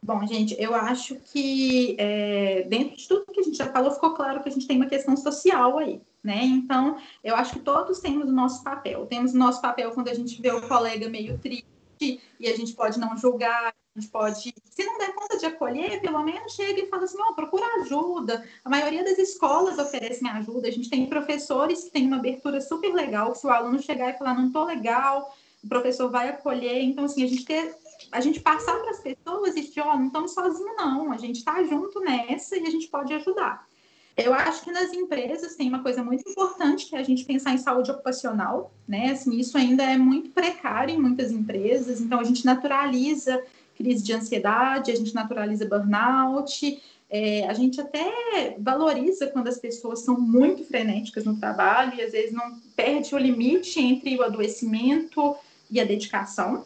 Bom, 0.00 0.24
gente, 0.28 0.54
eu 0.60 0.76
acho 0.76 1.16
que 1.16 1.96
é, 1.98 2.66
dentro 2.68 2.96
de 2.96 3.08
tudo 3.08 3.32
que 3.32 3.40
a 3.40 3.42
gente 3.42 3.58
já 3.58 3.66
falou, 3.66 3.90
ficou 3.90 4.14
claro 4.14 4.40
que 4.40 4.48
a 4.48 4.52
gente 4.52 4.66
tem 4.68 4.76
uma 4.76 4.86
questão 4.86 5.16
social 5.16 5.76
aí, 5.78 6.00
né? 6.22 6.44
Então, 6.44 6.98
eu 7.24 7.34
acho 7.34 7.54
que 7.54 7.58
todos 7.58 7.98
temos 7.98 8.28
o 8.28 8.32
nosso 8.32 8.62
papel. 8.62 9.06
Temos 9.06 9.34
o 9.34 9.36
nosso 9.36 9.60
papel 9.60 9.90
quando 9.90 10.08
a 10.08 10.14
gente 10.14 10.40
vê 10.40 10.52
o 10.52 10.68
colega 10.68 11.08
meio 11.08 11.36
triste, 11.36 11.79
e 12.00 12.48
a 12.48 12.56
gente 12.56 12.72
pode 12.74 12.98
não 12.98 13.16
julgar, 13.16 13.74
a 13.96 14.00
gente 14.00 14.10
pode, 14.10 14.54
se 14.70 14.84
não 14.84 14.98
der 14.98 15.14
conta 15.14 15.36
de 15.36 15.46
acolher, 15.46 16.00
pelo 16.00 16.22
menos 16.22 16.54
chega 16.54 16.80
e 16.80 16.86
fala 16.86 17.04
assim, 17.04 17.18
oh, 17.20 17.34
procura 17.34 17.64
ajuda. 17.82 18.46
A 18.64 18.70
maioria 18.70 19.04
das 19.04 19.18
escolas 19.18 19.78
oferecem 19.78 20.28
ajuda, 20.28 20.68
a 20.68 20.70
gente 20.70 20.88
tem 20.88 21.06
professores 21.06 21.84
que 21.84 21.90
têm 21.90 22.06
uma 22.06 22.16
abertura 22.16 22.60
super 22.60 22.92
legal, 22.92 23.34
se 23.34 23.46
o 23.46 23.50
aluno 23.50 23.82
chegar 23.82 24.10
e 24.10 24.18
falar, 24.18 24.34
não 24.34 24.50
tô 24.50 24.64
legal, 24.64 25.34
o 25.62 25.68
professor 25.68 26.10
vai 26.10 26.28
acolher, 26.28 26.80
então 26.82 27.04
assim, 27.04 27.22
a 27.22 27.26
gente 27.26 27.44
ter 27.44 27.74
a 28.10 28.20
gente 28.20 28.40
passar 28.40 28.80
para 28.80 28.90
as 28.90 29.00
pessoas 29.00 29.54
e 29.56 29.60
dizer, 29.60 29.82
ó, 29.82 29.92
oh, 29.92 29.96
não 29.96 30.06
estamos 30.06 30.32
sozinhos 30.32 30.76
não, 30.76 31.12
a 31.12 31.18
gente 31.18 31.36
está 31.36 31.62
junto 31.62 32.00
nessa 32.00 32.56
e 32.56 32.66
a 32.66 32.70
gente 32.70 32.88
pode 32.88 33.12
ajudar. 33.12 33.68
Eu 34.16 34.34
acho 34.34 34.62
que 34.62 34.72
nas 34.72 34.92
empresas 34.92 35.54
tem 35.54 35.68
uma 35.68 35.82
coisa 35.82 36.02
muito 36.02 36.28
importante 36.28 36.86
que 36.86 36.96
é 36.96 36.98
a 36.98 37.02
gente 37.02 37.24
pensar 37.24 37.54
em 37.54 37.58
saúde 37.58 37.90
ocupacional, 37.90 38.72
né? 38.86 39.12
Assim, 39.12 39.38
isso 39.38 39.56
ainda 39.56 39.82
é 39.82 39.96
muito 39.96 40.30
precário 40.30 40.94
em 40.94 41.00
muitas 41.00 41.30
empresas, 41.30 42.00
então 42.00 42.20
a 42.20 42.24
gente 42.24 42.44
naturaliza 42.44 43.42
crise 43.76 44.02
de 44.02 44.12
ansiedade, 44.12 44.90
a 44.90 44.94
gente 44.94 45.14
naturaliza 45.14 45.64
burnout, 45.64 46.82
é, 47.08 47.48
a 47.48 47.54
gente 47.54 47.80
até 47.80 48.54
valoriza 48.58 49.26
quando 49.28 49.48
as 49.48 49.58
pessoas 49.58 50.00
são 50.00 50.20
muito 50.20 50.64
frenéticas 50.64 51.24
no 51.24 51.38
trabalho 51.40 51.94
e 51.96 52.02
às 52.02 52.12
vezes 52.12 52.32
não 52.32 52.60
perde 52.76 53.14
o 53.14 53.18
limite 53.18 53.80
entre 53.80 54.16
o 54.18 54.22
adoecimento 54.22 55.34
e 55.70 55.80
a 55.80 55.84
dedicação. 55.84 56.64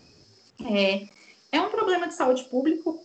É, 0.69 1.07
é 1.53 1.61
um 1.61 1.71
problema 1.71 2.09
de 2.09 2.15
saúde 2.15 2.45
público 2.45 3.04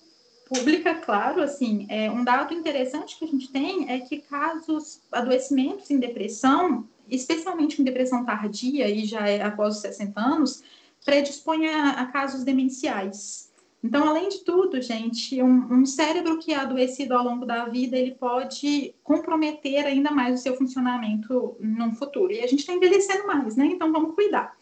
pública, 0.50 0.96
claro, 0.96 1.42
assim, 1.42 1.86
é, 1.90 2.10
um 2.10 2.24
dado 2.24 2.54
interessante 2.54 3.18
que 3.18 3.24
a 3.24 3.28
gente 3.28 3.52
tem 3.52 3.90
é 3.90 4.00
que 4.00 4.20
casos, 4.20 5.02
adoecimentos 5.12 5.90
em 5.92 6.00
depressão, 6.00 6.88
especialmente 7.08 7.80
em 7.80 7.86
depressão 7.86 8.26
tardia, 8.26 8.90
e 8.90 9.06
já 9.06 9.28
é 9.28 9.42
após 9.42 9.76
os 9.76 9.82
60 9.82 10.20
anos, 10.20 10.64
predispõe 11.06 11.68
a, 11.68 11.92
a 11.92 12.06
casos 12.08 12.44
demenciais. 12.44 13.50
Então, 13.82 14.10
além 14.10 14.28
de 14.28 14.40
tudo, 14.40 14.82
gente, 14.82 15.42
um, 15.42 15.74
um, 15.74 15.86
cérebro 15.86 16.38
que 16.40 16.52
é 16.52 16.58
adoecido 16.58 17.16
ao 17.16 17.24
longo 17.24 17.46
da 17.46 17.66
vida, 17.66 17.96
ele 17.96 18.12
pode 18.12 18.94
comprometer 19.04 19.86
ainda 19.86 20.12
mais 20.12 20.40
o 20.40 20.44
seu 20.44 20.58
funcionamento 20.58 21.56
no 21.62 21.94
futuro. 21.94 22.34
E 22.34 22.42
a 22.42 22.48
gente 22.48 22.60
está 22.60 22.74
envelhecendo 22.74 23.26
mais, 23.26 23.56
né? 23.56 23.68
Então, 23.68 23.92
vamos 23.92 24.16
cuidar. 24.16 24.54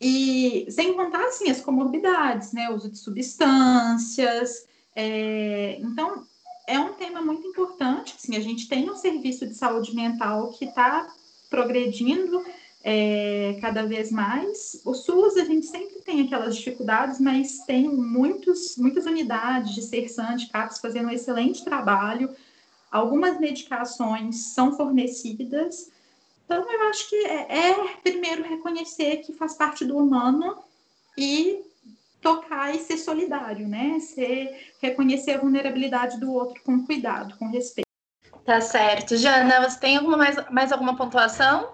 E 0.00 0.66
sem 0.70 0.94
contar, 0.94 1.24
assim, 1.24 1.50
as 1.50 1.60
comorbidades, 1.60 2.52
né? 2.52 2.70
O 2.70 2.76
uso 2.76 2.88
de 2.88 2.98
substâncias, 2.98 4.68
é, 4.94 5.78
então, 5.80 6.26
é 6.66 6.78
um 6.78 6.92
tema 6.92 7.22
muito 7.22 7.46
importante. 7.46 8.14
Assim, 8.16 8.36
a 8.36 8.40
gente 8.40 8.68
tem 8.68 8.90
um 8.90 8.96
serviço 8.96 9.46
de 9.46 9.54
saúde 9.54 9.94
mental 9.94 10.50
que 10.50 10.66
está 10.66 11.08
progredindo 11.48 12.44
é, 12.84 13.58
cada 13.60 13.86
vez 13.86 14.10
mais. 14.10 14.80
O 14.84 14.94
SUS, 14.94 15.36
a 15.36 15.44
gente 15.44 15.66
sempre 15.66 16.00
tem 16.02 16.20
aquelas 16.20 16.56
dificuldades, 16.56 17.18
mas 17.18 17.60
tem 17.60 17.88
muitos, 17.88 18.76
muitas 18.76 19.06
unidades 19.06 19.74
de 19.74 19.82
CERSAN, 19.82 20.36
de 20.36 20.48
CAPS, 20.48 20.78
fazendo 20.78 21.08
um 21.08 21.12
excelente 21.12 21.64
trabalho. 21.64 22.34
Algumas 22.90 23.38
medicações 23.38 24.52
são 24.54 24.76
fornecidas. 24.76 25.90
Então, 26.44 26.64
eu 26.70 26.88
acho 26.88 27.08
que 27.08 27.16
é, 27.16 27.70
é 27.70 27.96
primeiro 28.02 28.42
reconhecer 28.42 29.18
que 29.18 29.32
faz 29.32 29.54
parte 29.54 29.84
do 29.84 29.96
humano 29.96 30.56
e 31.16 31.62
tocar 32.20 32.74
e 32.74 32.78
ser 32.78 32.98
solidário, 32.98 33.66
né? 33.68 33.98
Ser, 34.00 34.72
reconhecer 34.80 35.32
a 35.32 35.38
vulnerabilidade 35.38 36.18
do 36.18 36.32
outro 36.32 36.62
com 36.62 36.84
cuidado, 36.84 37.36
com 37.38 37.50
respeito. 37.50 37.88
Tá 38.44 38.60
certo. 38.60 39.16
Jana, 39.16 39.68
você 39.68 39.78
tem 39.78 39.96
alguma 39.96 40.16
mais, 40.16 40.50
mais 40.50 40.72
alguma 40.72 40.96
pontuação? 40.96 41.70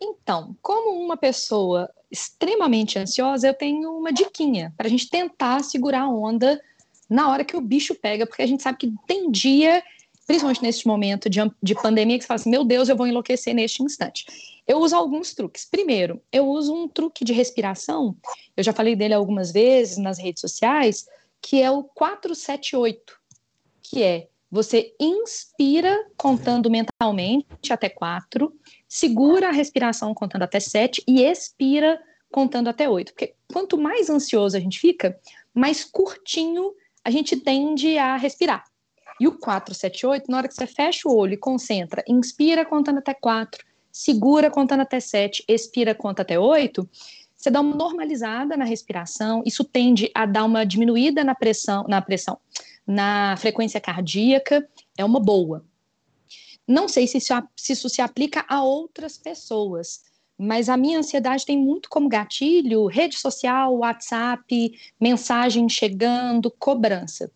Então, 0.00 0.56
como 0.62 1.04
uma 1.04 1.16
pessoa 1.16 1.90
extremamente 2.10 2.98
ansiosa, 2.98 3.48
eu 3.48 3.54
tenho 3.54 3.92
uma 3.92 4.12
diquinha 4.12 4.72
para 4.76 4.86
a 4.86 4.90
gente 4.90 5.10
tentar 5.10 5.62
segurar 5.62 6.02
a 6.02 6.08
onda 6.08 6.60
na 7.08 7.28
hora 7.30 7.44
que 7.44 7.56
o 7.56 7.60
bicho 7.60 7.94
pega, 7.94 8.26
porque 8.26 8.42
a 8.42 8.46
gente 8.46 8.62
sabe 8.62 8.78
que 8.78 8.94
tem 9.06 9.30
dia, 9.30 9.82
principalmente 10.26 10.62
nesse 10.62 10.86
momento 10.86 11.28
de, 11.28 11.40
de 11.62 11.74
pandemia, 11.74 12.16
que 12.16 12.24
você 12.24 12.28
fala 12.28 12.40
assim: 12.40 12.50
meu 12.50 12.64
Deus, 12.64 12.88
eu 12.88 12.96
vou 12.96 13.06
enlouquecer 13.06 13.54
neste 13.54 13.82
instante. 13.82 14.24
Eu 14.68 14.80
uso 14.80 14.94
alguns 14.94 15.32
truques. 15.32 15.64
Primeiro, 15.64 16.22
eu 16.30 16.46
uso 16.46 16.74
um 16.74 16.86
truque 16.86 17.24
de 17.24 17.32
respiração, 17.32 18.14
eu 18.54 18.62
já 18.62 18.72
falei 18.74 18.94
dele 18.94 19.14
algumas 19.14 19.50
vezes 19.50 19.96
nas 19.96 20.18
redes 20.18 20.42
sociais, 20.42 21.06
que 21.40 21.62
é 21.62 21.70
o 21.70 21.82
478, 21.82 23.18
que 23.82 24.02
é 24.02 24.28
você 24.50 24.94
inspira 25.00 26.06
contando 26.16 26.70
mentalmente 26.70 27.72
até 27.72 27.88
4, 27.88 28.52
segura 28.86 29.48
a 29.48 29.52
respiração 29.52 30.12
contando 30.14 30.42
até 30.42 30.60
7 30.60 31.02
e 31.06 31.22
expira 31.22 31.98
contando 32.30 32.68
até 32.68 32.88
8. 32.88 33.12
Porque 33.12 33.34
quanto 33.50 33.78
mais 33.78 34.10
ansioso 34.10 34.56
a 34.56 34.60
gente 34.60 34.78
fica, 34.78 35.18
mais 35.54 35.82
curtinho 35.84 36.74
a 37.02 37.10
gente 37.10 37.36
tende 37.36 37.96
a 37.96 38.16
respirar. 38.16 38.64
E 39.20 39.26
o 39.26 39.38
478, 39.38 40.30
na 40.30 40.38
hora 40.38 40.48
que 40.48 40.54
você 40.54 40.66
fecha 40.66 41.08
o 41.08 41.16
olho 41.16 41.34
e 41.34 41.38
concentra, 41.38 42.04
inspira 42.06 42.64
contando 42.64 42.98
até 42.98 43.14
4, 43.14 43.64
segura 43.98 44.48
contando 44.48 44.82
até 44.82 45.00
7, 45.00 45.44
expira 45.48 45.92
conta 45.92 46.22
até 46.22 46.38
8, 46.38 46.88
você 47.36 47.50
dá 47.50 47.60
uma 47.60 47.74
normalizada 47.74 48.56
na 48.56 48.64
respiração, 48.64 49.42
isso 49.44 49.64
tende 49.64 50.08
a 50.14 50.24
dar 50.24 50.44
uma 50.44 50.64
diminuída 50.64 51.24
na 51.24 51.34
pressão, 51.34 51.84
na 51.88 52.00
pressão, 52.00 52.38
na 52.86 53.36
frequência 53.38 53.80
cardíaca, 53.80 54.64
é 54.96 55.04
uma 55.04 55.18
boa. 55.18 55.64
Não 56.64 56.86
sei 56.86 57.08
se 57.08 57.18
isso, 57.18 57.34
se 57.56 57.72
isso 57.72 57.88
se 57.88 58.00
aplica 58.00 58.46
a 58.48 58.62
outras 58.62 59.18
pessoas, 59.18 60.02
mas 60.38 60.68
a 60.68 60.76
minha 60.76 61.00
ansiedade 61.00 61.44
tem 61.44 61.58
muito 61.58 61.88
como 61.88 62.08
gatilho 62.08 62.86
rede 62.86 63.18
social, 63.18 63.78
WhatsApp, 63.78 64.78
mensagem 65.00 65.68
chegando, 65.68 66.52
cobrança. 66.52 67.32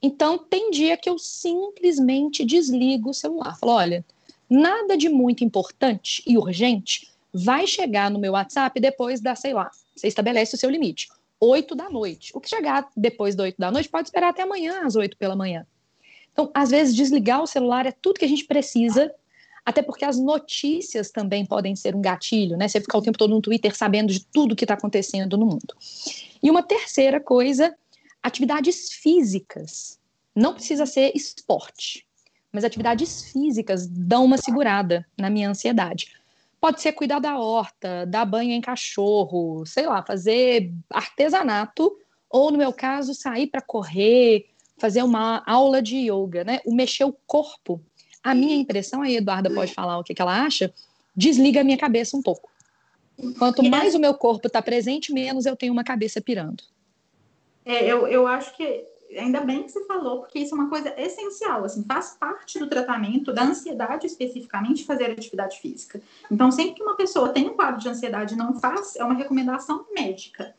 Então, 0.00 0.38
tem 0.38 0.70
dia 0.70 0.96
que 0.96 1.10
eu 1.10 1.18
simplesmente 1.18 2.46
desligo 2.46 3.10
o 3.10 3.14
celular. 3.14 3.58
Falo, 3.58 3.72
olha, 3.72 4.06
nada 4.48 4.96
de 4.96 5.08
muito 5.08 5.44
importante 5.44 6.22
e 6.26 6.38
urgente 6.38 7.08
vai 7.32 7.66
chegar 7.66 8.10
no 8.10 8.18
meu 8.18 8.32
WhatsApp 8.32 8.80
depois 8.80 9.20
da, 9.20 9.34
sei 9.34 9.52
lá, 9.52 9.70
você 9.94 10.08
estabelece 10.08 10.54
o 10.54 10.58
seu 10.58 10.70
limite. 10.70 11.08
8 11.40 11.74
da 11.74 11.88
noite. 11.88 12.32
O 12.34 12.40
que 12.40 12.48
chegar 12.48 12.88
depois 12.96 13.34
das 13.34 13.44
8 13.44 13.56
da 13.58 13.70
noite 13.70 13.88
pode 13.88 14.08
esperar 14.08 14.30
até 14.30 14.42
amanhã, 14.42 14.82
às 14.84 14.96
8 14.96 15.16
pela 15.16 15.36
manhã. 15.36 15.66
Então, 16.32 16.50
às 16.54 16.70
vezes, 16.70 16.94
desligar 16.94 17.42
o 17.42 17.46
celular 17.46 17.86
é 17.86 17.92
tudo 17.92 18.18
que 18.18 18.24
a 18.24 18.28
gente 18.28 18.44
precisa, 18.44 19.12
até 19.64 19.82
porque 19.82 20.04
as 20.04 20.18
notícias 20.18 21.10
também 21.10 21.44
podem 21.44 21.76
ser 21.76 21.94
um 21.94 22.00
gatilho, 22.00 22.56
né? 22.56 22.68
Você 22.68 22.80
ficar 22.80 22.98
o 22.98 23.02
tempo 23.02 23.18
todo 23.18 23.30
no 23.30 23.42
Twitter 23.42 23.76
sabendo 23.76 24.12
de 24.12 24.24
tudo 24.24 24.56
que 24.56 24.64
está 24.64 24.74
acontecendo 24.74 25.36
no 25.36 25.46
mundo. 25.46 25.74
E 26.42 26.50
uma 26.50 26.62
terceira 26.62 27.20
coisa, 27.20 27.76
atividades 28.22 28.92
físicas. 28.92 29.98
Não 30.34 30.54
precisa 30.54 30.86
ser 30.86 31.12
esporte, 31.14 32.06
mas 32.52 32.64
atividades 32.64 33.30
físicas 33.30 33.86
dão 33.86 34.24
uma 34.24 34.38
segurada 34.38 35.06
na 35.16 35.28
minha 35.30 35.50
ansiedade. 35.50 36.12
Pode 36.60 36.80
ser 36.80 36.92
cuidar 36.92 37.20
da 37.20 37.38
horta, 37.38 38.04
dar 38.06 38.24
banho 38.24 38.52
em 38.52 38.60
cachorro, 38.60 39.64
sei 39.64 39.86
lá, 39.86 40.02
fazer 40.02 40.72
artesanato, 40.90 41.96
ou 42.28 42.50
no 42.50 42.58
meu 42.58 42.72
caso, 42.72 43.14
sair 43.14 43.46
para 43.46 43.60
correr, 43.60 44.46
fazer 44.76 45.02
uma 45.02 45.42
aula 45.46 45.80
de 45.80 46.10
yoga, 46.10 46.44
né? 46.44 46.60
O 46.64 46.74
mexer 46.74 47.04
o 47.04 47.16
corpo. 47.26 47.80
A 48.22 48.34
minha 48.34 48.56
impressão, 48.56 49.02
aí 49.02 49.16
Eduarda 49.16 49.50
pode 49.50 49.72
falar 49.72 49.98
o 49.98 50.04
que, 50.04 50.14
que 50.14 50.20
ela 50.20 50.42
acha, 50.42 50.72
desliga 51.14 51.60
a 51.60 51.64
minha 51.64 51.78
cabeça 51.78 52.16
um 52.16 52.22
pouco. 52.22 52.50
Quanto 53.38 53.62
mais 53.62 53.94
o 53.94 53.98
meu 53.98 54.14
corpo 54.14 54.46
está 54.46 54.62
presente, 54.62 55.12
menos 55.12 55.46
eu 55.46 55.56
tenho 55.56 55.72
uma 55.72 55.84
cabeça 55.84 56.20
pirando. 56.20 56.62
É, 57.64 57.84
eu, 57.84 58.06
eu 58.06 58.26
acho 58.26 58.56
que 58.56 58.84
ainda 59.16 59.40
bem 59.40 59.62
que 59.62 59.72
você 59.72 59.84
falou, 59.84 60.20
porque 60.20 60.38
isso 60.38 60.54
é 60.54 60.58
uma 60.58 60.68
coisa 60.68 60.92
essencial, 61.00 61.64
assim, 61.64 61.84
faz 61.84 62.16
parte 62.18 62.58
do 62.58 62.68
tratamento 62.68 63.32
da 63.32 63.44
ansiedade 63.44 64.06
especificamente 64.06 64.84
fazer 64.84 65.10
atividade 65.10 65.58
física. 65.60 66.00
Então, 66.30 66.50
sempre 66.50 66.74
que 66.74 66.82
uma 66.82 66.96
pessoa 66.96 67.30
tem 67.30 67.48
um 67.48 67.54
quadro 67.54 67.80
de 67.80 67.88
ansiedade 67.88 68.34
e 68.34 68.36
não 68.36 68.54
faz, 68.54 68.96
é 68.96 69.04
uma 69.04 69.14
recomendação 69.14 69.86
médica. 69.94 70.54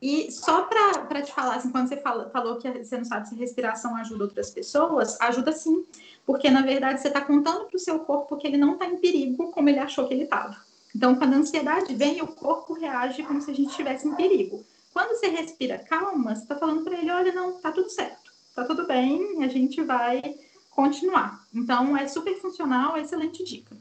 E 0.00 0.32
só 0.32 0.62
para 0.62 1.20
te 1.20 1.30
falar, 1.32 1.56
assim, 1.56 1.70
quando 1.70 1.88
você 1.88 1.98
fala, 1.98 2.30
falou 2.30 2.56
que 2.56 2.70
você 2.70 2.96
não 2.96 3.04
sabe 3.04 3.28
se 3.28 3.34
respiração 3.34 3.94
ajuda 3.96 4.24
outras 4.24 4.50
pessoas, 4.50 5.20
ajuda 5.20 5.52
sim, 5.52 5.84
porque 6.24 6.50
na 6.50 6.62
verdade 6.62 7.00
você 7.00 7.08
está 7.08 7.20
contando 7.20 7.66
para 7.66 7.76
o 7.76 7.80
seu 7.80 7.98
corpo 7.98 8.38
que 8.38 8.46
ele 8.46 8.56
não 8.56 8.72
está 8.72 8.86
em 8.86 8.96
perigo 8.96 9.50
como 9.50 9.68
ele 9.68 9.78
achou 9.78 10.08
que 10.08 10.14
ele 10.14 10.24
estava. 10.24 10.56
Então, 10.96 11.14
quando 11.14 11.34
a 11.34 11.36
ansiedade 11.36 11.94
vem, 11.94 12.22
o 12.22 12.26
corpo 12.26 12.72
reage 12.72 13.22
como 13.22 13.42
se 13.42 13.50
a 13.50 13.54
gente 13.54 13.70
estivesse 13.70 14.08
em 14.08 14.14
perigo. 14.14 14.64
Quando 14.92 15.10
você 15.10 15.28
respira 15.28 15.78
calma, 15.78 16.34
você 16.34 16.42
está 16.42 16.56
falando 16.56 16.82
para 16.82 16.98
ele: 16.98 17.10
olha, 17.10 17.32
não, 17.32 17.60
tá 17.60 17.72
tudo 17.72 17.90
certo, 17.90 18.32
tá 18.54 18.64
tudo 18.64 18.86
bem, 18.86 19.42
a 19.42 19.48
gente 19.48 19.82
vai 19.82 20.22
continuar. 20.70 21.44
Então, 21.54 21.96
é 21.96 22.08
super 22.08 22.34
funcional, 22.40 22.96
é 22.96 23.00
excelente 23.00 23.44
dica. 23.44 23.76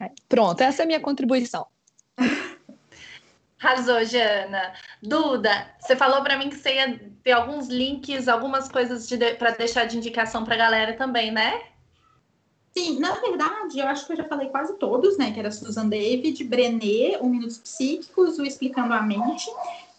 É, 0.00 0.10
pronto, 0.28 0.60
essa 0.60 0.82
é 0.82 0.84
a 0.84 0.86
minha 0.86 1.00
contribuição. 1.00 1.66
Arrasou, 3.60 4.04
Jana. 4.04 4.72
Duda, 5.02 5.74
você 5.80 5.96
falou 5.96 6.22
para 6.22 6.38
mim 6.38 6.48
que 6.48 6.56
você 6.56 6.74
ia 6.76 7.12
ter 7.24 7.32
alguns 7.32 7.66
links, 7.66 8.28
algumas 8.28 8.68
coisas 8.68 9.08
de, 9.08 9.16
para 9.34 9.50
deixar 9.50 9.84
de 9.84 9.96
indicação 9.96 10.44
para 10.44 10.54
a 10.54 10.58
galera 10.58 10.92
também, 10.96 11.32
né? 11.32 11.60
Sim, 12.76 13.00
na 13.00 13.12
verdade, 13.14 13.80
eu 13.80 13.88
acho 13.88 14.06
que 14.06 14.12
eu 14.12 14.16
já 14.18 14.24
falei 14.24 14.48
quase 14.48 14.78
todos, 14.78 15.18
né? 15.18 15.32
Que 15.32 15.40
era 15.40 15.50
Susan 15.50 15.88
David, 15.88 16.44
Brené, 16.44 17.18
o 17.20 17.28
Minutos 17.28 17.58
Psíquicos, 17.58 18.38
o 18.38 18.44
Explicando 18.44 18.94
a 18.94 19.02
Mente. 19.02 19.50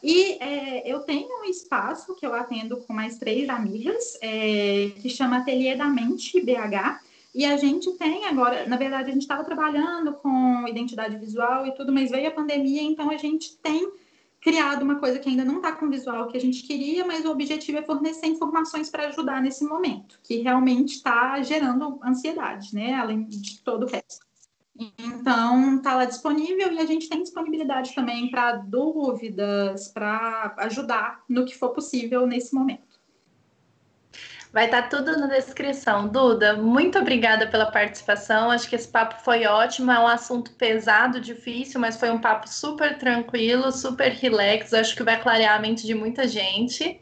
E 0.02 0.38
é, 0.42 0.92
eu 0.92 1.02
tenho 1.02 1.42
um 1.42 1.44
espaço 1.46 2.16
que 2.16 2.26
eu 2.26 2.34
atendo 2.34 2.78
com 2.78 2.94
mais 2.94 3.18
três 3.18 3.50
amigas, 3.50 4.18
é, 4.22 4.92
que 5.02 5.10
chama 5.10 5.38
Ateliê 5.38 5.76
da 5.76 5.88
Mente 5.88 6.40
BH. 6.42 7.02
E 7.36 7.46
a 7.46 7.58
gente 7.58 7.92
tem 7.94 8.26
agora, 8.26 8.66
na 8.68 8.78
verdade, 8.78 9.10
a 9.10 9.14
gente 9.14 9.22
estava 9.22 9.44
trabalhando 9.44 10.14
com 10.14 10.68
identidade 10.68 11.18
visual 11.18 11.66
e 11.68 11.76
tudo, 11.76 11.92
mas 11.92 12.10
veio 12.10 12.28
a 12.28 12.32
pandemia, 12.32 12.82
então 12.82 13.12
a 13.12 13.18
gente 13.18 13.56
tem 13.58 13.92
criado 14.42 14.84
uma 14.84 14.96
coisa 14.96 15.20
que 15.20 15.30
ainda 15.30 15.44
não 15.44 15.58
está 15.58 15.74
com 15.74 15.86
o 15.86 15.90
visual 15.90 16.28
que 16.30 16.38
a 16.38 16.42
gente 16.42 16.64
queria, 16.64 17.06
mas 17.06 17.26
o 17.26 17.32
objetivo 17.32 17.78
é 17.78 17.84
fornecer 17.84 18.28
informações 18.28 18.90
para 18.90 19.08
ajudar 19.08 19.42
nesse 19.42 19.66
momento, 19.66 20.20
que 20.24 20.38
realmente 20.38 20.96
está 20.96 21.42
gerando 21.44 22.00
ansiedade, 22.04 22.74
né? 22.74 22.96
Além 22.96 23.26
de 23.26 23.60
todo 23.62 23.84
o 23.84 23.88
resto. 23.88 24.29
Então, 24.80 25.76
está 25.76 25.96
lá 25.96 26.06
disponível 26.06 26.72
e 26.72 26.80
a 26.80 26.86
gente 26.86 27.10
tem 27.10 27.22
disponibilidade 27.22 27.94
também 27.94 28.32
para 28.32 28.54
dúvidas, 28.54 29.90
para 29.90 30.56
ajudar 30.60 31.22
no 31.28 31.44
que 31.44 31.54
for 31.54 31.72
possível 31.72 32.26
nesse 32.26 32.56
momento. 32.56 32.88
Vai 34.54 34.66
estar 34.66 34.84
tá 34.84 34.88
tudo 34.88 35.20
na 35.20 35.28
descrição. 35.28 36.08
Duda, 36.08 36.56
muito 36.56 36.98
obrigada 36.98 37.46
pela 37.46 37.70
participação. 37.70 38.50
Acho 38.50 38.68
que 38.70 38.76
esse 38.76 38.88
papo 38.88 39.22
foi 39.22 39.46
ótimo. 39.46 39.92
É 39.92 40.00
um 40.00 40.08
assunto 40.08 40.52
pesado, 40.54 41.20
difícil, 41.20 41.80
mas 41.80 41.98
foi 41.98 42.10
um 42.10 42.20
papo 42.20 42.48
super 42.48 42.98
tranquilo, 42.98 43.72
super 43.72 44.12
relax. 44.12 44.74
Acho 44.74 44.96
que 44.96 45.04
vai 45.04 45.22
clarear 45.22 45.56
a 45.56 45.60
mente 45.60 45.86
de 45.86 45.94
muita 45.94 46.28
gente. 46.28 47.00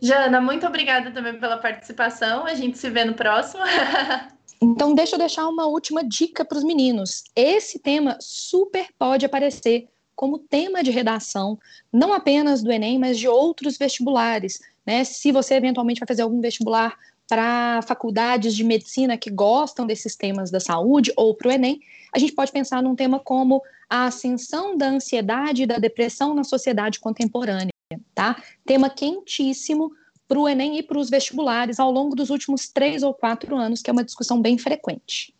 Jana, 0.00 0.40
muito 0.40 0.66
obrigada 0.66 1.10
também 1.12 1.38
pela 1.38 1.58
participação. 1.58 2.44
A 2.44 2.54
gente 2.54 2.76
se 2.76 2.90
vê 2.90 3.04
no 3.04 3.14
próximo. 3.14 3.62
Então, 4.60 4.94
deixa 4.94 5.14
eu 5.14 5.18
deixar 5.18 5.48
uma 5.48 5.66
última 5.66 6.02
dica 6.02 6.44
para 6.44 6.58
os 6.58 6.64
meninos. 6.64 7.24
Esse 7.34 7.78
tema 7.78 8.16
super 8.20 8.88
pode 8.98 9.26
aparecer 9.26 9.88
como 10.14 10.38
tema 10.38 10.82
de 10.82 10.90
redação, 10.90 11.58
não 11.92 12.12
apenas 12.12 12.62
do 12.62 12.72
Enem, 12.72 12.98
mas 12.98 13.18
de 13.18 13.28
outros 13.28 13.76
vestibulares. 13.76 14.58
Né? 14.84 15.04
Se 15.04 15.30
você 15.30 15.54
eventualmente 15.54 16.00
vai 16.00 16.08
fazer 16.08 16.22
algum 16.22 16.40
vestibular 16.40 16.96
para 17.28 17.82
faculdades 17.82 18.54
de 18.54 18.64
medicina 18.64 19.18
que 19.18 19.30
gostam 19.30 19.86
desses 19.86 20.16
temas 20.16 20.50
da 20.50 20.60
saúde 20.60 21.12
ou 21.16 21.34
para 21.34 21.48
o 21.48 21.52
Enem, 21.52 21.80
a 22.14 22.18
gente 22.18 22.32
pode 22.32 22.50
pensar 22.50 22.82
num 22.82 22.94
tema 22.94 23.18
como 23.18 23.62
a 23.90 24.06
ascensão 24.06 24.76
da 24.76 24.88
ansiedade 24.88 25.64
e 25.64 25.66
da 25.66 25.78
depressão 25.78 26.34
na 26.34 26.44
sociedade 26.44 26.98
contemporânea, 26.98 27.72
tá? 28.14 28.42
Tema 28.64 28.88
quentíssimo 28.88 29.92
para 30.28 30.38
o 30.38 30.48
Enem 30.48 30.78
e 30.78 30.82
para 30.82 30.98
os 30.98 31.08
vestibulares 31.08 31.78
ao 31.78 31.90
longo 31.90 32.16
dos 32.16 32.30
últimos 32.30 32.68
três 32.68 33.02
ou 33.02 33.14
quatro 33.14 33.56
anos, 33.56 33.82
que 33.82 33.90
é 33.90 33.92
uma 33.92 34.04
discussão 34.04 34.40
bem 34.40 34.58
frequente. 34.58 35.34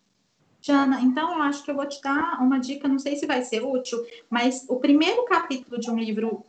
Jana, 0.61 1.01
então 1.01 1.35
eu 1.35 1.43
acho 1.43 1.63
que 1.63 1.71
eu 1.71 1.77
vou 1.77 1.87
te 1.87 2.01
dar 2.03 2.41
uma 2.41 2.59
dica, 2.59 2.89
não 2.89 2.99
sei 2.99 3.17
se 3.17 3.27
vai 3.27 3.43
ser 3.43 3.65
útil, 3.65 4.05
mas 4.29 4.67
o 4.69 4.77
primeiro 4.77 5.25
capítulo 5.25 5.79
de 5.79 5.91
um 5.91 5.97
livro 5.97 6.45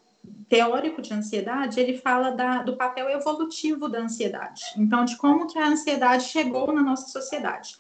teórico 0.49 1.01
de 1.01 1.13
ansiedade, 1.13 1.79
ele 1.79 1.97
fala 1.97 2.31
da, 2.31 2.63
do 2.63 2.75
papel 2.75 3.09
evolutivo 3.09 3.87
da 3.87 3.99
ansiedade. 3.99 4.63
Então, 4.77 5.05
de 5.05 5.15
como 5.17 5.47
que 5.47 5.59
a 5.59 5.67
ansiedade 5.67 6.23
chegou 6.25 6.73
na 6.73 6.81
nossa 6.81 7.07
sociedade. 7.09 7.75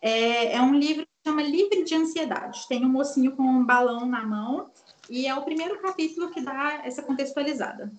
É, 0.00 0.54
é 0.54 0.62
um 0.62 0.74
livro 0.74 1.04
que 1.04 1.28
chama 1.28 1.42
Livre 1.42 1.84
de 1.84 1.94
Ansiedade. 1.94 2.66
Tem 2.68 2.84
um 2.84 2.88
mocinho 2.88 3.32
com 3.36 3.42
um 3.42 3.64
balão 3.64 4.06
na 4.06 4.24
mão 4.24 4.70
e 5.10 5.26
é 5.26 5.34
o 5.34 5.42
primeiro 5.42 5.80
capítulo 5.80 6.30
que 6.30 6.40
dá 6.40 6.80
essa 6.84 7.02
contextualizada. 7.02 7.92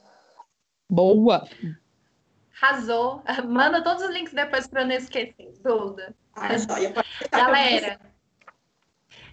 Boa! 0.89 1.47
Arrasou. 2.61 3.23
Manda 3.45 3.83
todos 3.83 4.03
os 4.03 4.09
links 4.09 4.33
depois 4.33 4.67
para 4.67 4.85
não 4.85 4.93
esquecer, 4.93 5.53
Duda. 5.63 6.15
Ah, 6.35 6.49
Galera, 7.31 7.99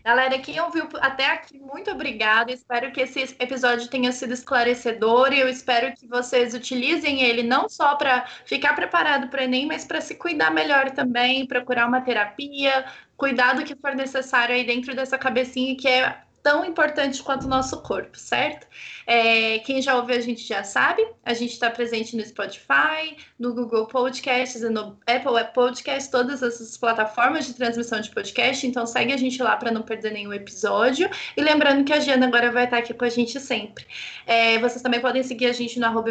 galera, 0.04 0.38
quem 0.38 0.60
ouviu 0.60 0.86
até 1.00 1.26
aqui, 1.26 1.58
muito 1.58 1.90
obrigada. 1.90 2.52
Espero 2.52 2.92
que 2.92 3.00
esse 3.00 3.36
episódio 3.38 3.88
tenha 3.88 4.12
sido 4.12 4.34
esclarecedor 4.34 5.32
e 5.32 5.40
eu 5.40 5.48
espero 5.48 5.94
que 5.94 6.06
vocês 6.06 6.54
utilizem 6.54 7.22
ele 7.22 7.42
não 7.42 7.68
só 7.68 7.96
para 7.96 8.26
ficar 8.44 8.74
preparado 8.74 9.28
para 9.28 9.40
o 9.40 9.44
Enem, 9.44 9.66
mas 9.66 9.84
para 9.84 10.00
se 10.00 10.14
cuidar 10.14 10.50
melhor 10.50 10.90
também, 10.90 11.46
procurar 11.46 11.86
uma 11.86 12.02
terapia, 12.02 12.84
cuidar 13.16 13.54
do 13.54 13.64
que 13.64 13.76
for 13.76 13.94
necessário 13.94 14.54
aí 14.54 14.64
dentro 14.64 14.94
dessa 14.94 15.16
cabecinha 15.16 15.76
que 15.76 15.88
é 15.88 16.22
tão 16.43 16.64
importante 16.64 17.22
quanto 17.22 17.45
o 17.45 17.49
nosso 17.49 17.82
corpo, 17.82 18.18
certo? 18.18 18.66
É, 19.07 19.59
quem 19.61 19.82
já 19.82 19.97
ouviu 19.97 20.16
a 20.16 20.20
gente 20.20 20.47
já 20.47 20.62
sabe, 20.64 21.07
a 21.24 21.34
gente 21.34 21.53
está 21.53 21.70
presente 21.70 22.16
no 22.16 22.24
Spotify, 22.24 23.16
no 23.38 23.55
Google 23.55 23.86
Podcasts, 23.86 24.62
no 24.62 24.99
Apple 25.07 25.53
Podcasts, 25.55 26.09
todas 26.09 26.43
essas 26.43 26.76
plataformas 26.76 27.47
de 27.47 27.55
transmissão 27.55 28.01
de 28.01 28.11
podcast, 28.11 28.66
então 28.66 28.86
segue 28.86 29.12
a 29.12 29.16
gente 29.16 29.43
lá 29.43 29.57
para 29.57 29.70
não 29.70 29.82
perder 29.82 30.12
nenhum 30.12 30.32
episódio. 30.32 31.11
E 31.36 31.43
lembrando 31.43 31.84
que 31.84 31.93
a 31.93 32.01
Jana 32.01 32.26
agora 32.26 32.51
vai 32.51 32.64
estar 32.64 32.78
aqui 32.78 32.95
com 32.95 33.05
a 33.05 33.11
gente 33.11 33.38
sempre. 33.38 33.86
É, 34.26 34.59
vocês 34.59 34.82
também 34.82 35.01
podem 35.01 35.22
seguir 35.22 35.47
a 35.47 35.53
gente 35.53 35.78
no 35.78 35.86
arroba. 35.86 36.11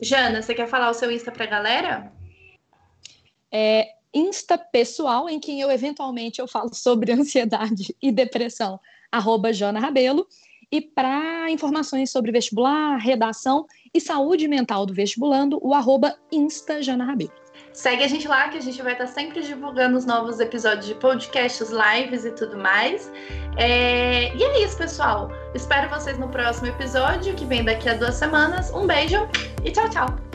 Jana, 0.00 0.40
você 0.40 0.54
quer 0.54 0.66
falar 0.66 0.90
o 0.90 0.94
seu 0.94 1.10
Insta 1.10 1.30
para 1.30 1.44
a 1.44 1.48
galera? 1.48 2.12
É, 3.52 3.88
Insta 4.12 4.56
pessoal, 4.56 5.28
em 5.28 5.38
que 5.38 5.58
eu 5.58 5.70
eventualmente 5.70 6.40
eu 6.40 6.48
falo 6.48 6.74
sobre 6.74 7.12
ansiedade 7.14 7.94
e 8.00 8.10
depressão 8.10 8.80
arroba 9.10 9.52
Jana 9.52 9.80
Rabelo. 9.80 10.26
E 10.72 10.80
para 10.80 11.50
informações 11.50 12.12
sobre 12.12 12.30
vestibular, 12.30 12.96
redação 12.96 13.66
e 13.92 14.00
saúde 14.00 14.46
mental 14.46 14.86
do 14.86 14.94
vestibulando, 14.94 15.58
o 15.60 15.74
arroba 15.74 16.16
Insta 16.30 16.80
Jana 16.80 17.04
Rabelo. 17.04 17.32
Segue 17.72 18.04
a 18.04 18.08
gente 18.08 18.26
lá 18.26 18.48
que 18.48 18.58
a 18.58 18.60
gente 18.60 18.80
vai 18.82 18.92
estar 18.92 19.06
sempre 19.06 19.42
divulgando 19.42 19.96
os 19.96 20.04
novos 20.04 20.40
episódios 20.40 20.86
de 20.86 20.94
podcasts, 20.94 21.70
lives 21.70 22.24
e 22.24 22.30
tudo 22.32 22.56
mais. 22.56 23.10
É... 23.56 24.34
E 24.34 24.42
é 24.42 24.64
isso, 24.64 24.76
pessoal. 24.76 25.30
Espero 25.54 25.88
vocês 25.88 26.18
no 26.18 26.28
próximo 26.28 26.68
episódio, 26.68 27.34
que 27.34 27.44
vem 27.44 27.64
daqui 27.64 27.88
a 27.88 27.94
duas 27.94 28.14
semanas. 28.14 28.72
Um 28.72 28.86
beijo 28.86 29.28
e 29.64 29.70
tchau, 29.70 29.88
tchau! 29.88 30.29